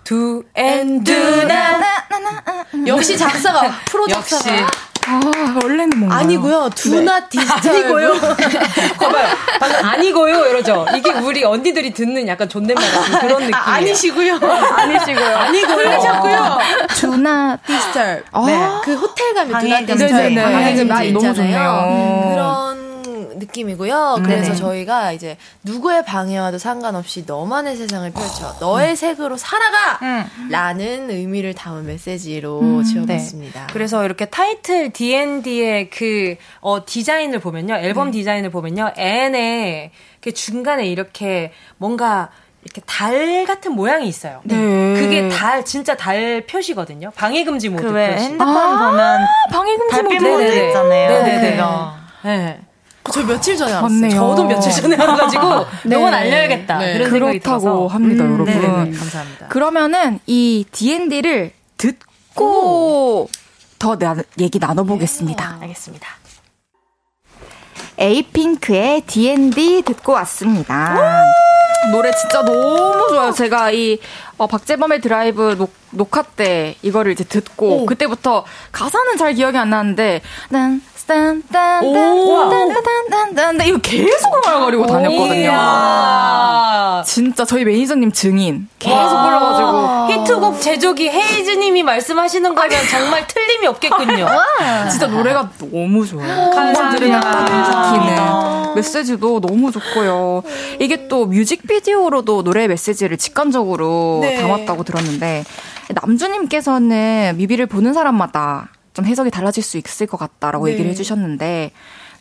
Do 0.03 0.43
and 0.57 1.03
do 1.03 1.43
나 1.45 2.65
역시 2.87 3.17
작사가 3.17 3.69
프로 3.85 4.07
작사가. 4.07 4.69
아, 5.09 5.21
원래는 5.63 5.99
뭔가요? 5.99 6.19
아니고요. 6.19 6.69
두나 6.75 7.27
디지털. 7.29 7.71
아니고요. 7.71 8.13
봐봐요. 8.99 9.27
방금 9.59 9.85
아니고요 9.85 10.45
이러죠. 10.47 10.85
이게 10.95 11.11
우리 11.11 11.43
언니들이 11.45 11.93
듣는 11.93 12.27
약간 12.27 12.49
존댓말 12.49 12.83
같은 12.91 13.19
그런. 13.19 13.53
아, 13.53 13.73
아니시고요. 13.75 14.35
아니시고요. 14.35 15.35
아니고요. 15.37 15.75
틀리셨고요. 15.77 16.57
두나 16.89 17.57
디지털. 17.65 18.23
아. 18.31 18.43
네. 18.45 18.67
그 18.83 18.95
호텔 18.95 19.33
가면 19.33 19.59
두나 19.59 19.79
디지털. 19.79 19.97
금지. 19.97 20.13
네네네. 20.13 20.43
방해 20.43 20.75
금지 20.75 20.91
아, 20.93 20.95
너무 20.97 21.07
있잖아요. 21.07 21.33
좋네요. 21.33 22.29
그런 22.33 22.56
느낌이고요. 23.47 24.17
그래서 24.23 24.43
네네. 24.43 24.55
저희가 24.55 25.11
이제 25.11 25.37
누구의 25.63 26.05
방해와도 26.05 26.57
상관없이 26.57 27.23
너만의 27.25 27.75
세상을 27.77 28.09
펼쳐 28.11 28.55
너의 28.59 28.95
색으로 28.95 29.37
살아가! 29.37 29.99
라는 30.49 31.09
의미를 31.09 31.53
담은 31.53 31.85
메시지로 31.85 32.83
지어봤습니다. 32.83 33.67
그래서 33.73 34.03
이렇게 34.05 34.25
타이틀 34.25 34.91
D&D의 34.91 35.89
그 35.89 36.35
어, 36.59 36.85
디자인을 36.85 37.39
보면요, 37.39 37.75
앨범 37.75 38.11
디자인을 38.11 38.49
보면요, 38.49 38.93
N에 38.95 39.91
그 40.21 40.33
중간에 40.33 40.85
이렇게 40.87 41.51
뭔가 41.77 42.29
이렇게 42.63 42.81
달 42.85 43.45
같은 43.45 43.71
모양이 43.73 44.07
있어요. 44.09 44.41
네. 44.43 44.55
그게 44.99 45.29
달 45.29 45.63
진짜 45.63 45.95
달 45.95 46.45
표시거든요. 46.47 47.11
방해 47.15 47.45
금지 47.45 47.69
모드 47.69 47.83
그왜 47.83 48.11
표시. 48.15 48.25
핸드폰 48.25 48.47
아, 48.57 48.89
보면 48.89 49.21
방해 49.51 49.77
금지 49.77 49.91
달빛 49.95 50.21
모드. 50.21 50.27
모드 50.27 50.41
네네네. 50.43 50.67
있잖아요. 50.67 51.09
네네네. 51.23 51.57
네. 52.23 52.59
저 53.11 53.23
며칠 53.25 53.55
전에 53.57 53.71
알았어요. 53.73 53.89
맞네요. 53.89 54.19
저도 54.19 54.43
며칠 54.45 54.71
전에 54.71 54.95
알아가지고 54.95 55.65
이건 55.85 56.13
알려야겠다. 56.13 56.77
네. 56.79 56.97
그런 57.09 57.31
그렇다고. 57.39 57.87
합니다, 57.87 58.23
음, 58.23 58.33
여러분. 58.33 58.53
네네네. 58.53 58.97
감사합니다. 58.97 59.47
그러면은 59.47 60.19
이 60.27 60.65
D&D를 60.71 61.51
듣고 61.77 63.29
더 63.79 63.97
나, 63.97 64.15
얘기 64.39 64.59
나눠보겠습니다. 64.59 65.57
알겠습니다. 65.61 66.07
에이핑크의 67.99 69.01
D&D 69.01 69.81
듣고 69.83 70.11
왔습니다. 70.13 71.23
노래 71.91 72.11
진짜 72.11 72.43
너무 72.43 73.07
좋아요. 73.09 73.31
제가 73.31 73.71
이 73.71 73.97
어, 74.37 74.45
박재범의 74.47 75.01
드라이브 75.01 75.55
녹, 75.57 75.73
녹화 75.91 76.21
때 76.21 76.75
이거를 76.81 77.11
이제 77.11 77.23
듣고 77.23 77.85
그때부터 77.85 78.45
가사는 78.71 79.17
잘 79.17 79.33
기억이 79.33 79.57
안 79.57 79.69
나는데 79.69 80.21
난 80.49 80.81
딴딴딴딴딴딴딴 81.07 83.67
이거 83.67 83.79
계속 83.79 84.45
흥얼거리고 84.45 84.85
다녔거든요. 84.85 85.49
아. 85.53 87.01
진짜 87.05 87.45
저희 87.45 87.63
매니저님 87.63 88.11
증인 88.11 88.67
계속 88.79 89.21
불러가지고 89.21 90.07
히트곡 90.11 90.59
제조기 90.61 91.09
헤이즈님이 91.09 91.83
말씀하시는 91.83 92.53
거면 92.53 92.87
정말 92.89 93.25
틀림이 93.27 93.67
없겠군요. 93.67 94.27
진짜 94.91 95.07
노래가 95.07 95.49
너무 95.59 96.05
좋아요. 96.05 96.51
한번 96.53 96.89
들으면 96.95 97.21
딱 97.21 97.49
인상키는 97.49 98.75
메시지도 98.75 99.39
너무 99.39 99.71
좋고요. 99.71 100.43
이게 100.79 101.07
또 101.07 101.25
뮤직비디오로도 101.25 102.43
노래 102.43 102.67
메시지를 102.67 103.17
직관적으로 103.17 104.19
네. 104.21 104.41
담았다고 104.41 104.83
들었는데 104.83 105.45
남주님께서는 105.89 107.35
뮤비를 107.37 107.65
보는 107.65 107.93
사람마다 107.93 108.67
좀 108.97 109.05
해석이 109.05 109.29
달라질 109.29 109.61
수 109.61 109.77
있을 109.77 110.07
것 110.07 110.17
같다라고 110.17 110.65
네. 110.65 110.71
얘기를 110.71 110.89
해주셨는데 110.89 111.71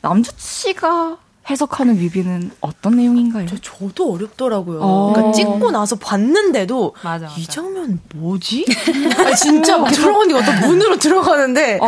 남주 0.03 0.33
씨가 0.37 1.17
해석하는 1.49 1.97
뮤비는 2.01 2.51
어떤 2.61 2.97
내용인가요? 2.97 3.47
저, 3.47 3.57
저도 3.59 4.13
어렵더라고요. 4.15 4.81
어. 4.83 5.13
그러니까 5.15 5.33
찍고 5.33 5.71
나서 5.71 5.95
봤는데도 5.97 6.95
맞아, 7.03 7.27
맞아. 7.27 7.37
이 7.39 7.47
장면 7.47 8.01
뭐지? 8.17 8.65
아니, 9.17 9.37
진짜 9.37 9.79
막 9.79 9.89
들어가니까 9.93 10.41
어떤 10.41 10.61
문으로 10.61 10.99
들어가는데 10.99 11.79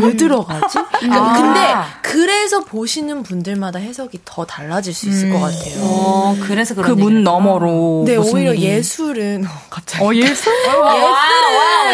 왜 0.00 0.16
들어가지? 0.16 0.78
그러니까 0.98 1.16
아. 1.24 1.32
근데 1.34 1.74
그래서 2.02 2.60
보시는 2.60 3.22
분들마다 3.22 3.78
해석이 3.78 4.20
더 4.24 4.44
달라질 4.44 4.92
수 4.92 5.08
있을 5.08 5.30
것 5.30 5.38
같아요. 5.40 5.80
어, 5.82 6.36
그래서 6.42 6.74
그런 6.74 6.96
그문 6.96 7.22
너머로 7.22 8.02
네, 8.04 8.16
오히려 8.16 8.52
일이- 8.52 8.62
예술은 8.62 9.44
어, 9.46 9.50
갑자기 9.70 10.04
어 10.04 10.12
예술 10.14 10.52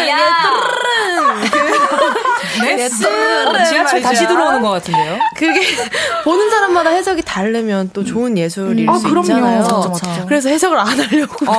야. 0.09 0.17
예술은 0.17 1.45
어, 2.61 3.63
지하철 3.65 4.01
다시. 4.01 4.27
들어오는 4.27 4.61
것 4.61 4.69
같은데요? 4.71 5.17
그게 5.35 5.61
보는 6.23 6.49
사람마다 6.49 6.89
해석이 6.91 7.21
다르면 7.23 7.91
또 7.93 8.03
좋은 8.03 8.37
예술일 8.37 8.89
아, 8.89 8.97
수 8.97 9.03
그럼요. 9.09 9.21
있잖아요. 9.27 9.61
맞죠, 9.61 9.89
맞죠. 9.89 10.25
그래서 10.27 10.49
해석을 10.49 10.77
안 10.79 10.87
하려고 10.99 11.45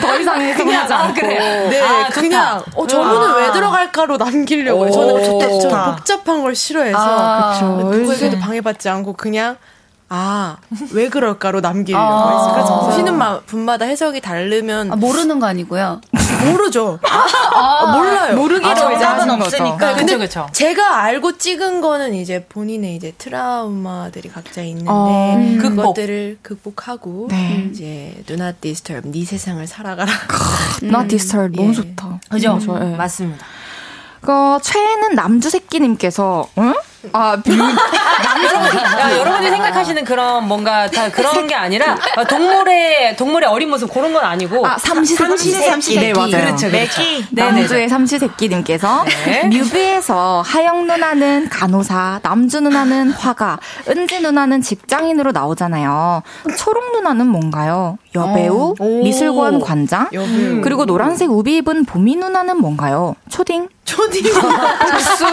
더 0.00 0.18
이상 0.20 0.40
해석하지 0.40 0.92
않고 0.92 1.26
네, 1.26 1.80
아, 1.82 2.04
좋다. 2.08 2.20
그냥 2.20 2.62
어, 2.74 2.86
저 2.86 3.02
문은 3.02 3.34
왜 3.36 3.52
들어갈까로 3.52 4.16
남기려고요. 4.16 4.90
저는 4.90 5.24
저, 5.24 5.68
저 5.68 5.84
복잡한 5.96 6.42
걸 6.42 6.54
싫어해서 6.54 6.98
아, 6.98 7.52
그쵸. 7.54 7.66
누구에게도 7.90 8.38
방해받지 8.38 8.88
않고 8.88 9.14
그냥 9.14 9.56
아 10.10 10.56
왜 10.92 11.08
그럴까로 11.10 11.60
남기려고 11.60 12.02
아. 12.04 12.30
했어요. 12.30 12.52
그래서 12.54 12.80
보시는 12.86 13.18
마- 13.18 13.40
분마다 13.40 13.84
해석이 13.84 14.20
다르면 14.22 14.92
아, 14.92 14.96
모르는 14.96 15.38
거 15.40 15.46
아니고요. 15.46 16.00
모르죠. 16.44 16.98
아, 17.02 17.96
몰라요. 17.96 18.36
모르기로 18.36 18.68
아, 18.68 18.72
이제 18.72 18.80
정답은 18.80 19.20
하는 19.22 19.38
거죠. 19.38 19.56
없으니까. 19.56 19.94
근데 19.94 20.02
그쵸, 20.04 20.18
그쵸. 20.18 20.48
제가 20.52 21.02
알고 21.02 21.38
찍은 21.38 21.80
거는 21.80 22.14
이제 22.14 22.44
본인의 22.48 22.96
이제 22.96 23.12
트라우마들이 23.18 24.28
각자 24.28 24.62
있는데 24.62 24.90
어, 24.90 25.34
음. 25.36 25.58
그것들을 25.58 26.38
극복하고 26.42 27.28
네. 27.30 27.68
이제 27.70 28.14
Do 28.26 28.34
Not 28.34 28.58
Disturb 28.60 29.10
네 29.10 29.24
세상을 29.24 29.66
살아가라. 29.66 30.12
Not 30.82 31.08
Disturb 31.08 31.56
너무 31.56 31.70
예. 31.70 31.74
좋다. 31.74 32.20
그죠? 32.28 32.58
예. 32.80 32.96
맞습니다. 32.96 33.44
그 34.20 34.58
최애는 34.62 35.14
남주새끼님께서 35.14 36.48
응? 36.58 36.74
아 37.12 37.36
뷰, 37.36 37.52
야, 37.52 39.16
여러분이 39.18 39.50
생각하시는 39.50 40.04
그런 40.04 40.48
뭔가 40.48 40.88
다 40.90 41.08
그런 41.10 41.46
게 41.46 41.54
아니라 41.54 41.96
아, 42.16 42.24
동물의 42.24 43.16
동물의 43.16 43.48
어린 43.48 43.70
모습 43.70 43.92
그런 43.92 44.12
건 44.12 44.24
아니고 44.24 44.66
아 44.66 44.76
삼시세끼 44.78 45.50
삼시세끼. 45.52 46.00
네 46.00 46.12
맞아요. 46.12 46.30
그렇죠, 46.30 46.68
그렇죠. 46.70 47.02
남주의 47.30 47.88
삼시세끼님께서 47.88 49.04
네. 49.26 49.44
뮤비에서 49.44 50.42
하영 50.44 50.86
누나는 50.88 51.48
간호사, 51.48 52.20
남주 52.22 52.60
누나는 52.60 53.10
화가, 53.12 53.58
은지 53.88 54.20
누나는 54.20 54.60
직장인으로 54.62 55.32
나오잖아요. 55.32 56.22
초록 56.56 56.92
누나는 56.92 57.26
뭔가요? 57.28 57.98
여배우, 58.14 58.74
미술관 59.04 59.60
관장, 59.60 60.08
여배우. 60.12 60.62
그리고 60.62 60.84
노란색 60.84 61.30
우비 61.30 61.58
입은 61.58 61.84
보미 61.84 62.16
누나는 62.16 62.56
뭔가요? 62.60 63.14
초딩, 63.28 63.68
초딩. 63.88 64.24
수, 64.24 65.24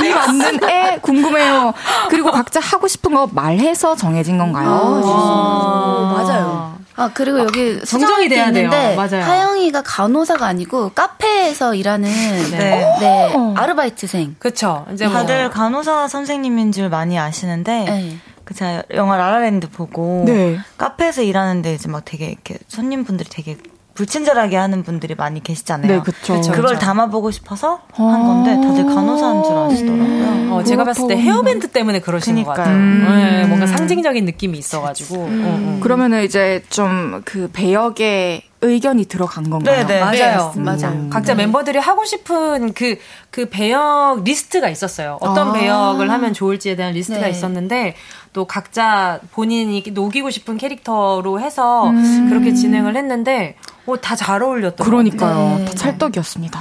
비 0.00 0.14
맞는 0.14 0.64
애 0.68 0.98
궁금해요. 1.00 1.72
그리고 2.08 2.30
각자 2.30 2.60
하고 2.60 2.86
싶은 2.86 3.14
거 3.14 3.28
말해서 3.32 3.96
정해진 3.96 4.38
건가요? 4.38 4.70
어, 4.70 6.14
맞아요. 6.16 6.78
아 6.96 7.10
그리고 7.14 7.40
여기 7.40 7.80
정정이 7.84 8.28
돼야 8.28 8.52
돼요. 8.52 8.64
있는데 8.64 8.94
맞아요. 8.94 9.24
하영이가 9.24 9.82
간호사가 9.82 10.46
아니고 10.46 10.90
카페에서 10.90 11.74
일하는 11.74 12.10
네. 12.50 12.86
네, 13.00 13.34
아르바이트생. 13.56 14.36
그쵸. 14.38 14.84
이제 14.92 15.06
뭐 15.06 15.14
다들 15.14 15.50
간호사 15.50 16.08
선생님인 16.08 16.72
줄 16.72 16.90
많이 16.90 17.18
아시는데 17.18 17.84
네. 17.84 18.16
그 18.44 18.54
제가 18.54 18.82
영화 18.94 19.16
라라랜드 19.16 19.70
보고 19.70 20.24
네. 20.26 20.58
카페에서 20.76 21.22
일하는데 21.22 21.72
이제 21.74 21.88
막 21.88 22.04
되게 22.04 22.26
이렇게 22.26 22.58
손님분들이 22.68 23.30
되게 23.30 23.56
불친절하게 23.94 24.56
하는 24.56 24.82
분들이 24.82 25.14
많이 25.14 25.42
계시잖아요. 25.42 25.92
네, 25.92 26.00
그쵸. 26.00 26.40
그걸 26.40 26.74
그쵸. 26.74 26.78
담아보고 26.78 27.30
싶어서 27.30 27.80
한 27.92 28.26
건데 28.26 28.54
다들 28.54 28.84
간호사인 28.86 29.42
줄 29.44 29.56
아시더라고요. 29.56 30.54
어, 30.54 30.64
제가 30.64 30.84
봤을 30.84 31.08
때 31.08 31.16
헤어밴드 31.16 31.68
때문에 31.68 32.00
그러시는 32.00 32.44
것 32.44 32.52
같아요. 32.52 32.76
그니까요. 32.76 33.16
네, 33.16 33.46
뭔가 33.46 33.66
상징적인 33.66 34.24
느낌이 34.24 34.58
있어가지고. 34.58 35.16
어, 35.16 35.28
어. 35.28 35.78
그러면은 35.80 36.24
이제 36.24 36.62
좀 36.70 37.20
그 37.24 37.48
배역의 37.52 38.42
의견이 38.62 39.06
들어간 39.06 39.48
건가요? 39.48 39.86
네, 39.86 39.86
네. 39.86 40.00
맞아요. 40.00 40.52
음. 40.56 40.64
맞아요. 40.64 41.06
각자 41.10 41.34
멤버들이 41.34 41.78
하고 41.78 42.04
싶은 42.04 42.74
그, 42.74 42.98
그 43.30 43.48
배역 43.48 44.22
리스트가 44.24 44.68
있었어요. 44.68 45.18
어떤 45.20 45.48
아. 45.48 45.52
배역을 45.52 46.10
하면 46.10 46.34
좋을지에 46.34 46.76
대한 46.76 46.92
리스트가 46.92 47.22
네. 47.22 47.30
있었는데, 47.30 47.94
또 48.32 48.44
각자 48.44 49.20
본인이 49.32 49.82
녹이고 49.90 50.30
싶은 50.30 50.58
캐릭터로 50.58 51.40
해서 51.40 51.88
음. 51.88 52.28
그렇게 52.28 52.52
진행을 52.52 52.96
했는데, 52.96 53.56
어, 53.92 53.96
다 54.00 54.14
잘 54.16 54.42
어울렸던 54.42 54.84
그러니까요. 54.86 55.58
네. 55.58 55.64
다 55.66 55.72
찰떡이었습니다. 55.72 56.60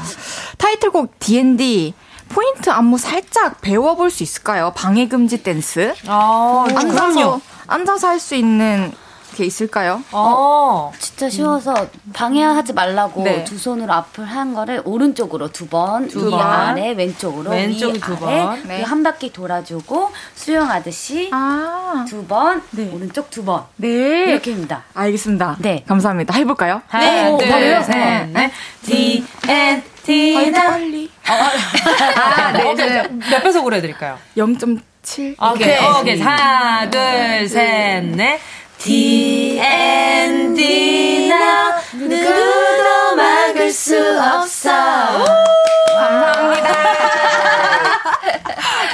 타이틀곡 0.58 1.20
D&D 1.20 1.94
포인트 2.30 2.70
안무 2.70 2.98
살짝 2.98 3.60
배워볼 3.62 4.12
수 4.12 4.24
있을까요? 4.24 4.72
방해금지 4.76 5.42
댄스. 5.44 5.94
아, 6.08 6.66
앉아서 6.76 7.42
앉아서 7.68 8.08
할 8.08 8.20
수 8.20 8.36
있는 8.36 8.92
게 9.40 9.46
있을까요? 9.46 10.04
어. 10.12 10.92
진짜 11.00 11.30
쉬워서 11.30 11.88
방해하지 12.14 12.74
말라고 12.74 13.24
네. 13.24 13.44
두 13.46 13.58
손으로 13.58 13.94
앞을 13.94 14.26
한 14.26 14.54
거를 14.54 14.82
오른쪽으로 14.84 15.50
두 15.52 15.68
번, 15.68 16.10
두 16.10 16.28
위 16.28 16.32
번. 16.32 16.42
아래 16.42 16.92
왼쪽으로 16.92 17.52
왼쪽이 17.52 17.96
위두 17.98 18.18
아래 18.28 18.44
번. 18.44 18.64
네. 18.68 18.76
그리고 18.76 18.88
한 18.88 19.02
바퀴 19.02 19.32
돌아주고 19.32 20.12
수영하듯이 20.36 21.30
아, 21.32 22.06
두 22.10 22.26
번, 22.26 22.62
네. 22.72 22.92
오른쪽 22.94 23.30
두 23.32 23.46
번. 23.46 23.64
네. 23.78 23.88
이렇게입니다. 24.32 24.84
알겠습니다. 24.94 25.56
네. 25.60 25.84
감사합니다. 25.88 26.34
해볼까요? 26.36 26.82
하나, 26.88 27.30
오, 27.30 27.38
둘, 27.38 27.48
바로요? 27.50 27.82
셋, 27.84 27.96
네. 27.96 28.26
넷. 28.34 28.52
D, 28.84 29.26
N, 29.48 29.84
D, 30.04 30.36
아이고, 30.38 30.52
나. 30.52 30.70
빨리. 30.72 31.10
아, 31.26 32.52
네. 32.52 32.64
오케이. 32.70 32.90
몇 33.30 33.42
배속으로 33.44 33.76
해드릴까요? 33.78 34.18
0.7. 34.36 35.36
오케이. 35.54 35.78
오케이. 36.02 36.20
하나, 36.20 36.90
둘, 36.90 37.48
셋, 37.48 38.04
넷. 38.04 38.40
D, 38.80 39.60
N, 39.60 40.56
D, 40.56 41.28
나. 41.28 41.82
누구도 41.94 43.16
막을 43.18 43.72
수 43.72 43.98
없어. 44.22 44.72
어, 44.72 45.26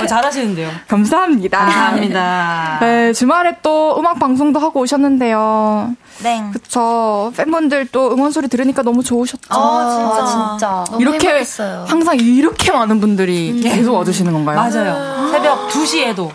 잘하시는데요. 0.08 0.70
감사합니다. 0.88 1.58
감사합니다. 1.60 2.78
네, 2.82 3.14
주말에 3.14 3.58
또 3.62 3.98
음악 4.00 4.20
방송도 4.20 4.60
하고 4.60 4.82
오셨는데요. 4.82 5.96
네. 6.24 6.44
그쵸. 6.54 7.34
팬분들 7.36 7.88
또 7.88 8.12
응원 8.14 8.32
소리 8.32 8.48
들으니까 8.48 8.82
너무 8.84 9.04
좋으셨죠. 9.04 9.48
아, 9.50 10.50
진짜. 10.58 10.86
너무 10.90 11.02
이렇게 11.02 11.28
행복했어요. 11.28 11.86
항상 11.88 12.18
이렇게 12.20 12.72
많은 12.72 13.00
분들이 13.02 13.60
계속 13.62 13.96
와주시는 13.96 14.32
건가요? 14.32 14.56
맞아요. 14.56 15.30
새벽 15.32 15.70
2시에도. 15.70 16.30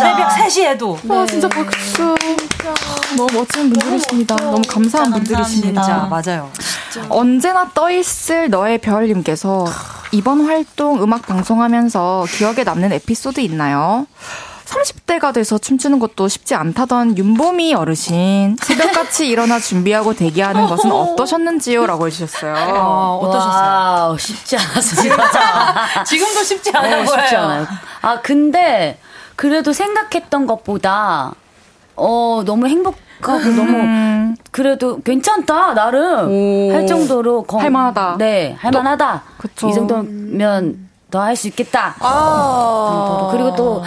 새벽 0.00 0.28
3시에도. 0.28 1.10
와, 1.10 1.26
진짜 1.26 1.48
박수. 1.48 2.14
너무 3.16 3.28
멋진 3.32 3.70
분들이십니다. 3.70 4.36
너무 4.36 4.62
감사한 4.68 5.10
분들이십니다. 5.12 5.82
진짜, 5.82 6.08
언제나 7.08 7.70
떠있을 7.72 8.50
너의 8.50 8.78
별님께서 8.78 9.66
이번 10.12 10.42
활동 10.42 11.02
음악 11.02 11.26
방송하면서 11.26 12.26
기억에 12.30 12.64
남는 12.64 12.92
에피소드 12.92 13.40
있나요? 13.40 14.06
30대가 14.66 15.34
돼서 15.34 15.58
춤추는 15.58 15.98
것도 15.98 16.28
쉽지 16.28 16.54
않다던 16.54 17.18
윤보미 17.18 17.74
어르신 17.74 18.56
새벽같이 18.62 19.28
일어나 19.28 19.58
준비하고 19.58 20.14
대기하는 20.14 20.66
것은 20.66 20.90
어떠셨는지요? 20.90 21.84
라고 21.84 22.06
해주셨어요. 22.06 22.54
어, 22.74 23.18
어떠셨어요? 23.22 23.62
Wow, 23.62 24.18
쉽지 24.18 24.56
않았습니다. 24.56 26.04
지금도 26.04 26.42
쉽지 26.42 26.70
않아 26.74 26.88
네. 26.88 27.06
쉽지 27.06 27.36
않아요. 27.36 27.66
아, 28.00 28.20
근데 28.22 28.98
그래도 29.36 29.72
생각했던 29.72 30.46
것보다 30.46 31.34
어, 31.96 32.42
너무 32.46 32.66
행복 32.66 32.96
하고 33.30 33.44
너무 33.50 34.34
그래도 34.50 35.00
괜찮다 35.02 35.74
나름 35.74 36.28
오. 36.30 36.72
할 36.72 36.86
정도로 36.86 37.42
거- 37.44 37.58
할만하다. 37.58 38.16
네, 38.18 38.56
할만하다. 38.58 39.22
그쵸. 39.38 39.68
이 39.68 39.74
정도면 39.74 40.88
더 41.10 41.20
할 41.20 41.36
수 41.36 41.46
있겠다. 41.48 41.94
아. 42.00 43.28
정도로. 43.28 43.28
그리고 43.32 43.54
또 43.54 43.82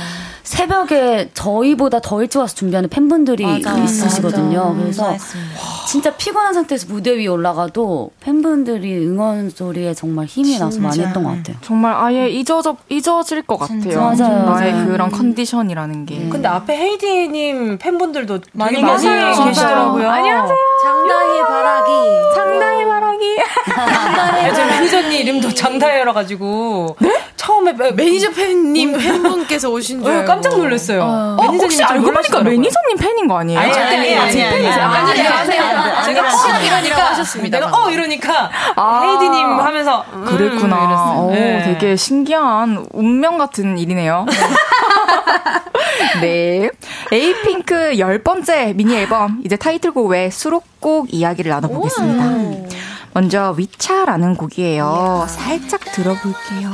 새벽에 0.46 1.30
저희보다 1.34 2.00
더 2.00 2.22
일찍 2.22 2.38
와서 2.38 2.54
준비하는 2.56 2.88
팬분들이 2.88 3.44
맞아, 3.64 3.78
있으시거든요. 3.80 4.64
맞아. 4.70 4.80
그래서 4.80 5.02
감사했습니다. 5.04 5.60
진짜 5.88 6.16
피곤한 6.16 6.54
상태에서 6.54 6.86
무대 6.90 7.12
위에 7.18 7.26
올라가도 7.28 8.12
팬분들이 8.20 9.08
응원 9.08 9.50
소리에 9.50 9.94
정말 9.96 10.26
힘이 10.26 10.60
나서 10.60 10.80
많이 10.80 11.00
했던 11.00 11.24
것 11.24 11.30
같아요. 11.32 11.58
정말 11.62 11.94
아예 11.96 12.30
잊어져, 12.30 12.78
잊어질 12.90 13.42
것 13.42 13.58
같아요. 13.58 14.00
맞아요, 14.00 14.46
나의 14.46 14.74
맞아요. 14.74 14.88
그런 14.88 15.10
컨디션이라는 15.12 16.06
게. 16.06 16.30
근데 16.30 16.48
앞에 16.48 16.76
헤이디님 16.78 17.80
팬분들도 17.80 18.40
많이. 18.54 18.76
계시더라고요. 18.86 20.08
안녕하세요. 20.10 20.58
장다희의 20.84 21.44
바라기. 21.44 21.92
상당히 22.36 22.85
바라기. 23.20 24.48
요즘 24.48 24.68
매니저 24.68 24.98
언니 25.00 25.20
이름도 25.20 25.54
장다혜라 25.54 26.14
가지고 26.14 26.96
처음에 27.36 27.74
매, 27.74 27.92
매니저 27.92 28.32
팬님 28.32 28.98
팬분께서 28.98 29.70
오신 29.70 30.04
줄 30.04 30.12
어, 30.12 30.16
알고. 30.18 30.28
깜짝 30.28 30.58
놀랐어요. 30.58 31.02
어, 31.04 31.36
매니저님이 31.38 31.62
혹시 31.64 31.78
좀 31.78 31.88
알고 31.88 32.12
보니까. 32.12 32.42
매니저님 32.42 32.98
팬인 32.98 33.28
거 33.28 33.38
아니에요? 33.40 33.60
아니, 33.60 33.72
아니, 33.72 33.96
아니, 33.96 34.16
아, 34.18 34.30
제 34.30 34.44
아니, 34.44 34.56
팬이세요? 34.58 34.84
아니, 34.86 35.12
아니, 35.12 35.28
아, 35.28 35.40
아세요? 35.40 35.64
제가 36.06 36.30
시간이라고 36.30 37.02
하셨습니다. 37.02 37.60
내가 37.60 37.72
어 37.72 37.90
이러니까 37.90 38.50
아. 38.76 39.02
헤이디님 39.04 39.60
하면서 39.60 40.06
음, 40.14 40.26
그랬구나. 40.26 40.76
이랬어요. 40.86 41.28
오, 41.28 41.32
네. 41.32 41.64
되게 41.64 41.96
신기한 41.96 42.86
운명 42.94 43.38
같은 43.38 43.78
일이네요. 43.78 44.26
네. 46.22 46.70
에이핑크 47.12 47.98
열 48.00 48.20
번째 48.24 48.74
미니 48.76 48.96
앨범 48.96 49.42
이제 49.46 49.56
타이틀곡 49.56 50.08
외 50.10 50.30
수록곡 50.30 51.14
이야기를 51.14 51.52
나눠보겠습니다. 51.52 52.75
먼저 53.16 53.52
위차라는 53.58 54.36
곡이에요. 54.36 55.26
살짝 55.30 55.80
들어볼게요. 55.94 56.70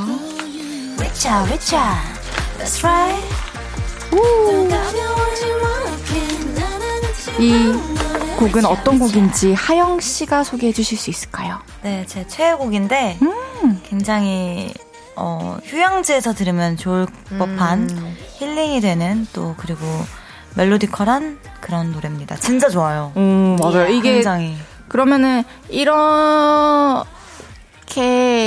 외쳐 1.00 1.44
외쳐 1.48 1.76
That's 2.58 2.84
right 2.84 3.24
이 7.38 7.72
곡은 8.40 8.64
어떤 8.64 8.98
곡인지 8.98 9.54
하영 9.54 10.00
씨가 10.00 10.42
소개해 10.42 10.72
주실 10.72 10.98
수 10.98 11.10
있을까요? 11.10 11.60
네, 11.82 12.04
제 12.08 12.26
최애곡인데 12.26 13.20
굉장히 13.84 14.74
어, 15.14 15.58
휴양지에서 15.62 16.34
들으면 16.34 16.76
좋을 16.76 17.06
법한 17.38 17.88
힐링이 18.38 18.80
되는 18.80 19.28
또 19.32 19.54
그리고 19.58 19.84
멜로디컬한 20.56 21.38
그런 21.60 21.92
노래입니다. 21.92 22.34
진짜 22.36 22.68
좋아요. 22.68 23.12
음, 23.16 23.56
맞아요. 23.60 23.86
이게 23.88 24.14
굉장히 24.14 24.56
그러면은 24.92 25.42
이렇게 25.70 27.04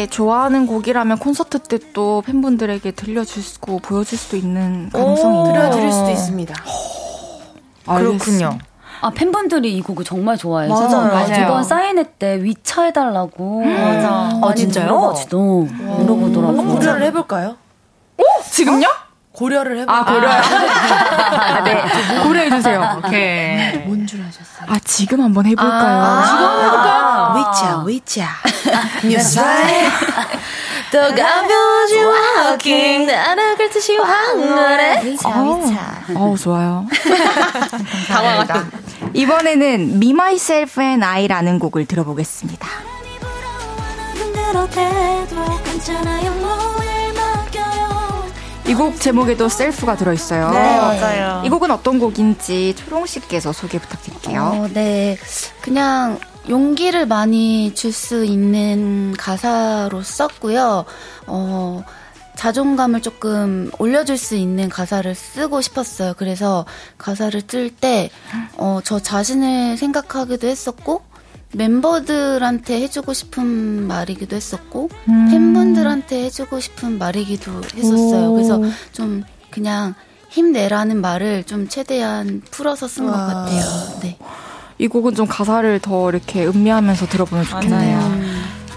좋아하는 0.10 0.68
곡이라면 0.68 1.18
콘서트 1.20 1.60
때 1.60 1.80
또 1.94 2.22
팬분들에게 2.26 2.92
들려줄 2.92 3.42
수고 3.42 3.80
보여줄 3.80 4.18
수도 4.18 4.36
있는 4.38 4.90
가능성이 4.92 5.38
있나요? 5.40 5.54
들려드릴 5.54 5.92
수도 5.92 6.10
있습니다. 6.12 6.54
그렇군요. 7.86 8.58
아 9.02 9.10
팬분들이 9.12 9.76
이 9.76 9.82
곡을 9.82 10.04
정말 10.06 10.36
좋아해서 10.38 10.74
맞아요, 10.74 11.14
맞아요. 11.14 11.44
이번 11.46 11.64
사인회 11.64 12.04
때 12.20 12.42
위차 12.44 12.84
해달라고 12.84 13.64
맞아. 13.66 14.38
많이 14.42 14.56
진짜요? 14.56 14.86
물어봐주도 14.88 15.68
물어보더라고요. 15.70 16.48
한번 16.60 16.70
고려를 16.76 17.04
해볼까요? 17.08 17.56
지금요? 18.52 18.88
고려를 19.32 19.80
해볼까요? 19.80 20.02
아, 20.02 20.06
고려요? 20.06 20.32
아, 20.32 21.64
네. 21.66 21.84
고려해 22.24 22.50
주세요. 22.50 23.00
오케이. 23.06 23.75
뭔 23.96 24.08
줄 24.08 24.22
아셨어요? 24.22 24.68
아, 24.68 24.80
지금 24.84 25.22
한번 25.22 25.46
해볼까요? 25.46 26.24
지금 26.26 26.66
해볼까요? 26.66 27.36
위자, 27.38 27.84
위자. 27.86 28.28
뉴스라이. 29.04 29.86
또 30.92 31.00
가벼워지 31.00 31.96
walking. 31.98 33.06
날아갈 33.12 33.70
듯이 33.70 33.98
황홀해. 33.98 35.16
어우, 36.16 36.38
좋아요. 36.38 36.86
당황하다. 38.08 38.64
이번에는 39.14 39.96
Me, 39.96 40.12
Myself 40.12 40.82
and 40.82 41.04
I라는 41.06 41.60
곡을 41.60 41.86
들어보겠습니다. 41.86 42.68
이 48.68 48.74
곡 48.74 49.00
제목에도 49.00 49.48
셀프가 49.48 49.96
들어있어요. 49.96 50.50
네, 50.50 50.60
맞아요. 50.78 51.44
이 51.46 51.50
곡은 51.50 51.70
어떤 51.72 52.00
곡인지 52.00 52.74
초롱 52.76 53.06
씨께서 53.06 53.54
소개 53.54 53.78
부탁드릴게요. 53.80 54.42
어, 54.42 54.68
네. 54.74 55.18
그냥 55.62 56.20
용기를 56.50 57.06
많이 57.06 57.74
줄 57.76 57.92
수 57.94 58.26
있는 58.26 59.14
가사로 59.18 60.02
썼고요. 60.02 60.86
어, 61.28 61.84
자존감을 62.36 63.02
조금 63.02 63.72
올려줄 63.78 64.18
수 64.18 64.36
있는 64.36 64.68
가사를 64.68 65.14
쓰고 65.16 65.62
싶었어요. 65.62 66.14
그래서 66.18 66.66
가사를 66.98 67.42
쓸 67.48 67.70
때, 67.70 68.10
어, 68.58 68.80
저 68.84 69.00
자신을 69.00 69.78
생각하기도 69.78 70.48
했었고, 70.48 71.04
멤버들한테 71.58 72.82
해주고 72.82 73.14
싶은 73.14 73.88
말이기도 73.88 74.36
했었고, 74.36 74.90
음. 75.10 75.28
팬분들한테 75.30 76.24
해주고 76.26 76.60
싶은 76.60 76.98
말이기도 76.98 77.52
했었어요. 77.76 78.32
오. 78.32 78.34
그래서 78.34 78.62
좀 78.92 79.24
그냥 79.50 79.94
힘내라는 80.30 81.00
말을 81.00 81.46
좀 81.46 81.68
최대한 81.68 82.42
풀어서 82.52 82.88
쓴것 82.88 83.14
와. 83.14 83.26
같아요. 83.28 83.64
네. 84.02 84.18
이 84.78 84.88
곡은 84.88 85.16
좀 85.16 85.26
가사를 85.28 85.80
더 85.80 86.10
이렇게 86.10 86.46
음미하면서 86.46 87.06
들어보면 87.08 87.46
좋겠네요. 87.46 87.98
맞아요. 87.98 88.26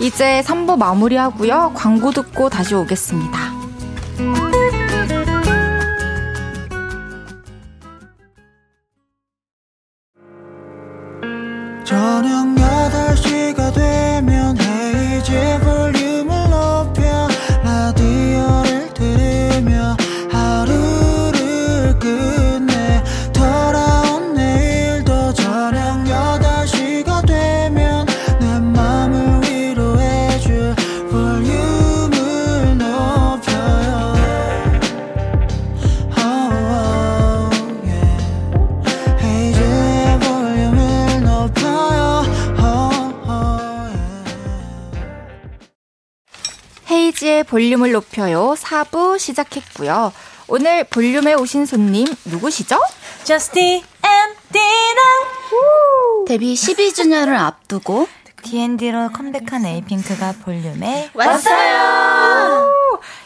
이제 0.01 0.43
3부 0.47 0.76
마무리하고요. 0.76 1.72
광고 1.74 2.12
듣고 2.12 2.49
다시 2.49 2.74
오겠습니다. 2.74 3.59
저녁 11.99 12.55
8시가 12.55 13.75
되면 13.75 14.57
헤이즈 14.57 15.59
볼륨을 15.65 15.98
볼륨을 47.49 47.93
높여요. 47.93 48.55
4부 48.59 49.19
시작했고요. 49.19 50.13
오늘 50.49 50.85
볼륨에 50.85 51.35
오신 51.35 51.67
손님 51.67 52.07
누구시죠? 52.25 52.79
Just 53.25 53.53
D 53.53 53.61
N 53.77 53.83
D 54.53 54.69
나 54.69 55.03
데뷔 56.27 56.55
12주년을 56.55 57.35
앞두고 57.37 58.09
D 58.43 58.56
N 58.56 58.70
D로 58.70 59.11
컴백한 59.13 59.67
에이핑크가 59.67 60.35
볼륨에 60.45 61.11
왔어요. 61.13 62.73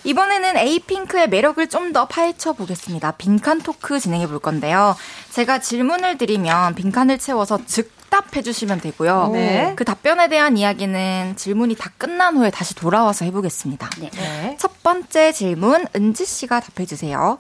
이번에는 0.05 0.57
에이핑크의 0.57 1.29
매력을 1.29 1.65
좀 1.69 1.93
더 1.93 2.07
파헤쳐 2.07 2.55
보겠습니다. 2.55 3.11
빈칸 3.13 3.61
토크 3.61 4.01
진행해 4.01 4.27
볼 4.27 4.39
건데요. 4.39 4.97
제가 5.31 5.59
질문을 5.61 6.17
드리면 6.17 6.75
빈칸을 6.75 7.19
채워서 7.19 7.59
즉 7.67 7.93
답해 8.13 8.43
주시면 8.43 8.83
되고요. 8.83 9.31
네. 9.33 9.73
그 9.75 9.87
답변에 9.87 10.29
대한 10.29 10.59
이야기는 10.59 11.33
질문이 11.37 11.77
다 11.77 11.91
끝난 11.97 12.37
후에 12.37 12.51
다시 12.51 12.75
돌아와서 12.75 13.25
해보겠습니다. 13.25 13.89
네. 14.01 14.57
첫 14.61 14.83
번째 14.83 15.33
질문 15.33 15.87
은지 15.97 16.27
씨가 16.27 16.61
답해 16.61 16.85
주세요. 16.85 17.39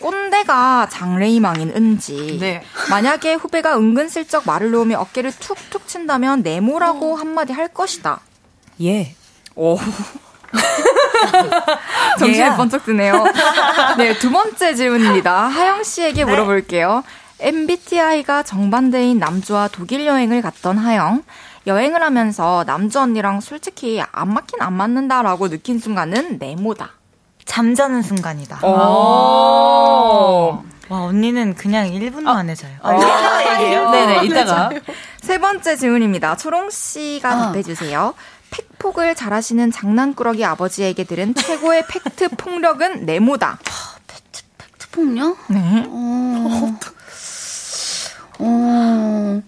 꼰대가 0.00 0.88
장래희망인 0.90 1.74
은지. 1.76 2.38
네. 2.40 2.64
만약에 2.88 3.34
후배가 3.34 3.76
은근슬쩍 3.76 4.44
말을 4.46 4.70
놓으며 4.70 4.98
어깨를 5.00 5.30
툭툭 5.38 5.86
친다면 5.86 6.40
네모라고 6.40 7.16
한마디 7.16 7.52
할 7.52 7.68
것이다. 7.68 8.20
예. 8.80 9.14
오. 9.54 9.78
정신이. 12.18 12.56
번쩍 12.56 12.86
드네요. 12.86 13.24
네, 13.98 14.16
두 14.18 14.30
번째 14.30 14.74
질문입니다. 14.74 15.48
하영 15.48 15.82
씨에게 15.82 16.24
물어볼게요. 16.24 17.04
MBTI가 17.44 18.42
정반대인 18.42 19.18
남주와 19.18 19.68
독일 19.68 20.06
여행을 20.06 20.40
갔던 20.40 20.78
하영. 20.78 21.22
여행을 21.66 22.02
하면서 22.02 22.64
남주 22.66 22.98
언니랑 22.98 23.40
솔직히 23.40 24.02
안 24.12 24.32
맞긴 24.32 24.62
안 24.62 24.72
맞는다라고 24.72 25.50
느낀 25.50 25.78
순간은 25.78 26.38
네모다. 26.38 26.90
잠자는 27.44 28.00
순간이다. 28.02 28.66
오. 28.66 30.62
와 30.88 31.00
언니는 31.02 31.54
그냥 31.54 31.90
1분 31.90 32.22
만에 32.22 32.54
자요. 32.54 32.76
어. 32.82 32.92
얘기해요? 33.52 33.90
네네, 33.90 34.24
이따가. 34.24 34.70
세 35.20 35.38
번째 35.38 35.76
질문입니다. 35.76 36.36
초롱 36.36 36.70
씨가 36.70 37.30
아. 37.30 37.36
답해 37.52 37.62
주세요. 37.62 38.14
팩폭을 38.50 39.14
잘하시는 39.14 39.70
장난꾸러기 39.70 40.44
아버지에게 40.44 41.04
들은 41.04 41.34
최고의 41.34 41.84
팩트 41.88 42.28
폭력은 42.36 43.04
네모다. 43.06 43.58
특폭력? 44.78 45.36
네. 45.48 45.84
어, 45.88 46.78
어, 48.38 49.42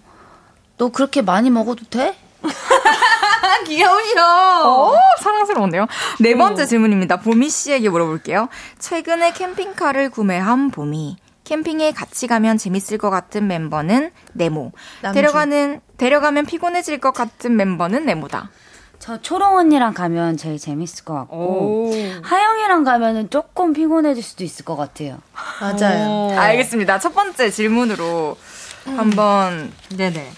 너 0.77 0.89
그렇게 0.89 1.21
많이 1.21 1.49
먹어도 1.49 1.85
돼? 1.89 2.15
귀여우셔. 3.65 4.91
오, 4.91 4.95
사랑스러운데요. 5.19 5.87
네 6.19 6.35
번째 6.35 6.65
질문입니다. 6.65 7.17
보미 7.17 7.49
씨에게 7.49 7.89
물어볼게요. 7.89 8.47
최근에 8.79 9.33
캠핑카를 9.33 10.09
구매한 10.09 10.71
보미. 10.71 11.17
캠핑에 11.43 11.91
같이 11.91 12.27
가면 12.27 12.57
재밌을 12.57 12.97
것 12.97 13.09
같은 13.09 13.47
멤버는 13.47 14.11
네모. 14.33 14.71
남주. 15.01 15.15
데려가는 15.19 15.81
데려가면 15.97 16.45
피곤해질 16.45 16.99
것 16.99 17.11
같은 17.13 17.55
멤버는 17.55 18.05
네모다. 18.05 18.49
저 18.99 19.21
초롱 19.21 19.57
언니랑 19.57 19.93
가면 19.93 20.37
제일 20.37 20.57
재밌을 20.57 21.05
것 21.05 21.13
같고 21.13 21.91
하영이랑 22.23 22.83
가면은 22.83 23.29
조금 23.29 23.71
피곤해질 23.71 24.23
수도 24.23 24.43
있을 24.43 24.65
것 24.65 24.75
같아요. 24.75 25.19
맞아요. 25.61 26.37
알겠습니다. 26.37 26.99
첫 26.99 27.13
번째 27.13 27.49
질문으로 27.51 28.37
한번 28.95 29.71
네네. 29.95 30.31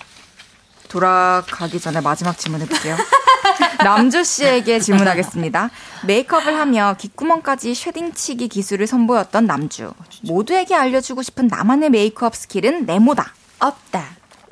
돌아가기 0.88 1.80
전에 1.80 2.02
마지막 2.02 2.38
질문 2.38 2.62
해 2.62 2.66
볼게요. 2.66 2.98
남주 3.84 4.24
씨에게 4.24 4.80
질문하겠습니다. 4.80 5.70
메이크업을 6.06 6.56
하며 6.60 6.96
귓구멍까지 6.98 7.74
쉐딩치기 7.76 8.48
기술을 8.50 8.88
선보였던 8.88 9.46
남주. 9.46 9.94
모두에게 10.24 10.76
알려주고 10.76 11.22
싶은 11.22 11.48
나만의 11.48 11.90
메이크업 11.92 12.36
스킬은 12.36 12.86
네모다. 12.86 13.34
없다. 13.60 14.04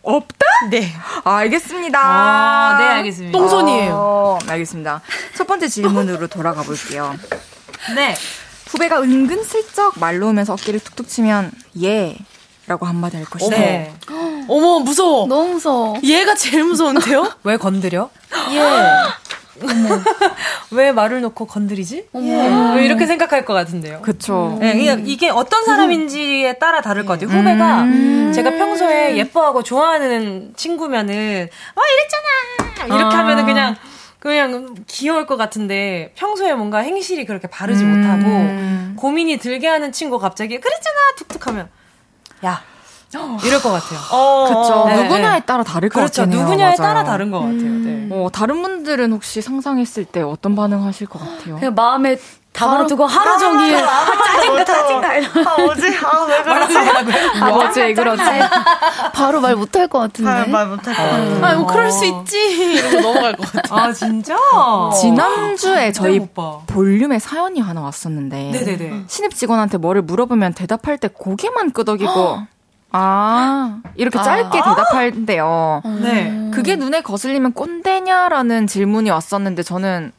없다? 0.03 0.45
네. 0.69 0.93
알겠습니다. 1.23 1.99
아, 2.01 2.77
네, 2.77 2.85
알겠습니다. 2.85 3.37
똥손이에요. 3.37 3.93
어, 3.93 4.39
알겠습니다. 4.47 5.01
첫 5.35 5.47
번째 5.47 5.67
질문으로 5.67 6.27
돌아가 6.27 6.61
볼게요. 6.61 7.15
네. 7.95 8.15
후배가 8.67 9.01
은근슬쩍 9.01 9.99
말 9.99 10.19
놓으면서 10.19 10.53
어깨를 10.53 10.79
툭툭 10.79 11.07
치면 11.07 11.51
예 11.83 12.17
라고 12.67 12.85
한마디 12.85 13.15
할 13.15 13.25
것이다. 13.25 13.55
네. 13.55 13.93
어머, 14.49 14.79
무서워. 14.79 15.25
너무 15.25 15.53
무서워. 15.53 15.97
얘가 16.03 16.35
제일 16.35 16.65
무서운데요? 16.65 17.31
왜 17.43 17.55
건드려? 17.57 18.09
예. 18.51 18.61
왜 20.71 20.91
말을 20.91 21.21
놓고 21.21 21.47
건드리지? 21.47 22.09
어머. 22.11 22.75
왜 22.75 22.85
이렇게 22.85 23.07
생각할 23.07 23.45
것 23.45 23.53
같은데요. 23.53 24.01
그쵸. 24.01 24.57
네, 24.59 24.73
이게, 24.77 25.01
이게 25.05 25.29
어떤 25.29 25.63
사람인지에 25.65 26.59
따라 26.59 26.81
다를 26.81 27.05
것 27.05 27.19
같아요. 27.19 27.35
후배가 27.35 27.81
음. 27.83 28.31
제가 28.35 28.51
평소에 28.51 29.15
예뻐하고 29.17 29.63
좋아하는 29.63 30.53
친구면은 30.55 31.47
와 31.75 31.83
이랬잖아 31.87 32.97
이렇게 32.99 33.15
아. 33.15 33.19
하면은 33.19 33.45
그냥 33.45 33.75
그냥 34.19 34.75
귀여울 34.87 35.25
것 35.25 35.37
같은데 35.37 36.11
평소에 36.15 36.53
뭔가 36.53 36.79
행실이 36.79 37.25
그렇게 37.25 37.47
바르지 37.47 37.83
음. 37.83 38.01
못하고 38.93 39.01
고민이 39.01 39.37
들게 39.37 39.67
하는 39.67 39.91
친구 39.91 40.19
갑자기 40.19 40.59
그랬잖아 40.59 40.97
툭툭하면 41.17 41.69
야 42.45 42.61
이럴 43.45 43.61
것 43.61 43.71
같아요. 43.71 43.99
그쵸. 44.47 44.85
네, 44.85 45.01
누구냐에 45.03 45.39
네. 45.39 45.45
따라 45.45 45.63
다를 45.63 45.87
것 45.89 45.95
그렇죠. 45.99 46.23
같긴 46.23 46.37
해요. 46.37 46.45
누구냐에 46.45 46.75
맞아요. 46.77 46.93
따라 46.93 47.03
다른 47.03 47.31
것 47.31 47.39
같아요. 47.39 47.57
네. 47.61 48.07
어, 48.11 48.29
다른 48.31 48.61
분들은 48.61 49.11
혹시 49.13 49.41
상상했을 49.41 50.05
때 50.05 50.21
어떤 50.21 50.55
반응하실 50.55 51.07
것 51.07 51.19
같아요? 51.19 51.55
그냥 51.57 51.73
마음에 51.73 52.17
담아두고 52.57 53.05
하루 53.05 53.37
종일 53.37 53.75
아, 53.77 54.05
짜증나 54.25 54.65
짜증나 54.65 55.07
아 55.45 55.61
뭐지? 55.61 55.95
아왜 56.03 56.43
그러지? 56.43 56.77
아, 57.39 57.49
어째 57.51 57.83
왜 57.83 57.93
그러지? 57.93 58.23
바로 59.13 59.39
말 59.39 59.55
못할 59.55 59.87
것 59.87 59.99
같은데. 59.99 60.45
말 60.51 60.65
못할 60.67 60.95
것 60.95 61.01
같아. 61.03 61.47
아, 61.51 61.55
뭐 61.55 61.67
그럴 61.67 61.91
수 61.91 62.05
있지. 62.05 62.37
이러고 62.75 63.01
넘어갈 63.01 63.35
것 63.35 63.51
같아. 63.51 63.75
아 63.75 63.93
진짜? 63.93 64.35
지난주에 64.99 65.91
저희. 65.91 66.19
볼륨에 66.67 67.19
사연이 67.19 67.59
하나 67.59 67.81
왔었는데 67.81 68.51
네네네. 68.51 69.03
신입 69.07 69.35
직원한테 69.35 69.77
뭐를 69.77 70.01
물어보면 70.01 70.53
대답할 70.53 70.97
때 70.97 71.09
고개만 71.13 71.71
끄덕이고 71.71 72.39
아 72.91 73.77
이렇게 73.95 74.17
짧게 74.17 74.49
대답할때요. 74.61 75.81
네. 76.01 76.49
그게 76.53 76.75
눈에 76.75 77.01
거슬리면 77.01 77.53
꼰대냐라는 77.53 78.65
질문이 78.67 79.09
왔었는데 79.11 79.61
저는 79.63 80.11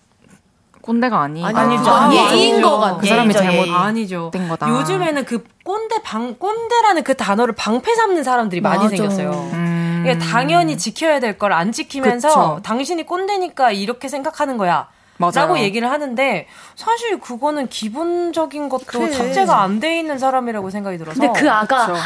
꼰대가 0.88 1.20
아니다. 1.20 1.46
아니죠. 1.48 1.90
아, 1.90 2.04
아니죠. 2.04 2.62
것 2.62 2.78
같아. 2.78 2.96
그 2.96 3.06
사람이 3.06 3.26
예의죠, 3.26 3.38
잘못 3.38 3.66
예의. 3.66 3.74
아니죠. 3.76 4.30
된 4.32 4.48
거다. 4.48 4.68
요즘에는 4.70 5.24
그 5.26 5.44
꼰대 5.62 6.00
방 6.02 6.34
꼰대라는 6.38 7.02
그 7.04 7.14
단어를 7.14 7.54
방패 7.54 7.94
삼는 7.94 8.24
사람들이 8.24 8.62
많이 8.62 8.84
맞아. 8.84 8.96
생겼어요. 8.96 9.30
음. 9.52 10.02
이게 10.06 10.16
당연히 10.18 10.78
지켜야 10.78 11.20
될 11.20 11.36
걸 11.36 11.52
안 11.52 11.72
지키면서 11.72 12.28
그쵸. 12.28 12.60
당신이 12.62 13.04
꼰대니까 13.04 13.72
이렇게 13.72 14.08
생각하는 14.08 14.56
거야. 14.56 14.88
맞아요. 15.18 15.32
라고 15.34 15.58
얘기를 15.58 15.90
하는데 15.90 16.46
사실 16.76 17.18
그거는 17.20 17.68
기본적인 17.68 18.68
것도 18.68 19.10
탑재가 19.10 19.62
안 19.62 19.78
돼 19.80 19.98
있는 19.98 20.18
사람이라고 20.18 20.70
생각이 20.70 20.96
들어서 20.98 21.20
근데 21.20 21.40
그 21.40 21.48
아가 21.50 21.86
그쵸. 21.86 21.96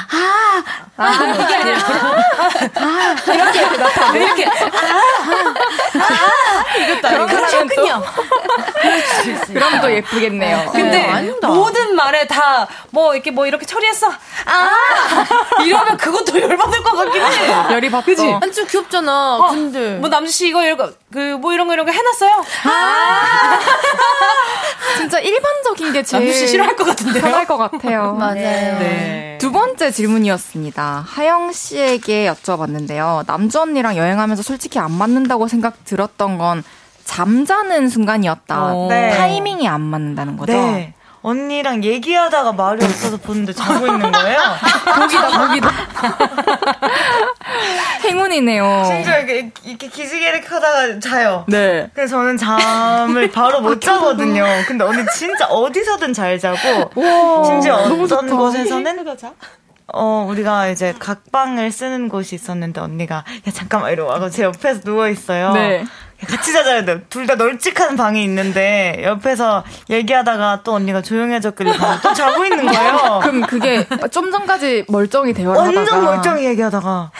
아, 0.96 1.10
이게 1.42 1.54
아니라 1.56 1.78
이렇게 3.34 3.76
나타나 3.78 4.16
이렇게 4.16 4.46
이것도 6.78 7.08
아니고. 7.08 7.26
그렇군요. 7.26 8.02
그럼 9.52 9.80
또 9.80 9.92
예쁘겠네요. 9.92 10.70
근데 10.72 11.06
아닙니다. 11.06 11.48
모든 11.48 11.94
말에 11.94 12.26
다 12.26 12.66
뭐 12.90 13.14
이렇게 13.14 13.30
뭐 13.30 13.46
이렇게 13.46 13.64
처리했어. 13.64 14.08
아 14.10 14.70
이러면 15.64 15.96
그것도 15.96 16.38
열받을 16.40 16.82
것 16.82 16.92
같긴 16.94 17.22
해. 17.22 17.72
열이 17.72 17.90
받죠. 17.90 18.04
그지? 18.06 18.38
아니 18.42 18.52
좀 18.52 18.66
귀엽잖아. 18.66 19.36
어, 19.36 19.48
근데 19.50 19.96
뭐 19.96 20.08
남주 20.10 20.30
씨 20.30 20.48
이거 20.48 20.62
이거 20.66 20.90
그 21.12 21.38
뭐 21.38 21.52
이런 21.52 21.68
거 21.68 21.74
이런 21.74 21.86
거 21.86 21.92
해놨어요. 21.92 22.44
진짜 24.96 25.18
일반적인 25.18 25.92
게 25.92 26.02
제일 26.02 26.24
남주 26.24 26.38
씨 26.38 26.48
싫어할 26.48 26.76
것 26.76 26.84
같은데요. 26.84 27.22
편할 27.22 27.46
것 27.46 27.56
같아요. 27.56 28.14
맞아요. 28.18 28.34
네. 28.34 29.38
두 29.40 29.50
번째 29.52 29.90
질문이었습니다. 29.90 31.04
하영 31.06 31.52
씨에게 31.52 32.30
여쭤봤는데요. 32.30 33.24
남주 33.26 33.60
언니랑 33.60 33.96
여행하면서 33.96 34.42
솔직히 34.42 34.78
안 34.78 34.92
맞는다고 34.92 35.48
생각 35.48 35.84
들었던 35.84 36.38
건 36.38 36.62
잠자는 37.04 37.88
순간이었다. 37.88 38.74
어. 38.74 38.86
네. 38.88 39.10
타이밍이 39.16 39.66
안 39.68 39.80
맞는다는 39.80 40.36
거죠. 40.36 40.52
네. 40.52 40.94
언니랑 41.23 41.85
얘기하다가 41.85 42.53
말이 42.53 42.85
없어서 42.85 43.16
보는데 43.16 43.53
자고 43.53 43.87
있는 43.87 44.11
거예요. 44.11 44.39
복이다, 44.99 45.47
복이다. 45.47 45.70
행운이네요. 48.05 48.85
심지어 48.85 49.18
이렇게, 49.18 49.51
이렇게 49.64 49.89
기지개를 49.89 50.41
켜다가 50.43 50.99
자요. 50.99 51.45
네. 51.49 51.89
그래서 51.95 52.16
저는 52.16 52.37
잠을 52.37 53.31
바로 53.31 53.61
못 53.61 53.81
자거든요. 53.81 54.45
근데 54.66 54.85
언니 54.85 55.05
진짜 55.16 55.47
어디서든 55.47 56.12
잘 56.12 56.39
자고 56.39 56.91
심지어 57.47 57.77
어떤 57.77 58.29
곳에서는 58.29 59.05
어 59.95 60.27
우리가 60.29 60.68
이제 60.68 60.95
각방을 60.99 61.70
쓰는 61.70 62.09
곳이 62.09 62.35
있었는데 62.35 62.81
언니가 62.81 63.16
야 63.16 63.53
잠깐만 63.53 63.93
이러고 63.93 64.11
와서 64.11 64.31
제 64.31 64.43
옆에서 64.45 64.81
누워 64.81 65.09
있어요. 65.09 65.53
네. 65.53 65.85
같이 66.29 66.53
자자야 66.53 66.85
돼. 66.85 67.01
둘 67.09 67.27
다 67.27 67.35
널찍한 67.37 67.97
방이 67.97 68.23
있는데 68.25 69.01
옆에서 69.05 69.62
얘기하다가 69.91 70.61
또 70.64 70.73
언니가 70.75 71.01
조용해졌길래 71.03 71.73
또 72.03 72.12
자고 72.14 72.45
있는 72.45 72.66
거예요. 72.66 73.20
그럼 73.23 73.43
그게 73.43 73.87
좀 74.11 74.31
전까지 74.33 74.87
멀쩡히 74.89 75.33
대화를 75.33 75.61
하다가 75.61 75.79
완전 75.79 76.05
멀쩡히 76.05 76.45
얘기하다가 76.47 77.11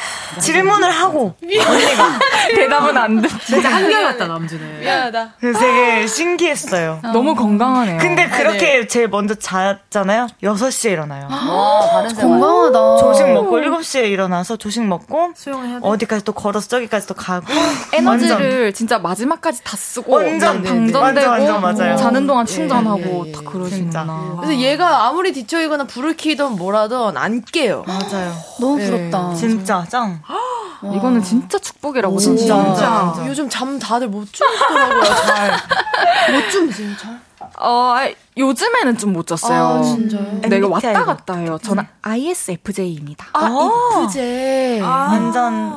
질문을 0.41 0.91
하고 0.91 1.35
언니가 1.43 2.19
대답은 2.55 2.97
안 2.97 3.21
듣. 3.23 3.29
진짜 3.47 3.69
한결같다 3.73 4.27
남주는. 4.27 4.81
미안하다. 4.81 5.35
그래서 5.41 5.59
되게 5.61 6.07
신기했어요. 6.07 7.01
너무 7.13 7.35
건강하네요. 7.35 7.99
근데 7.99 8.29
그렇게 8.29 8.87
제일 8.87 9.09
먼저 9.09 9.35
잤잖아요. 9.35 10.27
6시에 10.43 10.91
일어나요. 10.93 11.29
와, 11.31 11.89
다른 11.93 12.11
생활. 12.11 12.41
건강하다. 12.41 12.97
조식 12.99 13.29
먹고 13.33 13.59
7시에 13.59 14.11
일어나서 14.11 14.57
조식 14.57 14.85
먹고 14.85 15.33
수영해야 15.37 15.75
돼. 15.81 15.87
어디까지 15.87 16.25
또 16.25 16.33
걸어서 16.33 16.67
저기까지 16.69 17.07
또 17.07 17.15
가고 17.15 17.47
에너지를 17.93 18.73
진짜 18.73 18.91
마지막까지 18.99 19.62
다 19.64 19.76
쓰고 19.76 20.12
완전, 20.16 20.62
네, 20.62 20.70
네. 20.70 20.76
방전되고 20.93 21.30
완전, 21.30 21.62
완전 21.62 21.86
맞아요. 21.86 21.97
자는 21.97 22.26
동안 22.26 22.47
예, 22.49 22.53
충전하고 22.53 23.24
예, 23.26 23.28
예. 23.28 23.32
다 23.32 23.40
그러시구나. 23.45 24.36
그래서 24.40 24.57
얘가 24.57 25.07
아무리 25.07 25.32
뒤척이거나 25.32 25.84
불을 25.84 26.16
켜든 26.16 26.57
뭐라든 26.57 27.16
안 27.16 27.43
깨요. 27.43 27.84
맞아요. 27.86 28.32
너무 28.61 28.78
네. 28.78 28.86
부럽다. 28.90 29.34
진짜 29.34 29.84
짱. 29.88 30.20
이거는 30.97 31.22
진짜 31.22 31.59
축복이라고 31.59 32.18
진짜. 32.18 32.45
진짜. 32.45 33.24
요즘 33.28 33.49
잠 33.49 33.78
다들 33.78 34.09
못 34.09 34.26
주무시더라고요, 34.32 35.03
잘. 35.26 35.51
못 36.32 36.51
주무세요, 36.51 36.88
잘? 36.97 37.20
어, 37.59 37.95
아, 37.97 38.09
요즘에는 38.36 38.97
좀 38.99 39.12
못 39.12 39.26
잤어요. 39.26 39.62
아, 39.78 39.82
진짜요? 39.82 40.22
네, 40.43 40.57
이거 40.57 40.66
MBTI 40.68 40.70
왔다 40.70 41.05
가. 41.05 41.16
갔다 41.16 41.34
해요. 41.34 41.59
저는 41.62 41.84
ISFJ입니다. 42.03 43.26
아, 43.32 43.47
어. 43.51 44.03
이프제. 44.05 44.80
완전 44.80 45.72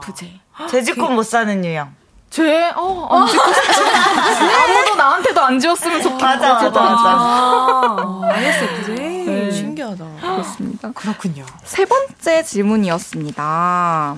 이프제. 0.00 0.30
제 0.70 0.82
집고 0.82 1.08
못 1.10 1.24
사는 1.24 1.64
유형. 1.64 1.92
쟤, 2.30 2.70
어, 2.76 3.08
안 3.10 3.26
짓고 3.26 3.52
싶지. 3.52 3.80
아무도 3.82 4.94
나한테도 4.96 5.40
안 5.40 5.58
지었으면 5.58 6.02
좋겠고. 6.02 6.24
맞아, 6.24 6.54
맞아, 6.54 6.70
맞아. 6.70 6.80
아, 6.80 8.20
ISFJ. 8.32 8.96
네. 8.96 9.50
신기하다. 9.50 10.04
지었습니다. 10.20 10.92
그렇군요. 10.92 11.44
세 11.64 11.84
번째 11.84 12.42
질문이었습니다. 12.42 14.16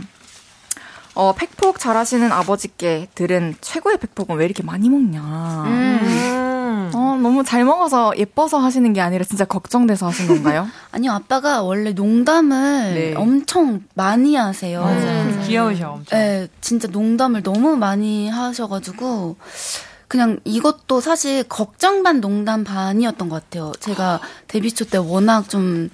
어, 1.15 1.35
팩폭 1.35 1.79
잘하시는 1.79 2.31
아버지께 2.33 3.09
들은 3.15 3.55
최고의 3.61 3.99
팩폭은 3.99 4.37
왜 4.37 4.45
이렇게 4.45 4.63
많이 4.63 4.89
먹냐. 4.89 5.21
음. 5.67 6.91
어, 6.95 7.19
너무 7.21 7.45
잘 7.45 7.65
먹어서 7.65 8.13
예뻐서 8.17 8.59
하시는 8.59 8.93
게 8.93 9.01
아니라 9.01 9.25
진짜 9.25 9.45
걱정돼서 9.45 10.07
하신 10.07 10.29
건가요? 10.29 10.69
아니요, 10.93 11.13
아빠가 11.13 11.63
원래 11.63 11.93
농담을 11.93 12.95
네. 12.95 13.15
엄청 13.17 13.83
많이 13.95 14.35
하세요. 14.37 14.83
음. 14.85 15.43
귀여우셔 15.47 15.91
엄청. 15.91 16.19
네, 16.19 16.49
진짜 16.61 16.89
농담을 16.89 17.43
너무 17.43 17.77
많이 17.77 18.29
하셔가지고, 18.29 19.37
그냥 20.09 20.41
이것도 20.45 21.01
사실 21.01 21.45
걱정 21.45 22.03
반 22.03 22.21
농담 22.21 22.65
반이었던 22.65 23.29
것 23.29 23.45
같아요. 23.45 23.73
제가 23.79 24.21
데뷔 24.49 24.73
초 24.73 24.85
때 24.85 24.99
워낙 24.99 25.49
좀 25.49 25.89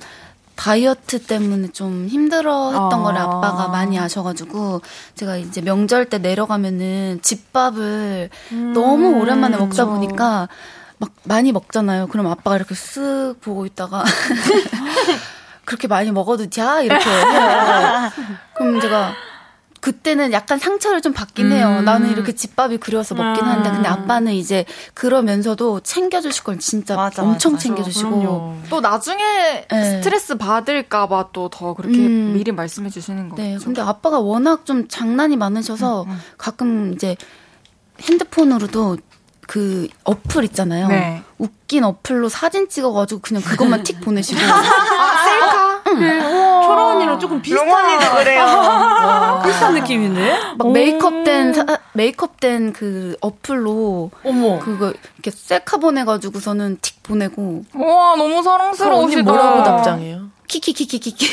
다이어트 0.57 1.23
때문에 1.23 1.69
좀 1.69 2.09
힘들어 2.09 2.71
했던 2.71 2.93
아. 2.93 3.03
걸 3.03 3.17
아빠가 3.17 3.69
많이 3.69 3.99
아셔가지고, 3.99 4.81
제가 5.15 5.37
이제 5.37 5.61
명절 5.61 6.07
때 6.07 6.19
내려가면은 6.19 7.21
집밥을 7.23 8.31
너무 8.75 9.21
오랜만에 9.21 9.57
먹다 9.57 9.85
보니까, 9.85 10.49
막 10.99 11.11
많이 11.25 11.53
먹잖아요. 11.53 12.07
그럼 12.09 12.27
아빠가 12.29 12.57
이렇게 12.57 12.75
쓱 12.75 13.41
보고 13.41 13.67
있다가, 13.67 14.03
그렇게 15.67 15.89
많이 15.89 16.11
먹어도 16.11 16.49
돼? 16.49 16.85
이렇게 16.85 17.11
해요. 17.11 18.11
그럼 18.55 18.81
제가 18.81 19.13
그때는 19.87 20.33
약간 20.33 20.59
상처를 20.59 21.01
좀 21.01 21.13
받긴 21.13 21.53
해요. 21.53 21.81
나는 21.81 22.11
이렇게 22.11 22.35
집밥이 22.35 22.79
그리워서 22.79 23.15
먹긴 23.15 23.45
하는데 23.45 23.71
근데 23.71 23.89
아빠는 23.89 24.33
이제 24.33 24.65
그러면서도 24.95 25.79
챙겨주실 25.79 26.43
걸 26.43 26.59
진짜 26.59 26.97
맞아, 26.97 27.23
엄청 27.23 27.53
맞아. 27.53 27.63
챙겨주시고 27.63 28.11
그럼요. 28.11 28.57
또 28.69 28.81
나중에 28.81 29.23
네. 29.71 29.85
스트레스 29.85 30.37
받을까봐 30.37 31.29
또 31.33 31.49
더 31.49 31.75
그렇게 31.75 31.99
음. 31.99 32.33
미리 32.35 32.51
말씀해 32.51 32.91
주시는 32.91 33.29
거죠. 33.29 33.41
네, 33.41 33.57
근데 33.63 33.81
아빠가 33.81 34.19
워낙 34.19 34.67
좀 34.67 34.89
장난이 34.89 35.37
많으셔서 35.37 36.05
가끔 36.37 36.93
이제 36.93 37.15
핸드폰으로도 38.01 38.97
그 39.47 39.87
어플 40.03 40.43
있잖아요. 40.47 40.89
네. 40.89 41.23
웃긴 41.39 41.85
어플로 41.85 42.29
사진 42.29 42.69
찍어가지고 42.69 43.21
그냥 43.21 43.41
그것만 43.45 43.85
틱 43.85 44.01
보내시고. 44.01 44.41
아, 44.43 45.25
셀카? 45.25 45.83
초롱 46.67 46.89
언니랑 46.97 47.19
조금 47.19 47.41
비슷한. 47.43 47.67
용원이도 47.67 48.15
그래요. 48.17 49.43
비슷한 49.45 49.75
느낌인데? 49.75 50.39
막 50.59 50.73
메이크업된 50.73 51.55
사- 51.55 51.65
메이크업된 51.93 52.73
그 52.73 53.17
어플로 53.21 54.11
어머. 54.25 54.59
그거 54.59 54.93
이렇게 55.15 55.31
셀카 55.31 55.77
보내가지고서는 55.79 56.79
틱 56.83 57.03
보내고 57.03 57.65
와, 57.75 58.17
너무 58.17 58.43
사랑스러우시다. 58.43 59.21
언니 59.21 59.23
뭐라고 59.23 59.63
답장해요? 59.63 60.27
키키키키키키. 60.49 61.33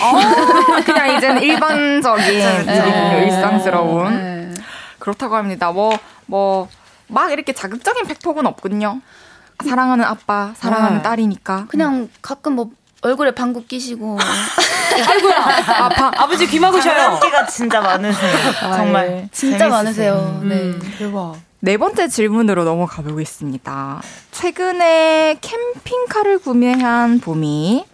그냥 0.86 1.18
이제는 1.18 1.42
일반적인 1.44 2.26
일이군요. 2.26 3.18
일상스러운. 3.26 4.10
네. 4.16 4.54
그렇다고 5.00 5.36
합니다. 5.36 5.72
뭐, 5.72 5.98
뭐, 6.26 6.68
막 7.08 7.32
이렇게 7.32 7.54
자극적인 7.54 8.06
팩폭은 8.08 8.46
없군요. 8.48 9.02
사랑하는 9.64 10.04
아빠, 10.04 10.54
사랑하는 10.58 10.98
네. 10.98 11.04
딸이니까. 11.04 11.66
그냥 11.68 12.10
가끔 12.24 12.54
뭐 12.56 12.70
얼굴에 13.04 13.32
방구 13.32 13.66
끼시고 13.66 14.18
아파. 15.68 16.12
아버지 16.16 16.47
귀 16.47 16.60
막으셔요. 16.60 16.95
장난기가 16.95 17.45
진짜 17.47 17.82
많으세요. 17.82 18.32
정말. 18.76 19.08
예. 19.12 19.30
진짜 19.32 19.58
재밌으세요. 19.70 19.70
많으세요. 19.70 20.41
네. 20.43 20.56
음, 20.56 20.93
대박. 20.97 21.36
네 21.60 21.78
번째 21.78 22.08
질문으로 22.08 22.64
넘어가 22.64 23.01
보겠습니다. 23.01 24.01
최근에 24.32 25.38
캠핑카를 25.41 26.39
구매한 26.39 27.20
봄이 27.20 27.86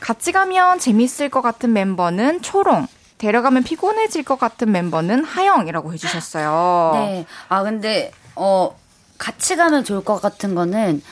같이 0.00 0.32
가면 0.32 0.78
재밌을 0.78 1.28
것 1.28 1.40
같은 1.42 1.72
멤버는 1.72 2.42
초롱, 2.42 2.86
데려가면 3.18 3.62
피곤해질 3.64 4.24
것 4.24 4.38
같은 4.38 4.72
멤버는 4.72 5.24
하영이라고 5.24 5.92
해주셨어요. 5.92 6.90
네. 6.94 7.26
아, 7.48 7.62
근데, 7.62 8.12
어, 8.34 8.74
같이 9.18 9.56
가면 9.56 9.84
좋을 9.84 10.02
것 10.02 10.22
같은 10.22 10.54
거는 10.54 11.02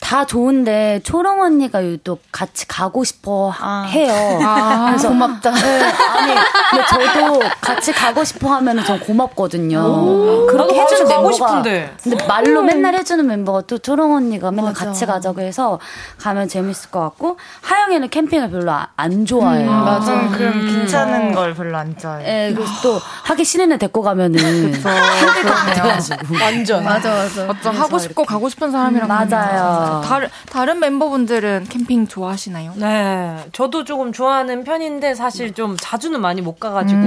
다 0.00 0.24
좋은데 0.24 1.00
초롱 1.04 1.40
언니가 1.42 1.84
유독 1.84 2.22
같이 2.32 2.66
가고 2.66 3.04
싶어 3.04 3.50
하- 3.50 3.82
해요. 3.84 4.38
아, 4.42 4.86
그래서 4.88 5.08
고맙다. 5.10 5.50
네, 5.52 5.82
아니, 5.82 6.34
근데 6.70 6.84
저도 6.88 7.40
같이 7.60 7.92
가고 7.92 8.24
싶어 8.24 8.48
하면은 8.54 8.82
전 8.84 8.98
고맙거든요. 8.98 10.46
그렇게 10.46 10.80
해주는 10.80 11.06
멤버가. 11.06 11.32
싶은데. 11.32 11.94
근데 12.02 12.26
말로 12.26 12.62
맨날 12.62 12.94
해주는 12.94 13.24
멤버가 13.26 13.62
또 13.62 13.78
초롱 13.78 14.14
언니가 14.14 14.50
맨날 14.50 14.72
맞아. 14.72 14.86
같이 14.86 15.04
가자고 15.06 15.42
해서 15.42 15.78
가면 16.18 16.48
재밌을 16.48 16.90
것 16.90 17.00
같고 17.00 17.36
하영이는 17.62 18.08
캠핑을 18.08 18.50
별로 18.50 18.72
아- 18.72 18.88
안 18.96 19.26
좋아해요. 19.26 19.70
맞아. 19.70 20.12
음, 20.14 20.30
그럼 20.32 20.66
괜찮은 20.66 21.34
걸 21.34 21.54
별로 21.54 21.76
안 21.76 21.96
좋아해요. 21.96 22.26
예, 22.26 22.52
그래서 22.54 22.72
또 22.82 22.98
하기 23.24 23.44
싫은 23.44 23.70
애 23.72 23.76
데리고 23.78 24.02
가면은 24.02 24.38
힘들 24.38 24.82
것 24.82 25.54
같아가지고. 25.54 26.16
완전. 26.40 26.84
맞아 26.84 27.10
맞아. 27.14 27.46
어쩜 27.48 27.76
하고 27.76 27.98
싶고 27.98 28.24
가고 28.24 28.48
싶은 28.48 28.70
사람이랑 28.72 29.06
가면 29.06 29.28
맞아요. 29.28 29.89
다른 30.02 30.28
다른 30.50 30.78
멤버분들은 30.80 31.66
캠핑 31.68 32.06
좋아하시나요? 32.08 32.74
네, 32.76 33.36
저도 33.52 33.84
조금 33.84 34.12
좋아하는 34.12 34.64
편인데 34.64 35.14
사실 35.14 35.52
좀 35.54 35.76
자주는 35.78 36.20
많이 36.20 36.40
못 36.42 36.58
가가지고. 36.60 37.00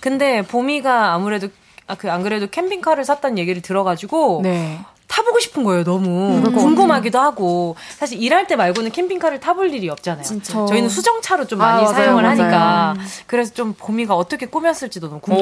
근데 0.00 0.42
봄이가 0.42 1.12
아무래도 1.14 1.48
아, 1.88 1.94
그 1.94 2.08
안 2.10 2.22
그래도 2.22 2.48
캠핑카를 2.48 3.04
샀다는 3.04 3.38
얘기를 3.38 3.62
들어가지고 3.62 4.40
네. 4.42 4.78
타보고 5.08 5.38
싶은 5.40 5.62
거예요, 5.64 5.84
너무. 5.84 6.42
것 6.42 6.52
궁금하기도 6.52 7.18
하고. 7.18 7.76
사실 7.98 8.20
일할 8.22 8.46
때 8.46 8.56
말고는 8.56 8.90
캠핑카를 8.90 9.40
타볼 9.40 9.72
일이 9.72 9.88
없잖아요. 9.88 10.24
저희는 10.42 10.88
수정차로 10.88 11.46
좀 11.46 11.58
많이 11.60 11.80
아, 11.80 11.82
맞아요, 11.84 11.94
사용을 11.94 12.22
맞아요. 12.22 12.40
하니까. 12.42 12.94
그래서 13.26 13.52
좀 13.54 13.74
봄이가 13.78 14.14
어떻게 14.14 14.46
꾸몄을지도 14.46 15.08
너무 15.08 15.20
오, 15.28 15.36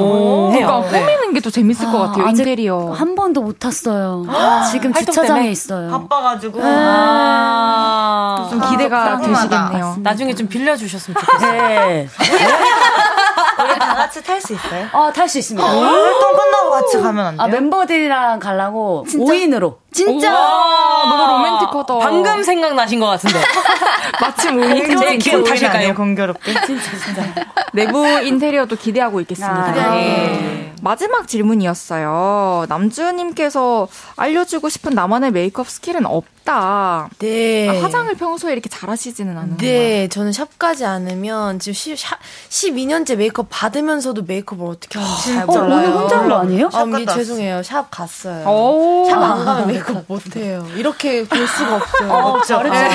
궁금해요. 0.50 0.66
그러니까 0.66 0.90
네. 0.90 1.00
꾸미는 1.00 1.32
게 1.34 1.40
또 1.44 1.50
재밌을 1.50 1.90
것 1.92 1.98
같아요. 1.98 2.28
인테리어. 2.28 2.92
한 2.92 3.14
번도 3.14 3.42
못 3.42 3.58
탔어요. 3.58 4.24
지금 4.72 4.92
활동 4.92 5.12
주차장에 5.12 5.26
때문에? 5.40 5.50
있어요. 5.50 5.90
바빠가지고. 5.90 6.58
아. 6.62 8.48
좀 8.50 8.60
기대가 8.70 9.18
되시겠네요. 9.20 9.96
나중에 10.00 10.34
좀 10.34 10.48
빌려주셨으면 10.48 11.16
좋겠어요. 11.20 11.52
네. 11.52 12.08
우리 13.62 13.78
다 13.78 13.94
같이 13.94 14.22
탈 14.22 14.40
수 14.40 14.52
있어요? 14.54 14.88
어, 14.92 15.12
탈 15.12 15.28
수 15.28 15.38
있습니다. 15.38 15.66
활동 15.66 16.36
끝나고 16.36 16.70
같이 16.70 17.00
가면 17.00 17.26
안 17.26 17.36
돼요? 17.36 17.42
아, 17.42 17.48
멤버들이랑 17.48 18.38
가려고 18.40 19.04
5인으로. 19.08 19.76
진짜 19.92 20.32
와, 20.32 21.04
너무 21.08 21.32
로맨틱하다. 21.32 21.98
방금 21.98 22.42
생각나신 22.42 22.98
것 23.00 23.06
같은데. 23.06 23.38
마침 24.20 24.58
오이 24.58 24.86
제제 24.88 25.16
기억 25.18 25.44
타실까요? 25.44 25.94
공교롭게. 25.94 26.52
진짜, 26.66 26.90
진짜. 27.04 27.22
내부 27.72 28.04
인테리어도 28.06 28.76
기대하고 28.76 29.20
있겠습니다. 29.20 29.64
아, 29.66 29.72
네. 29.72 30.72
마지막 30.82 31.28
질문이었어요. 31.28 32.66
남주님께서 32.68 33.88
알려주고 34.16 34.68
싶은 34.68 34.92
나만의 34.94 35.30
메이크업 35.30 35.68
스킬은 35.68 36.06
없 36.06 36.24
다. 36.44 37.08
네. 37.18 37.68
아, 37.68 37.82
화장을 37.82 38.14
평소에 38.14 38.52
이렇게 38.52 38.68
잘하시지는 38.68 39.36
않은. 39.36 39.56
네, 39.56 40.08
저는 40.08 40.32
샵 40.32 40.58
가지 40.58 40.84
않으면 40.84 41.58
지금 41.58 41.74
10, 41.74 41.96
12년째 42.50 43.16
메이크업 43.16 43.46
받으면서도 43.50 44.22
메이크업을 44.22 44.66
어떻게 44.66 44.98
하는지 44.98 45.32
잘 45.34 45.42
어, 45.44 45.46
몰라요. 45.46 45.66
오늘 45.88 45.92
혼자 45.98 46.18
한 46.18 46.28
거 46.28 46.34
아니에요? 46.36 46.70
아, 46.72 46.82
언니 46.82 47.06
죄송해요. 47.06 47.62
샵 47.62 47.90
갔어요. 47.90 48.46
오. 48.48 49.06
샵안 49.08 49.44
가면 49.44 49.66
메이크업 49.68 50.04
못 50.08 50.36
해요. 50.36 50.66
이렇게 50.76 51.24
될 51.26 51.46
수가 51.46 51.76
없어요. 51.76 52.12
어렵죠. 52.12 52.62
네. 52.62 52.90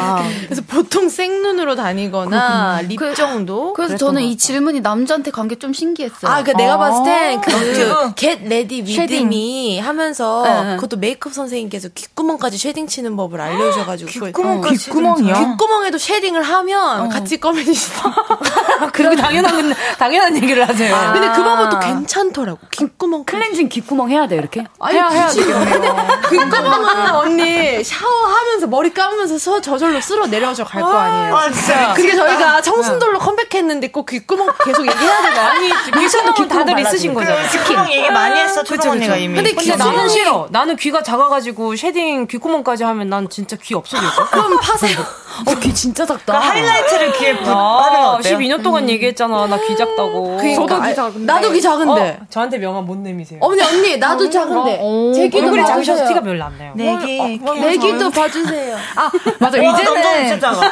그래서 0.45 0.61
보통 0.67 1.09
생눈으로 1.09 1.75
다니거나 1.75 2.81
lip 2.83 2.99
정도. 3.15 3.73
그래서 3.73 3.97
저는 3.97 4.21
이 4.23 4.37
질문이 4.37 4.81
남주한테 4.81 5.31
간 5.31 5.47
게 5.49 5.55
좀 5.59 5.73
신기했어요. 5.73 6.31
아, 6.31 6.43
그 6.43 6.51
내가 6.51 6.77
봤을 6.77 7.01
아. 7.01 7.03
땐그 7.41 8.13
Get 8.15 8.45
Ready 8.45 8.81
With 8.81 8.95
shading. 8.95 9.25
Me 9.27 9.79
하면서 9.79 10.43
네. 10.43 10.75
그것도 10.75 10.97
메이크업 10.97 11.33
선생님께서 11.33 11.89
귓구멍까지 11.95 12.57
shading 12.57 12.85
치는 12.87 13.17
법을 13.17 13.38
알려주셔가지고 13.41 14.09
그걸- 14.13 14.29
귓구멍까지 14.31 14.77
귓구멍이요? 14.85 15.33
귓구멍에도 15.33 15.97
shading을 15.97 16.41
하면 16.41 17.09
같이 17.09 17.39
검해지시다. 17.39 18.13
그리고 18.93 19.15
당연한, 19.15 19.73
당연한 19.97 20.35
얘기를 20.37 20.67
하세요. 20.67 21.11
근데 21.13 21.27
그 21.33 21.43
방법도 21.43 21.79
괜찮더라고. 21.79 22.59
귓구멍 22.71 23.23
클렌징 23.25 23.69
귓구멍 23.69 24.09
해야 24.09 24.27
돼, 24.27 24.35
이렇게? 24.35 24.65
해야, 24.89 25.07
해야 25.07 25.27
되겠네요. 25.27 25.95
귓구멍은 26.29 27.09
언니 27.15 27.83
샤워하면서 27.83 28.67
머리 28.67 28.93
감으면서 28.93 29.37
서 29.37 29.61
저절로 29.61 29.99
쓸어 30.01 30.25
내려져 30.27 30.63
갈 30.63 30.81
거 30.81 30.87
아니에요. 30.97 31.35
아, 31.35 31.51
진짜. 31.51 31.93
그게 31.93 32.15
저희가 32.15 32.61
청순돌로 32.61 33.19
컴백했는데 33.19 33.91
꼭 33.91 34.05
귓구멍 34.05 34.47
계속 34.63 34.87
얘기해야 34.87 35.21
되고 35.21 35.39
아니 35.39 35.69
귓구멍은 35.85 36.47
다들 36.47 36.79
있으신 36.79 37.13
거죠. 37.13 37.31
귓구멍 37.51 37.91
얘기 37.91 38.09
많이 38.09 38.39
했어, 38.39 38.63
초롱 38.63 38.89
언니가 38.91 39.15
이미. 39.17 39.35
근데 39.35 39.51
근데 39.51 39.63
귀 39.63 39.75
나는 39.77 40.07
싫어. 40.09 40.47
나는 40.51 40.75
귀가 40.77 41.03
작아가지고 41.03 41.75
shading 41.75 42.27
귓구멍까지 42.27 42.83
하면 42.83 43.09
난 43.09 43.28
진짜 43.29 43.55
귀 43.61 43.73
없어질걸? 43.75 44.25
그럼 44.31 44.59
파세요. 44.59 44.97
어, 45.45 45.55
귀 45.61 45.73
진짜 45.73 46.05
작다. 46.05 46.39
그 46.39 46.45
하이라이트를 46.45 47.13
귀에 47.13 47.35
거 47.37 47.51
아, 47.51 48.15
어때요? 48.17 48.37
12년 48.37 48.61
동안 48.63 48.89
얘기했잖아. 48.89 49.47
나 49.47 49.57
귀 49.59 49.75
작다고. 49.77 50.39
저도 50.55 50.81
귀 50.81 50.95
작은데. 50.95 51.25
나도 51.33 51.51
귀 51.51 51.61
작은데. 51.61 52.19
어, 52.21 52.25
저한테 52.29 52.57
명함 52.57 52.85
못 52.85 52.97
내미세요. 52.97 53.39
언니 53.41 53.61
언니 53.61 53.97
나도 53.97 54.29
작은데. 54.29 54.79
제 55.15 55.27
귀도 55.29 55.45
얼굴이. 55.45 55.65
작으셔서 55.65 56.07
티가 56.07 56.21
별로 56.21 56.43
안 56.43 56.57
나요. 56.57 56.73
내기. 56.75 57.39
내 57.61 57.77
귀도 57.77 58.09
봐주세요. 58.09 58.75
아, 58.95 59.11
맞아. 59.39 59.57
이제는 59.57 60.27
진짜 60.27 60.51
작아. 60.53 60.71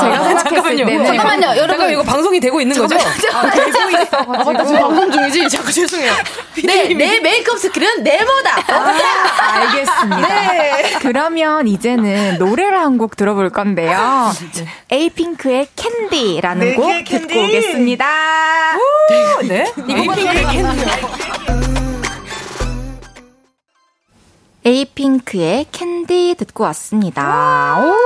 제가 0.00 0.24
생각했을 0.24 0.38
잠깐만요. 0.38 0.86
때는 0.86 1.04
잠깐만요, 1.06 1.46
여러분. 1.48 1.68
잠깐 1.68 1.90
이거 1.90 2.02
방송이 2.02 2.40
되고 2.40 2.60
있는 2.60 2.76
거죠? 2.76 2.96
아, 3.32 3.42
맞다 3.42 4.64
지금 4.64 4.69
잠깐 5.70 5.72
죄송해요. 5.72 6.12
내, 6.64 6.94
내 6.94 7.20
메이크업 7.20 7.58
스킬은 7.58 8.02
내보다. 8.02 8.56
알겠습니다. 9.54 10.28
네. 10.52 10.92
그러면 11.00 11.66
이제는 11.68 12.38
노래를 12.38 12.78
한 12.78 12.98
곡 12.98 13.16
들어볼 13.16 13.48
건데요. 13.50 14.30
에이핑크의 14.90 15.68
캔디라는 15.76 16.66
네, 16.70 16.74
곡 16.74 16.86
캔디. 17.04 17.28
듣고 17.28 17.40
오겠습니다. 17.44 18.06
네? 19.48 19.72
에이핑크의 24.64 25.66
캔디 25.72 26.34
듣고 26.38 26.64
왔습니다. 26.64 27.80
오! 27.82 27.96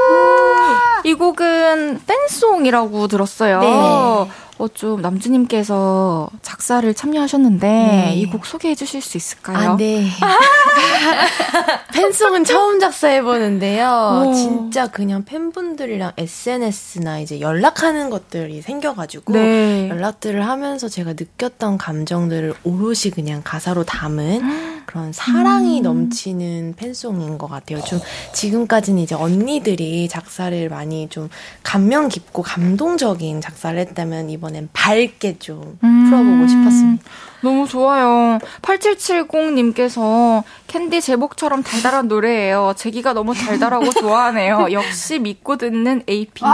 이 1.03 1.15
곡은 1.15 2.03
팬송이라고 2.07 3.09
들었어요. 3.09 3.61
네. 3.61 4.31
어, 4.59 4.69
좀 4.69 5.03
남주님께서 5.03 6.31
작사를 6.43 6.93
참여하셨는데 6.95 8.15
이곡 8.17 8.47
소개해 8.47 8.75
주실 8.75 9.03
수 9.03 9.17
있을까요? 9.17 9.73
아, 9.73 9.77
네. 9.77 10.07
팬송은 11.93 12.45
처음 12.45 12.79
작사해 12.79 13.23
보는데요. 13.23 14.33
진짜 14.35 14.87
그냥 14.87 15.25
팬분들이랑 15.25 16.13
SNS나 16.17 17.21
이제 17.21 17.41
연락하는 17.41 18.11
것들이 18.11 18.63
생겨가지고 18.63 19.33
네. 19.33 19.89
연락들을 19.89 20.47
하면서 20.47 20.89
제가 20.89 21.15
느꼈던 21.15 21.79
감정들을 21.79 22.55
오롯이 22.65 23.13
그냥 23.15 23.43
가사로 23.45 23.85
담은 23.85 24.43
그런 24.87 25.13
사랑이 25.13 25.81
넘치는 25.81 26.75
팬송인 26.77 27.39
것 27.39 27.49
같아요. 27.49 27.83
좀 27.85 28.01
지금까지는 28.33 29.03
이제 29.03 29.15
언니들이 29.15 30.09
작사를 30.09 30.69
많이 30.69 31.09
좀 31.09 31.29
감명 31.63 32.09
깊고 32.09 32.43
감동적인 32.43 33.41
작사를 33.41 33.79
했다면 33.79 34.31
이번 34.31 34.44
엔 34.55 34.69
밝게 34.73 35.39
좀 35.39 35.79
풀어보고 35.81 36.49
싶었습니다. 36.49 37.05
너무 37.43 37.69
좋아요. 37.69 38.39
8770님께서 38.63 40.43
캔디 40.67 41.01
제목처럼 41.03 41.63
달달한 41.63 42.09
노래예요. 42.09 42.73
제기가 42.77 43.13
너무 43.13 43.35
달달하고 43.35 43.91
좋아하네요. 44.01 44.69
역시 44.73 45.19
믿고 45.19 45.57
듣는 45.57 46.03
에이핑크. 46.09 46.51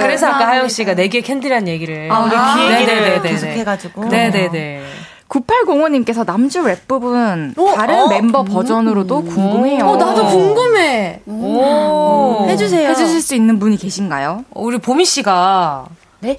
그래서 0.00 0.26
아까 0.26 0.48
하영 0.48 0.68
씨가 0.68 0.94
내게 0.94 1.20
캔디란 1.20 1.68
얘기를. 1.68 2.10
아, 2.10 2.20
우리 2.20 2.30
귀 2.30 2.72
얘기를 2.74 2.94
네네네네. 3.00 3.28
계속 3.30 3.46
해가지고. 3.46 4.04
네네네. 4.06 4.82
9805님께서 5.28 6.24
남주 6.26 6.62
랩 6.62 6.86
부분 6.86 7.54
다른 7.76 8.02
어? 8.02 8.08
멤버 8.08 8.44
버전으로도 8.44 9.24
궁금해요. 9.24 9.84
어, 9.84 9.96
나도 9.96 10.26
궁금해. 10.26 11.20
오. 11.26 12.46
해주세요. 12.48 12.88
해주실 12.90 13.20
수 13.20 13.34
있는 13.34 13.58
분이 13.58 13.76
계신가요? 13.76 14.44
우리 14.52 14.78
보미 14.78 15.04
씨가 15.04 15.86
네? 16.24 16.38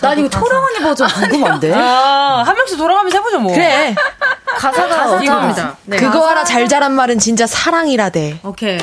나 0.00 0.14
이거 0.14 0.28
초롱 0.28 0.64
언니 0.64 0.78
버전 0.80 1.08
궁금한데? 1.08 1.74
아, 1.74 2.44
한 2.46 2.54
명씩 2.54 2.78
돌아가면서 2.78 3.18
해보죠 3.18 3.40
뭐. 3.40 3.52
그래. 3.52 3.96
가사가 4.56 5.20
이겁니다. 5.20 5.76
그거 5.90 6.28
알아 6.28 6.44
잘 6.44 6.68
자란 6.68 6.92
말은 6.92 7.18
진짜 7.18 7.48
사랑이라대. 7.48 8.38
오케이. 8.44 8.78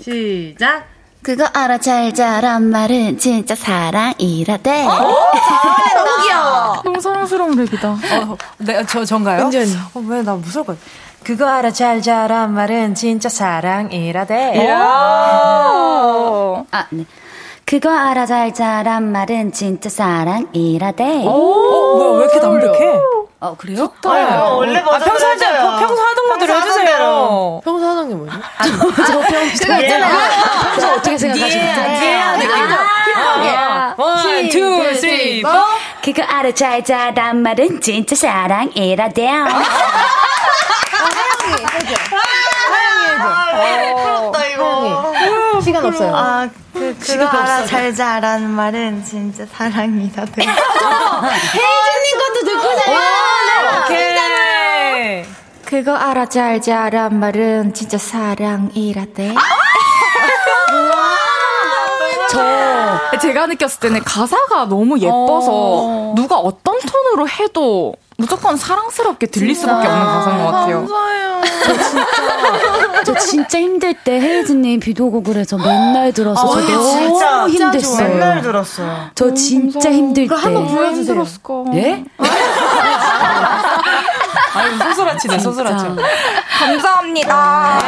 시작. 0.00 0.86
그거 1.22 1.44
알아 1.52 1.78
잘 1.78 2.12
자란 2.12 2.64
말은 2.70 3.18
진짜 3.18 3.54
사랑이라대. 3.54 4.82
너무 4.84 6.22
귀여워. 6.22 6.82
너무 6.84 7.00
사랑스러운 7.00 7.56
랩이다. 7.56 7.84
어, 7.84 8.36
네, 8.58 8.84
저, 8.86 9.04
전가요? 9.04 9.46
언니. 9.46 9.56
어, 9.94 10.00
왜, 10.06 10.22
나 10.22 10.34
무서울 10.34 10.66
것. 10.66 10.76
그거 11.24 11.48
알아, 11.48 11.72
잘 11.72 12.00
자란 12.02 12.54
말은 12.54 12.94
진짜 12.94 13.28
사랑이라대. 13.28 14.68
아, 16.70 16.86
네. 16.90 17.04
그거 17.66 17.90
알아 17.90 18.26
잘 18.26 18.54
자란 18.54 19.10
말은 19.10 19.50
진짜 19.50 19.90
사랑이라대. 19.90 21.24
어, 21.26 21.30
뭐야, 21.96 22.18
왜 22.18 22.24
이렇게 22.24 22.38
담백해? 22.40 23.00
어, 23.40 23.56
그래요? 23.58 23.92
어, 24.04 24.54
원래 24.54 24.78
아, 24.78 24.98
평소 25.00 25.26
할 25.26 25.36
때, 25.36 25.46
평소 25.52 26.00
하던 26.00 26.28
거대로 26.28 26.54
해주세요. 26.58 27.60
평소 27.64 27.86
하던 27.88 28.08
게 28.08 28.14
뭐지? 28.14 28.32
그거 29.60 29.80
있잖아요. 29.82 30.16
평소 30.62 30.88
어떻게 30.92 31.18
생각하시는지. 31.18 31.80
one, 33.96 34.48
two, 34.48 34.94
three, 34.94 35.42
four. 35.42 35.48
그거 36.04 36.22
알아 36.22 36.52
잘 36.52 36.84
자란 36.84 37.42
말은 37.42 37.80
진짜 37.80 38.14
사랑이라대. 38.14 39.28
부럽다, 43.96 44.46
이거. 44.46 45.15
시간 45.66 45.84
없어요. 45.84 46.14
아, 46.14 46.48
그, 46.72 46.96
그거 47.00 47.26
알아, 47.26 47.66
잘 47.66 47.92
자라는 47.92 48.50
말은 48.50 49.04
진짜 49.04 49.44
사랑이다. 49.46 50.24
돼. 50.30 50.42
혜진님 50.42 52.18
것도 52.18 52.44
듣고 52.44 52.78
싶어요. 52.78 52.96
오케이. 53.84 54.16
그거 55.64 55.96
알아 55.96 56.26
잘 56.26 56.60
자란 56.60 57.18
말은 57.18 57.74
진짜 57.74 57.98
사랑이라대. 57.98 59.34
저 62.30 63.18
제가 63.20 63.46
느꼈을 63.46 63.80
때는 63.80 64.04
가사가 64.04 64.66
너무 64.66 64.98
예뻐서 65.00 66.12
누가 66.14 66.36
어떤 66.38 66.78
톤으로 66.78 67.28
해도 67.28 67.94
무조건 68.16 68.56
사랑스럽게 68.56 69.26
들릴 69.26 69.54
수밖에 69.56 69.88
없는 69.88 70.06
가사인 70.06 70.38
것 70.38 70.52
같아요. 70.52 70.76
감사해요. 70.86 71.35
저 73.04 73.14
진짜 73.14 73.58
힘들 73.60 73.94
때 73.94 74.20
헤이즈님 74.20 74.80
비도곡을 74.80 75.36
해서 75.36 75.56
맨날 75.58 76.12
들어서 76.12 76.40
아, 76.40 76.50
저 76.54 76.60
이게 76.60 76.72
너무 76.72 76.90
진짜 76.90 77.48
힘들었어요. 77.48 78.08
맨날 78.08 78.42
들었어요. 78.42 79.10
저 79.14 79.34
진짜 79.34 79.92
힘들 79.92 80.26
때. 80.28 80.34
한번 80.34 80.66
불러주세요. 80.66 81.24
예? 81.74 82.04
아유, 84.54 84.78
소소라치네, 84.78 85.38
소소라치. 85.38 85.84
감사합니다. 86.58 87.78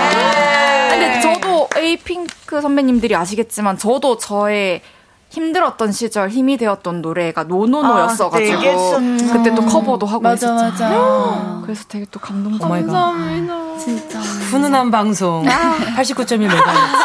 근데 0.91 1.21
저도 1.21 1.69
에이핑크 1.77 2.61
선배님들이 2.61 3.17
아시겠지만 3.17 3.79
저도 3.79 4.19
저의 4.19 4.83
힘들었던 5.31 5.93
시절 5.93 6.31
힘이 6.31 6.57
되었던 6.57 7.03
노래가 7.03 7.45
노노노였어가지고 7.45 8.97
아, 8.97 8.99
그때 9.33 9.55
또 9.55 9.65
커버도 9.65 10.07
하고 10.07 10.23
맞아, 10.23 10.55
있었잖아요. 10.55 11.63
그래서 11.65 11.85
되게 11.87 12.07
또 12.11 12.19
감동적이고 12.19 12.69
감사합니다. 12.69 13.79
진짜. 13.79 14.19
훈훈한 14.21 14.91
방송. 14.91 15.45
89.1 15.45 16.39
메가헤르츠. 16.39 16.99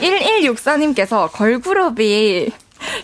1164님께서 0.00 1.32
걸그룹이 1.32 2.50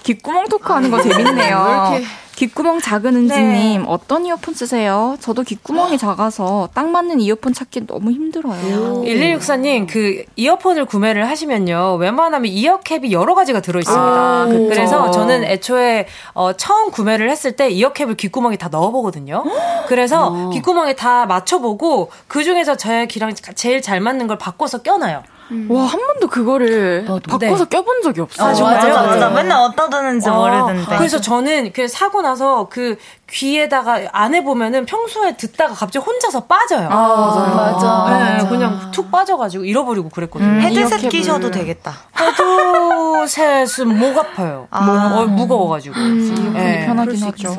귓구멍 0.02 0.48
토크하는 0.48 0.90
거 0.90 1.02
재밌네요. 1.02 1.98
귓구멍 2.36 2.80
작은 2.80 3.16
은지님 3.16 3.84
어떤 3.88 4.26
이어폰 4.26 4.52
쓰세요? 4.52 5.16
저도 5.20 5.42
귓구멍이 5.42 5.96
작아서 5.96 6.68
딱 6.74 6.86
맞는 6.88 7.18
이어폰 7.20 7.54
찾기 7.54 7.86
너무 7.86 8.10
힘들어요. 8.12 9.02
1164님, 9.04 9.86
그, 9.90 10.22
이어폰을 10.36 10.84
구매를 10.84 11.26
하시면요, 11.28 11.94
웬만하면 11.98 12.52
이어캡이 12.52 13.10
여러 13.12 13.34
가지가 13.34 13.60
들어있습니다. 13.60 14.04
아, 14.04 14.46
그쵸. 14.50 14.68
그래서 14.68 15.10
저는 15.10 15.44
애초에, 15.44 16.06
어, 16.34 16.52
처음 16.52 16.90
구매를 16.90 17.30
했을 17.30 17.52
때 17.52 17.70
이어캡을 17.70 18.16
귓구멍에 18.16 18.56
다 18.56 18.68
넣어보거든요. 18.68 19.42
그래서 19.88 20.50
귓구멍에 20.50 20.94
다 20.94 21.24
맞춰보고, 21.24 22.10
그 22.28 22.44
중에서 22.44 22.76
제 22.76 23.06
귀랑 23.06 23.34
제일 23.54 23.80
잘 23.80 24.00
맞는 24.00 24.26
걸 24.26 24.36
바꿔서 24.36 24.82
껴놔요. 24.82 25.22
와, 25.68 25.84
한 25.84 26.06
번도 26.06 26.26
그거를 26.28 27.06
바꿔서 27.28 27.66
껴본 27.66 28.02
적이 28.02 28.22
없어요. 28.22 28.48
아, 28.48 28.74
맞아, 28.74 29.02
맞아. 29.02 29.30
맨날 29.30 29.58
어디다 29.60 29.88
두는지 29.88 30.28
어, 30.28 30.34
모르던데. 30.34 30.96
그래서 30.96 31.20
저는 31.20 31.72
그 31.72 31.86
사고 31.86 32.20
나서 32.22 32.68
그 32.68 32.96
귀에다가 33.30 34.00
안에 34.12 34.42
보면은 34.42 34.86
평소에 34.86 35.36
듣다가 35.36 35.74
갑자기 35.74 36.04
혼자서 36.04 36.44
빠져요. 36.44 36.88
아, 36.90 36.96
맞아요. 36.96 37.54
맞아, 37.54 38.18
네, 38.18 38.32
맞아. 38.34 38.48
그냥 38.48 38.90
툭 38.92 39.10
빠져가지고 39.10 39.64
잃어버리고 39.64 40.08
그랬거든요. 40.08 40.48
음, 40.48 40.60
헤드셋 40.60 41.08
끼셔도 41.10 41.50
되겠다. 41.50 41.92
헤드셋은 42.18 43.98
목 43.98 44.18
아파요. 44.18 44.66
아. 44.70 44.80
목, 44.84 45.18
어, 45.18 45.26
무거워가지고. 45.26 45.96
이어폰이 45.98 46.50
네. 46.54 46.86
편하긴 46.86 47.22
하죠. 47.22 47.56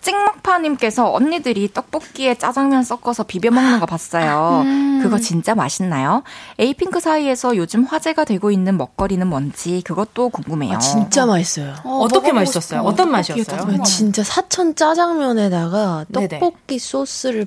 찍먹파님께서 0.00 1.12
언니들이 1.12 1.72
떡볶이에 1.72 2.34
짜장면 2.36 2.82
섞어서 2.84 3.22
비벼 3.24 3.50
먹는 3.50 3.80
거 3.80 3.86
봤어요. 3.86 4.64
그거 5.02 5.18
진짜 5.18 5.54
맛있나요? 5.54 6.22
에이핑크 6.58 7.00
사이에서 7.00 7.56
요즘 7.56 7.84
화제가 7.84 8.24
되고 8.24 8.50
있는 8.50 8.76
먹거리는 8.76 9.26
뭔지 9.26 9.82
그것도 9.84 10.30
궁금해요. 10.30 10.76
아, 10.76 10.78
진짜 10.78 11.26
맛있어요. 11.26 11.74
어 11.84 12.08
떻게 12.08 12.32
맛있었어요? 12.32 12.80
어떤 12.82 13.10
맛이었어요? 13.10 13.44
짜장면. 13.44 13.84
진짜 13.84 14.22
사천 14.24 14.74
짜장면에다가 14.74 16.06
네네. 16.08 16.28
떡볶이 16.40 16.78
소스를 16.78 17.46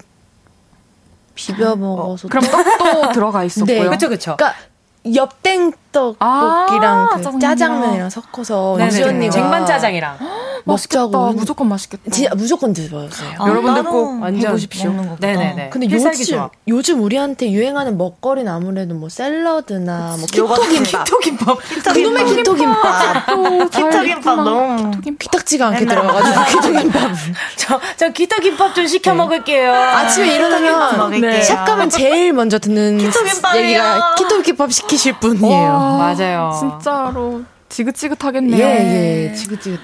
비벼 1.36 1.76
먹어서 1.76 2.28
그럼 2.28 2.44
떡도 2.46 3.12
들어가 3.14 3.44
있었고요. 3.44 3.84
네. 3.84 3.90
그쵸, 3.90 4.10
그쵸. 4.10 4.36
그러니까 4.38 4.60
엽땡 5.06 5.74
떡볶이랑 5.92 6.20
아, 6.20 7.08
그 7.16 7.18
짜장면. 7.24 7.40
짜장면이랑 7.42 8.10
섞어서 8.10 8.76
네네. 8.78 8.88
우지 8.90 9.04
언니가 9.04 9.32
쟁반 9.32 9.66
짜장이랑. 9.66 10.18
맛있겠다. 10.66 11.02
먹자고 11.04 11.34
무조건 11.34 11.68
맛있겠다. 11.70 12.12
진짜 12.12 12.36
무조건 12.36 12.74
드셔보세요. 12.74 13.30
아, 13.40 13.48
여러분들 13.50 13.84
따로 13.84 13.92
꼭 13.92 14.22
완전 14.22 14.48
해보십시오. 14.50 14.92
먹는 14.92 15.10
거구나. 15.10 15.28
네네네. 15.34 15.70
근데 15.70 15.88
필살기 15.88 16.22
요즘 16.22 16.36
조합. 16.36 16.52
요즘 16.68 17.02
우리한테 17.02 17.52
유행하는 17.52 17.98
먹거리는 17.98 18.52
아무래도 18.52 18.96
뭐 18.96 19.10
샐러드나 19.10 20.16
뭐 20.18 20.26
요거트. 20.36 20.62
키토김밥, 20.70 21.06
토김밥. 21.08 21.58
그놈의 21.94 22.26
키토김밥, 22.26 23.26
키토김밥 23.72 24.36
너무. 24.44 24.92
피딱지가 25.20 25.68
않게 25.68 25.86
들어가가지고 25.86 26.46
키토김밥을 26.62 27.16
저, 27.58 27.80
저 27.98 28.10
기토김밥 28.10 28.76
좀 28.76 28.88
시켜 28.88 29.14
먹을게요. 29.14 29.74
아침에 29.74 30.34
키토김밥 30.38 31.14
일어나면. 31.14 31.42
샵 31.44 31.66
가면 31.66 31.90
제일 31.90 32.34
먼저 32.34 32.60
듣는. 32.60 33.00
얘기가 33.56 34.16
키토김밥 34.16 34.72
시키실 34.72 35.20
분이에요. 35.20 35.72
맞아요. 35.98 36.52
진짜로 36.60 37.42
지긋지긋하겠네요. 37.74 38.64
예, 38.64 39.30
예, 39.32 39.34
지긋지긋. 39.34 39.80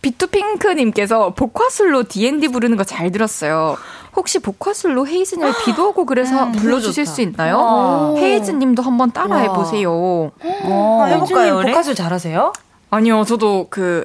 비투핑크님께서 0.00 1.34
복화술로 1.34 2.04
D&D 2.04 2.48
부르는 2.48 2.76
거 2.76 2.84
잘 2.84 3.10
들었어요. 3.10 3.76
혹시 4.16 4.38
복화술로 4.38 5.06
헤이즈님 5.06 5.52
비도 5.64 5.88
오고 5.88 6.06
그래서 6.06 6.50
불러주실 6.52 7.04
수 7.06 7.20
있나요? 7.22 8.14
헤이즈님도 8.16 8.82
한번 8.82 9.10
따라해 9.12 9.48
보세요. 9.48 9.90
어, 9.92 11.04
해볼까요, 11.08 11.56
우리? 11.58 11.66
복화술 11.72 11.94
잘하세요? 11.94 12.52
아니요, 12.90 13.24
저도 13.24 13.66
그 13.70 14.04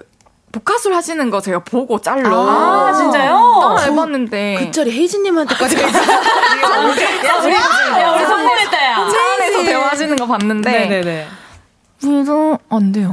복화술 0.51 0.93
하시는 0.95 1.29
거 1.29 1.41
제가 1.41 1.59
보고 1.59 2.01
짤로 2.01 2.35
아, 2.35 2.91
진짜요? 2.93 3.59
따라 3.61 3.81
해봤는데 3.81 4.57
그 4.59 4.71
짤이 4.71 4.91
헤이즈님한테까지 4.91 5.75
가 5.75 5.87
있어요. 5.87 6.01
야, 6.11 6.19
우리, 7.43 7.53
야, 7.53 8.11
우리 8.15 8.25
성공했다, 8.25 8.85
야. 8.85 8.95
차 9.09 9.33
안에서 9.35 9.63
대화하시는 9.63 10.15
거 10.15 10.25
봤는데 10.25 10.71
네네네. 10.71 11.27
비도 11.99 12.57
안 12.69 12.91
돼요. 12.91 13.11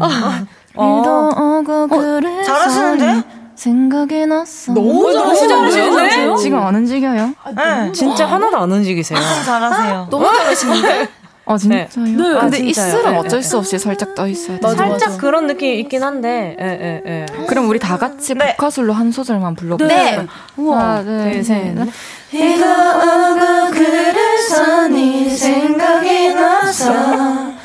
비도 0.72 1.30
오고 1.36 1.88
그래서 1.88 2.42
잘하시는데? 2.44 3.22
생각이 3.54 4.26
났어. 4.26 4.74
너무 4.74 5.12
잘하시는데? 5.12 6.36
지금 6.36 6.58
안 6.58 6.74
움직여요? 6.74 7.32
네. 7.54 7.92
진짜 7.92 8.26
하나도 8.26 8.56
안 8.58 8.70
움직이세요. 8.70 9.18
잘하세요. 9.44 10.08
너무 10.10 10.26
잘하시는데? 10.26 11.08
아 11.48 11.56
진짜요? 11.56 11.86
네. 11.94 12.16
근데 12.16 12.56
아, 12.56 12.60
이 12.60 12.72
진짜요? 12.72 12.90
술은 12.90 13.12
네, 13.12 13.18
어쩔 13.18 13.40
네, 13.40 13.48
수 13.48 13.56
없이 13.56 13.78
살짝 13.78 14.16
떠 14.16 14.26
있어야 14.26 14.58
돼. 14.58 14.62
살짝 14.66 14.88
맞아. 14.88 15.16
그런 15.16 15.46
느낌이 15.46 15.78
있긴 15.78 16.02
한데, 16.02 16.56
예, 16.60 16.64
예, 16.66 17.02
예. 17.06 17.46
그럼 17.46 17.68
우리 17.68 17.78
다 17.78 17.96
같이 17.96 18.34
네. 18.34 18.56
복화술로 18.56 18.92
한 18.92 19.12
소절만 19.12 19.54
불러볼까요? 19.54 19.96
네. 20.22 20.26
하나, 20.56 21.04
둘, 21.04 21.30
둘, 21.30 21.44
셋. 21.44 21.76
셋. 21.76 21.88
비가 22.32 22.96
오고 22.96 23.70
그래서 23.70 24.88
네 24.88 25.28
생각이 25.30 26.34
나서 26.34 27.55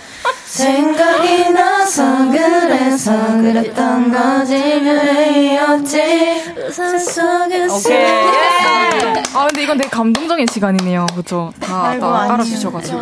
생각이 0.52 1.50
나서 1.52 2.30
그래서 2.30 3.14
그랬던 3.38 4.12
거지 4.12 4.82
별이었지 4.84 6.56
우산 6.68 7.00
속에서 7.00 7.76
오케이. 7.78 7.96
예. 7.98 9.24
아 9.34 9.48
근데 9.48 9.64
이건 9.64 9.78
되게 9.78 9.90
감동적인 9.90 10.46
시간이네요 10.48 11.06
그죠 11.16 11.54
다, 11.62 11.98
다. 11.98 12.28
따라주셔가지고 12.28 13.00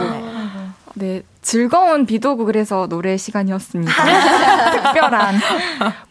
네 0.93 1.23
즐거운 1.41 2.05
비도구 2.05 2.45
그래서 2.45 2.85
노래 2.87 3.17
시간이었습니다 3.17 3.91
특별한 4.93 5.39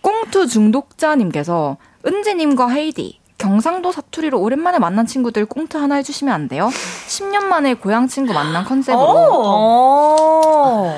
꽁투 0.01 0.48
중독자님께서 0.48 1.77
은지님과 2.05 2.69
헤이디 2.70 3.20
경상도 3.39 3.93
사투리로 3.93 4.40
오랜만에 4.40 4.81
만난 4.81 5.06
친구들 5.06 5.47
꽁트 5.47 5.77
하나 5.77 5.94
해주시면 5.97 6.35
안 6.35 6.48
돼요? 6.48 6.69
10년 7.06 7.44
만에 7.44 7.74
고향 7.74 8.09
친구 8.09 8.32
만난 8.32 8.65
컨셉으로 8.65 9.01
오. 9.01 10.93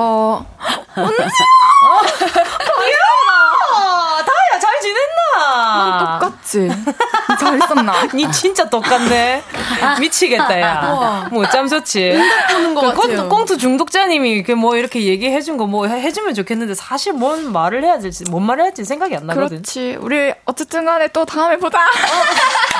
어 0.00 0.46
아, 3.74 4.22
다야, 4.24 4.60
잘 4.60 4.80
지냈나? 4.80 6.18
똑같지 6.20 6.68
잘 7.38 7.56
있었나 7.56 8.02
니 8.14 8.30
진짜 8.32 8.68
똑같네. 8.68 9.42
미치겠다, 10.00 10.60
야. 10.60 11.28
뭐, 11.30 11.46
짬 11.48 11.68
좋지. 11.68 12.18
보는 12.52 12.74
것 12.74 12.80
그 12.94 13.02
같아요. 13.02 13.28
꽁트 13.28 13.56
중독자님이 13.58 14.42
그뭐 14.44 14.76
이렇게 14.76 15.02
얘기해준 15.04 15.56
거 15.56 15.66
뭐 15.68 15.86
해주면 15.86 16.34
좋겠는데 16.34 16.74
사실 16.74 17.12
뭔 17.12 17.52
말을 17.52 17.84
해야 17.84 17.98
될지, 17.98 18.24
뭔 18.30 18.44
말을 18.46 18.64
해야 18.64 18.70
될지 18.70 18.84
생각이 18.88 19.14
안 19.16 19.26
나거든. 19.26 19.48
그렇지 19.62 19.98
우리 20.00 20.32
어쨌든 20.46 20.84
간에 20.86 21.08
또 21.08 21.24
다음에 21.24 21.56
보자 21.58 21.78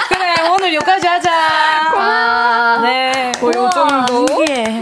그래, 0.09 0.35
오늘 0.49 0.74
여기까지 0.74 1.07
하자. 1.07 2.81
네. 2.82 3.32
뭐요 3.40 3.69
정도 3.73 4.27
신기해. 4.27 4.81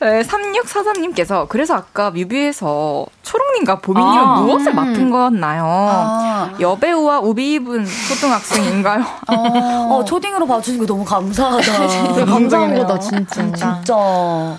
네, 0.00 0.22
3643님께서 0.22 1.48
그래서 1.48 1.74
아까 1.74 2.10
뮤비에서 2.10 3.06
초롱님과 3.22 3.80
보미님은 3.80 4.18
아. 4.18 4.40
무엇을 4.40 4.74
맡은 4.74 5.10
거였나요? 5.10 5.64
아. 5.66 6.50
여배우와 6.58 7.20
우비 7.20 7.54
입은 7.54 7.86
초등학생인가요? 8.08 9.04
어, 9.90 10.04
초딩으로 10.04 10.46
봐주신 10.46 10.78
거 10.78 10.86
너무 10.86 11.04
감사하다. 11.04 12.26
감사한 12.26 12.74
거다, 12.74 12.98
진짜. 12.98 13.42
진짜. 13.54 14.58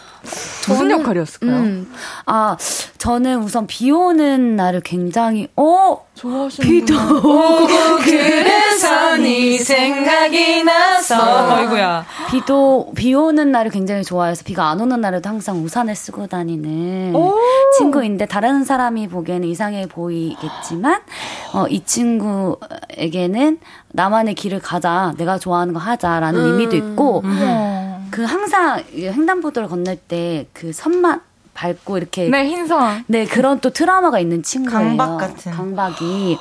무슨 0.67 0.91
역할이었을까요? 0.91 1.51
음. 1.51 1.93
아, 2.25 2.57
저는 2.97 3.39
우선 3.39 3.67
비 3.67 3.91
오는 3.91 4.55
날을 4.55 4.81
굉장히, 4.81 5.47
어? 5.55 6.05
좋아하시는 6.15 6.69
비도 6.69 6.95
오고 6.95 7.67
그래서 8.03 9.17
네 9.17 9.57
생각이 9.57 10.63
나서. 10.63 11.55
어이구야. 11.57 12.05
비도 12.29 12.93
비 12.95 13.13
오는 13.13 13.51
날을 13.51 13.69
굉장히 13.69 14.03
좋아해서 14.03 14.43
비가 14.45 14.69
안 14.69 14.79
오는 14.79 15.01
날에도 15.01 15.27
항상 15.29 15.61
우산을 15.61 15.93
쓰고 15.93 16.27
다니는 16.27 17.13
친구인데 17.77 18.27
다른 18.27 18.63
사람이 18.63 19.09
보기에는 19.09 19.45
이상해 19.45 19.87
보이겠지만 19.87 21.01
어, 21.53 21.67
이 21.67 21.83
친구에게는 21.83 23.59
나만의 23.89 24.35
길을 24.35 24.59
가자, 24.59 25.13
내가 25.17 25.37
좋아하는 25.37 25.73
거 25.73 25.79
하자라는 25.79 26.39
음. 26.39 26.45
의미도 26.53 26.75
있고, 26.77 27.21
음. 27.25 27.84
그 28.15 28.23
항상 28.23 28.81
이 28.93 29.05
횡단보도를 29.07 29.67
건널 29.67 29.97
때 29.97 30.47
그 30.53 30.71
선만 30.71 31.19
밟고 31.53 31.97
이렇게 31.97 32.29
네, 32.29 32.45
흰선. 32.47 33.03
네, 33.07 33.25
그런 33.25 33.59
또 33.59 33.71
트라우마가 33.71 34.19
있는 34.19 34.41
친구예요. 34.41 34.79
강박 34.79 35.17
같은. 35.17 35.51
강박이. 35.51 36.37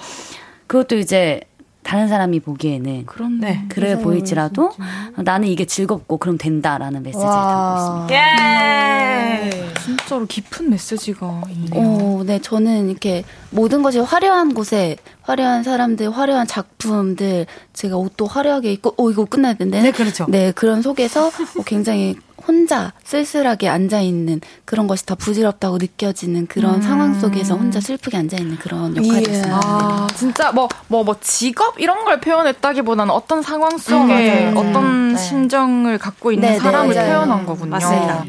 그것도 0.69 0.97
이제 0.97 1.41
다른 1.85 2.09
사람이 2.09 2.41
보기에는 2.41 3.07
그렇네. 3.07 3.67
그래 3.69 3.99
보일지라도 3.99 4.73
나는 5.17 5.47
이게 5.49 5.65
즐겁고 5.65 6.17
그럼 6.17 6.39
된다라는 6.39 7.03
메시지를 7.03 7.31
담고 7.31 8.09
있습니다. 8.09 8.15
예. 8.15 9.75
진짜로 9.85 10.27
깊은 10.27 10.71
메시지가 10.71 11.43
있네요. 11.51 11.71
어, 11.75 12.25
네, 12.25 12.41
저는 12.41 12.89
이렇게 12.89 13.23
모든 13.51 13.83
것이 13.83 13.99
화려한 13.99 14.55
곳에 14.55 14.97
화려한 15.23 15.63
사람들, 15.63 16.11
화려한 16.11 16.47
작품들, 16.47 17.47
제가 17.75 17.97
옷도 17.97 18.27
화려하게 18.27 18.73
입고, 18.73 18.95
어, 18.97 19.11
이거 19.11 19.27
끝나야 19.27 19.55
되는데. 19.55 19.83
네, 19.83 19.91
그렇죠. 19.93 20.25
네, 20.29 20.53
그런 20.53 20.81
속에서 20.81 21.27
어, 21.27 21.63
굉장히 21.67 22.17
혼자 22.47 22.93
쓸쓸하게 23.05 23.69
앉아 23.69 24.01
있는 24.01 24.41
그런 24.65 24.87
것이 24.87 25.07
다 25.07 25.15
부질없다고 25.15 25.79
느껴지는 25.79 26.47
그런 26.47 26.83
상황 26.83 27.19
속에서 27.19 27.55
혼자 27.57 27.81
슬프게 27.81 28.17
앉아 28.17 28.37
있는 28.37 28.57
그런 28.59 28.97
역할이었어요. 28.97 29.61
아, 29.65 30.07
진짜 30.17 30.53
뭐, 30.53 30.69
뭐, 30.89 31.05
뭐, 31.05 31.17
직업 31.21 31.81
이런 31.81 32.05
걸 32.05 32.21
표현했다기보다는 32.21 33.13
어떤 33.13 33.43
상황 33.43 33.79
속에 33.79 34.49
음, 34.49 34.55
맞아요. 34.55 34.69
어떤 34.71 35.13
네. 35.13 35.19
심정을 35.19 35.99
갖고 35.99 36.33
있는 36.33 36.49
네, 36.49 36.55
네, 36.55 36.61
사람을 36.61 36.95
맞아요. 36.95 37.13
표현한 37.13 37.47
거군요. 37.47 37.71
맞습니다. 37.71 38.25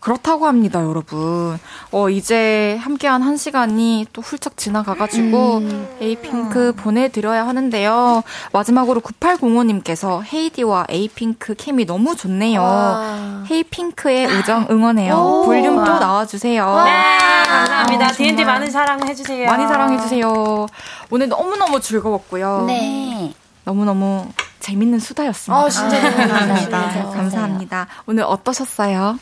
그렇다고 0.00 0.46
합니다, 0.46 0.82
여러분. 0.82 1.58
어, 1.90 2.08
이제 2.08 2.78
함께한 2.80 3.22
한 3.22 3.36
시간이 3.36 4.06
또 4.12 4.22
훌쩍 4.22 4.56
지나가가지고 4.56 5.56
음. 5.58 5.88
에이핑크 6.00 6.72
보내드려야 6.76 7.46
하는데요. 7.46 8.22
마지막으로 8.52 9.00
9805님께서 9.00 10.22
헤이디와 10.32 10.86
에이핑크 10.88 11.54
케미 11.56 11.84
너무 11.84 12.14
좋네요. 12.16 12.60
와. 12.60 13.44
헤이핑크의 13.50 14.26
우정 14.26 14.66
응원해요. 14.70 15.14
오. 15.14 15.44
볼륨 15.44 15.76
또 15.84 15.98
나와주세요. 15.98 16.84
네, 16.84 17.18
감사합니다. 17.46 18.06
아, 18.06 18.12
D&D. 18.12 18.44
많은 18.44 18.70
사랑해주세요. 18.70 19.46
많이 19.48 19.66
사랑해주세요. 19.66 20.66
오늘 21.10 21.28
너무너무 21.28 21.80
즐거웠고요. 21.80 22.64
네. 22.66 23.32
너무너무 23.64 24.28
재밌는 24.60 24.98
수다였습니다. 25.00 25.64
아, 25.64 25.68
진짜 25.68 26.00
감사합니다. 26.00 26.78
감사합니다. 26.78 27.10
감사합니다. 27.12 27.86
오늘 28.06 28.24
어떠셨어요? 28.24 29.18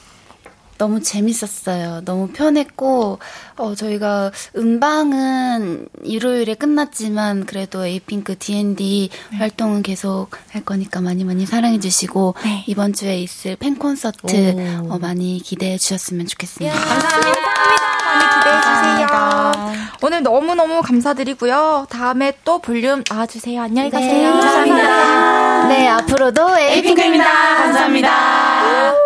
너무 0.78 1.00
재밌었어요. 1.02 2.02
너무 2.04 2.28
편했고, 2.28 3.18
어, 3.56 3.74
저희가 3.74 4.30
음방은 4.56 5.88
일요일에 6.04 6.54
끝났지만, 6.54 7.46
그래도 7.46 7.86
에이핑크 7.86 8.38
D&D 8.38 9.10
활동은 9.38 9.82
계속 9.82 10.30
할 10.50 10.64
거니까 10.64 11.00
많이 11.00 11.24
많이 11.24 11.46
사랑해주시고, 11.46 12.34
네. 12.44 12.64
이번 12.66 12.92
주에 12.92 13.18
있을 13.20 13.56
팬 13.56 13.76
콘서트 13.76 14.54
어, 14.88 14.98
많이 14.98 15.40
기대해 15.42 15.78
주셨으면 15.78 16.26
좋겠습니다. 16.26 16.74
많이 16.74 18.34
기대해주세요. 18.34 19.86
오늘 20.02 20.22
너무너무 20.22 20.82
감사드리고요. 20.82 21.86
다음에 21.88 22.32
또 22.44 22.58
볼륨 22.60 23.02
나와주세요. 23.08 23.60
안녕히 23.60 23.90
가세요. 23.90 24.12
네, 24.12 24.30
감사합니다. 24.30 25.68
네, 25.68 25.88
앞으로도 25.88 26.58
에이핑크입니다. 26.58 27.24
감사합니다. 27.56 29.05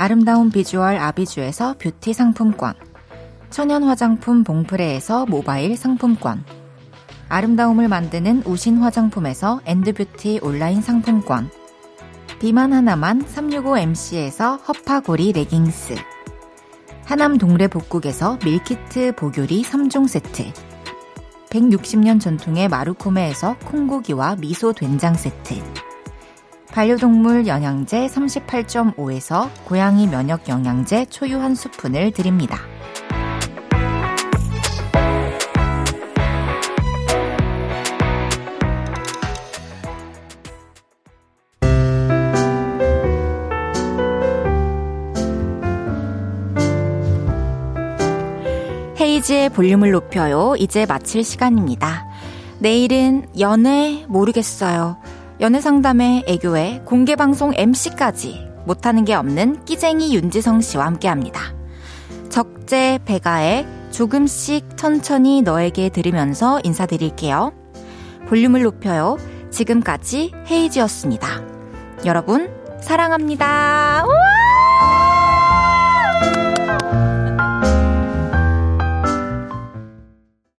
아름다운 0.00 0.48
비주얼 0.48 0.96
아비주에서 0.96 1.74
뷰티 1.80 2.12
상품권 2.12 2.72
천연 3.50 3.82
화장품 3.82 4.44
봉프레에서 4.44 5.26
모바일 5.26 5.76
상품권 5.76 6.44
아름다움을 7.28 7.88
만드는 7.88 8.44
우신 8.46 8.78
화장품에서 8.78 9.60
엔드뷰티 9.66 10.38
온라인 10.44 10.80
상품권 10.80 11.50
비만 12.38 12.72
하나만 12.72 13.24
365MC에서 13.24 14.60
허파고리 14.68 15.32
레깅스 15.32 15.96
하남 17.04 17.36
동래 17.36 17.66
복국에서 17.66 18.38
밀키트 18.44 19.16
보교리 19.16 19.64
3종 19.64 20.06
세트 20.06 20.44
160년 21.50 22.20
전통의 22.20 22.68
마루코메에서 22.68 23.56
콩고기와 23.64 24.36
미소 24.36 24.72
된장 24.72 25.14
세트 25.14 25.87
반려동물 26.72 27.46
영양제 27.46 28.06
38.5에서 28.06 29.48
고양이 29.64 30.06
면역 30.06 30.48
영양제 30.48 31.06
초유 31.06 31.38
한 31.40 31.54
스푼을 31.54 32.12
드립니다. 32.12 32.58
헤이지의 49.00 49.50
볼륨을 49.50 49.90
높여요. 49.92 50.54
이제 50.58 50.86
마칠 50.86 51.24
시간입니다. 51.24 52.06
내일은 52.60 53.26
연애 53.38 54.04
모르겠어요. 54.08 54.98
연애 55.40 55.60
상담에 55.60 56.24
애교에 56.26 56.82
공개 56.84 57.14
방송 57.14 57.52
MC까지 57.54 58.48
못하는 58.64 59.04
게 59.04 59.14
없는 59.14 59.64
끼쟁이 59.64 60.14
윤지성 60.14 60.60
씨와 60.60 60.86
함께 60.86 61.06
합니다. 61.06 61.54
적재 62.28 62.98
배가의 63.04 63.66
조금씩 63.92 64.76
천천히 64.76 65.42
너에게 65.42 65.90
들으면서 65.90 66.60
인사드릴게요. 66.64 67.52
볼륨을 68.28 68.62
높여요. 68.62 69.16
지금까지 69.50 70.32
헤이지였습니다. 70.50 71.28
여러분, 72.04 72.50
사랑합니다. 72.80 74.04
우와! 74.06 74.47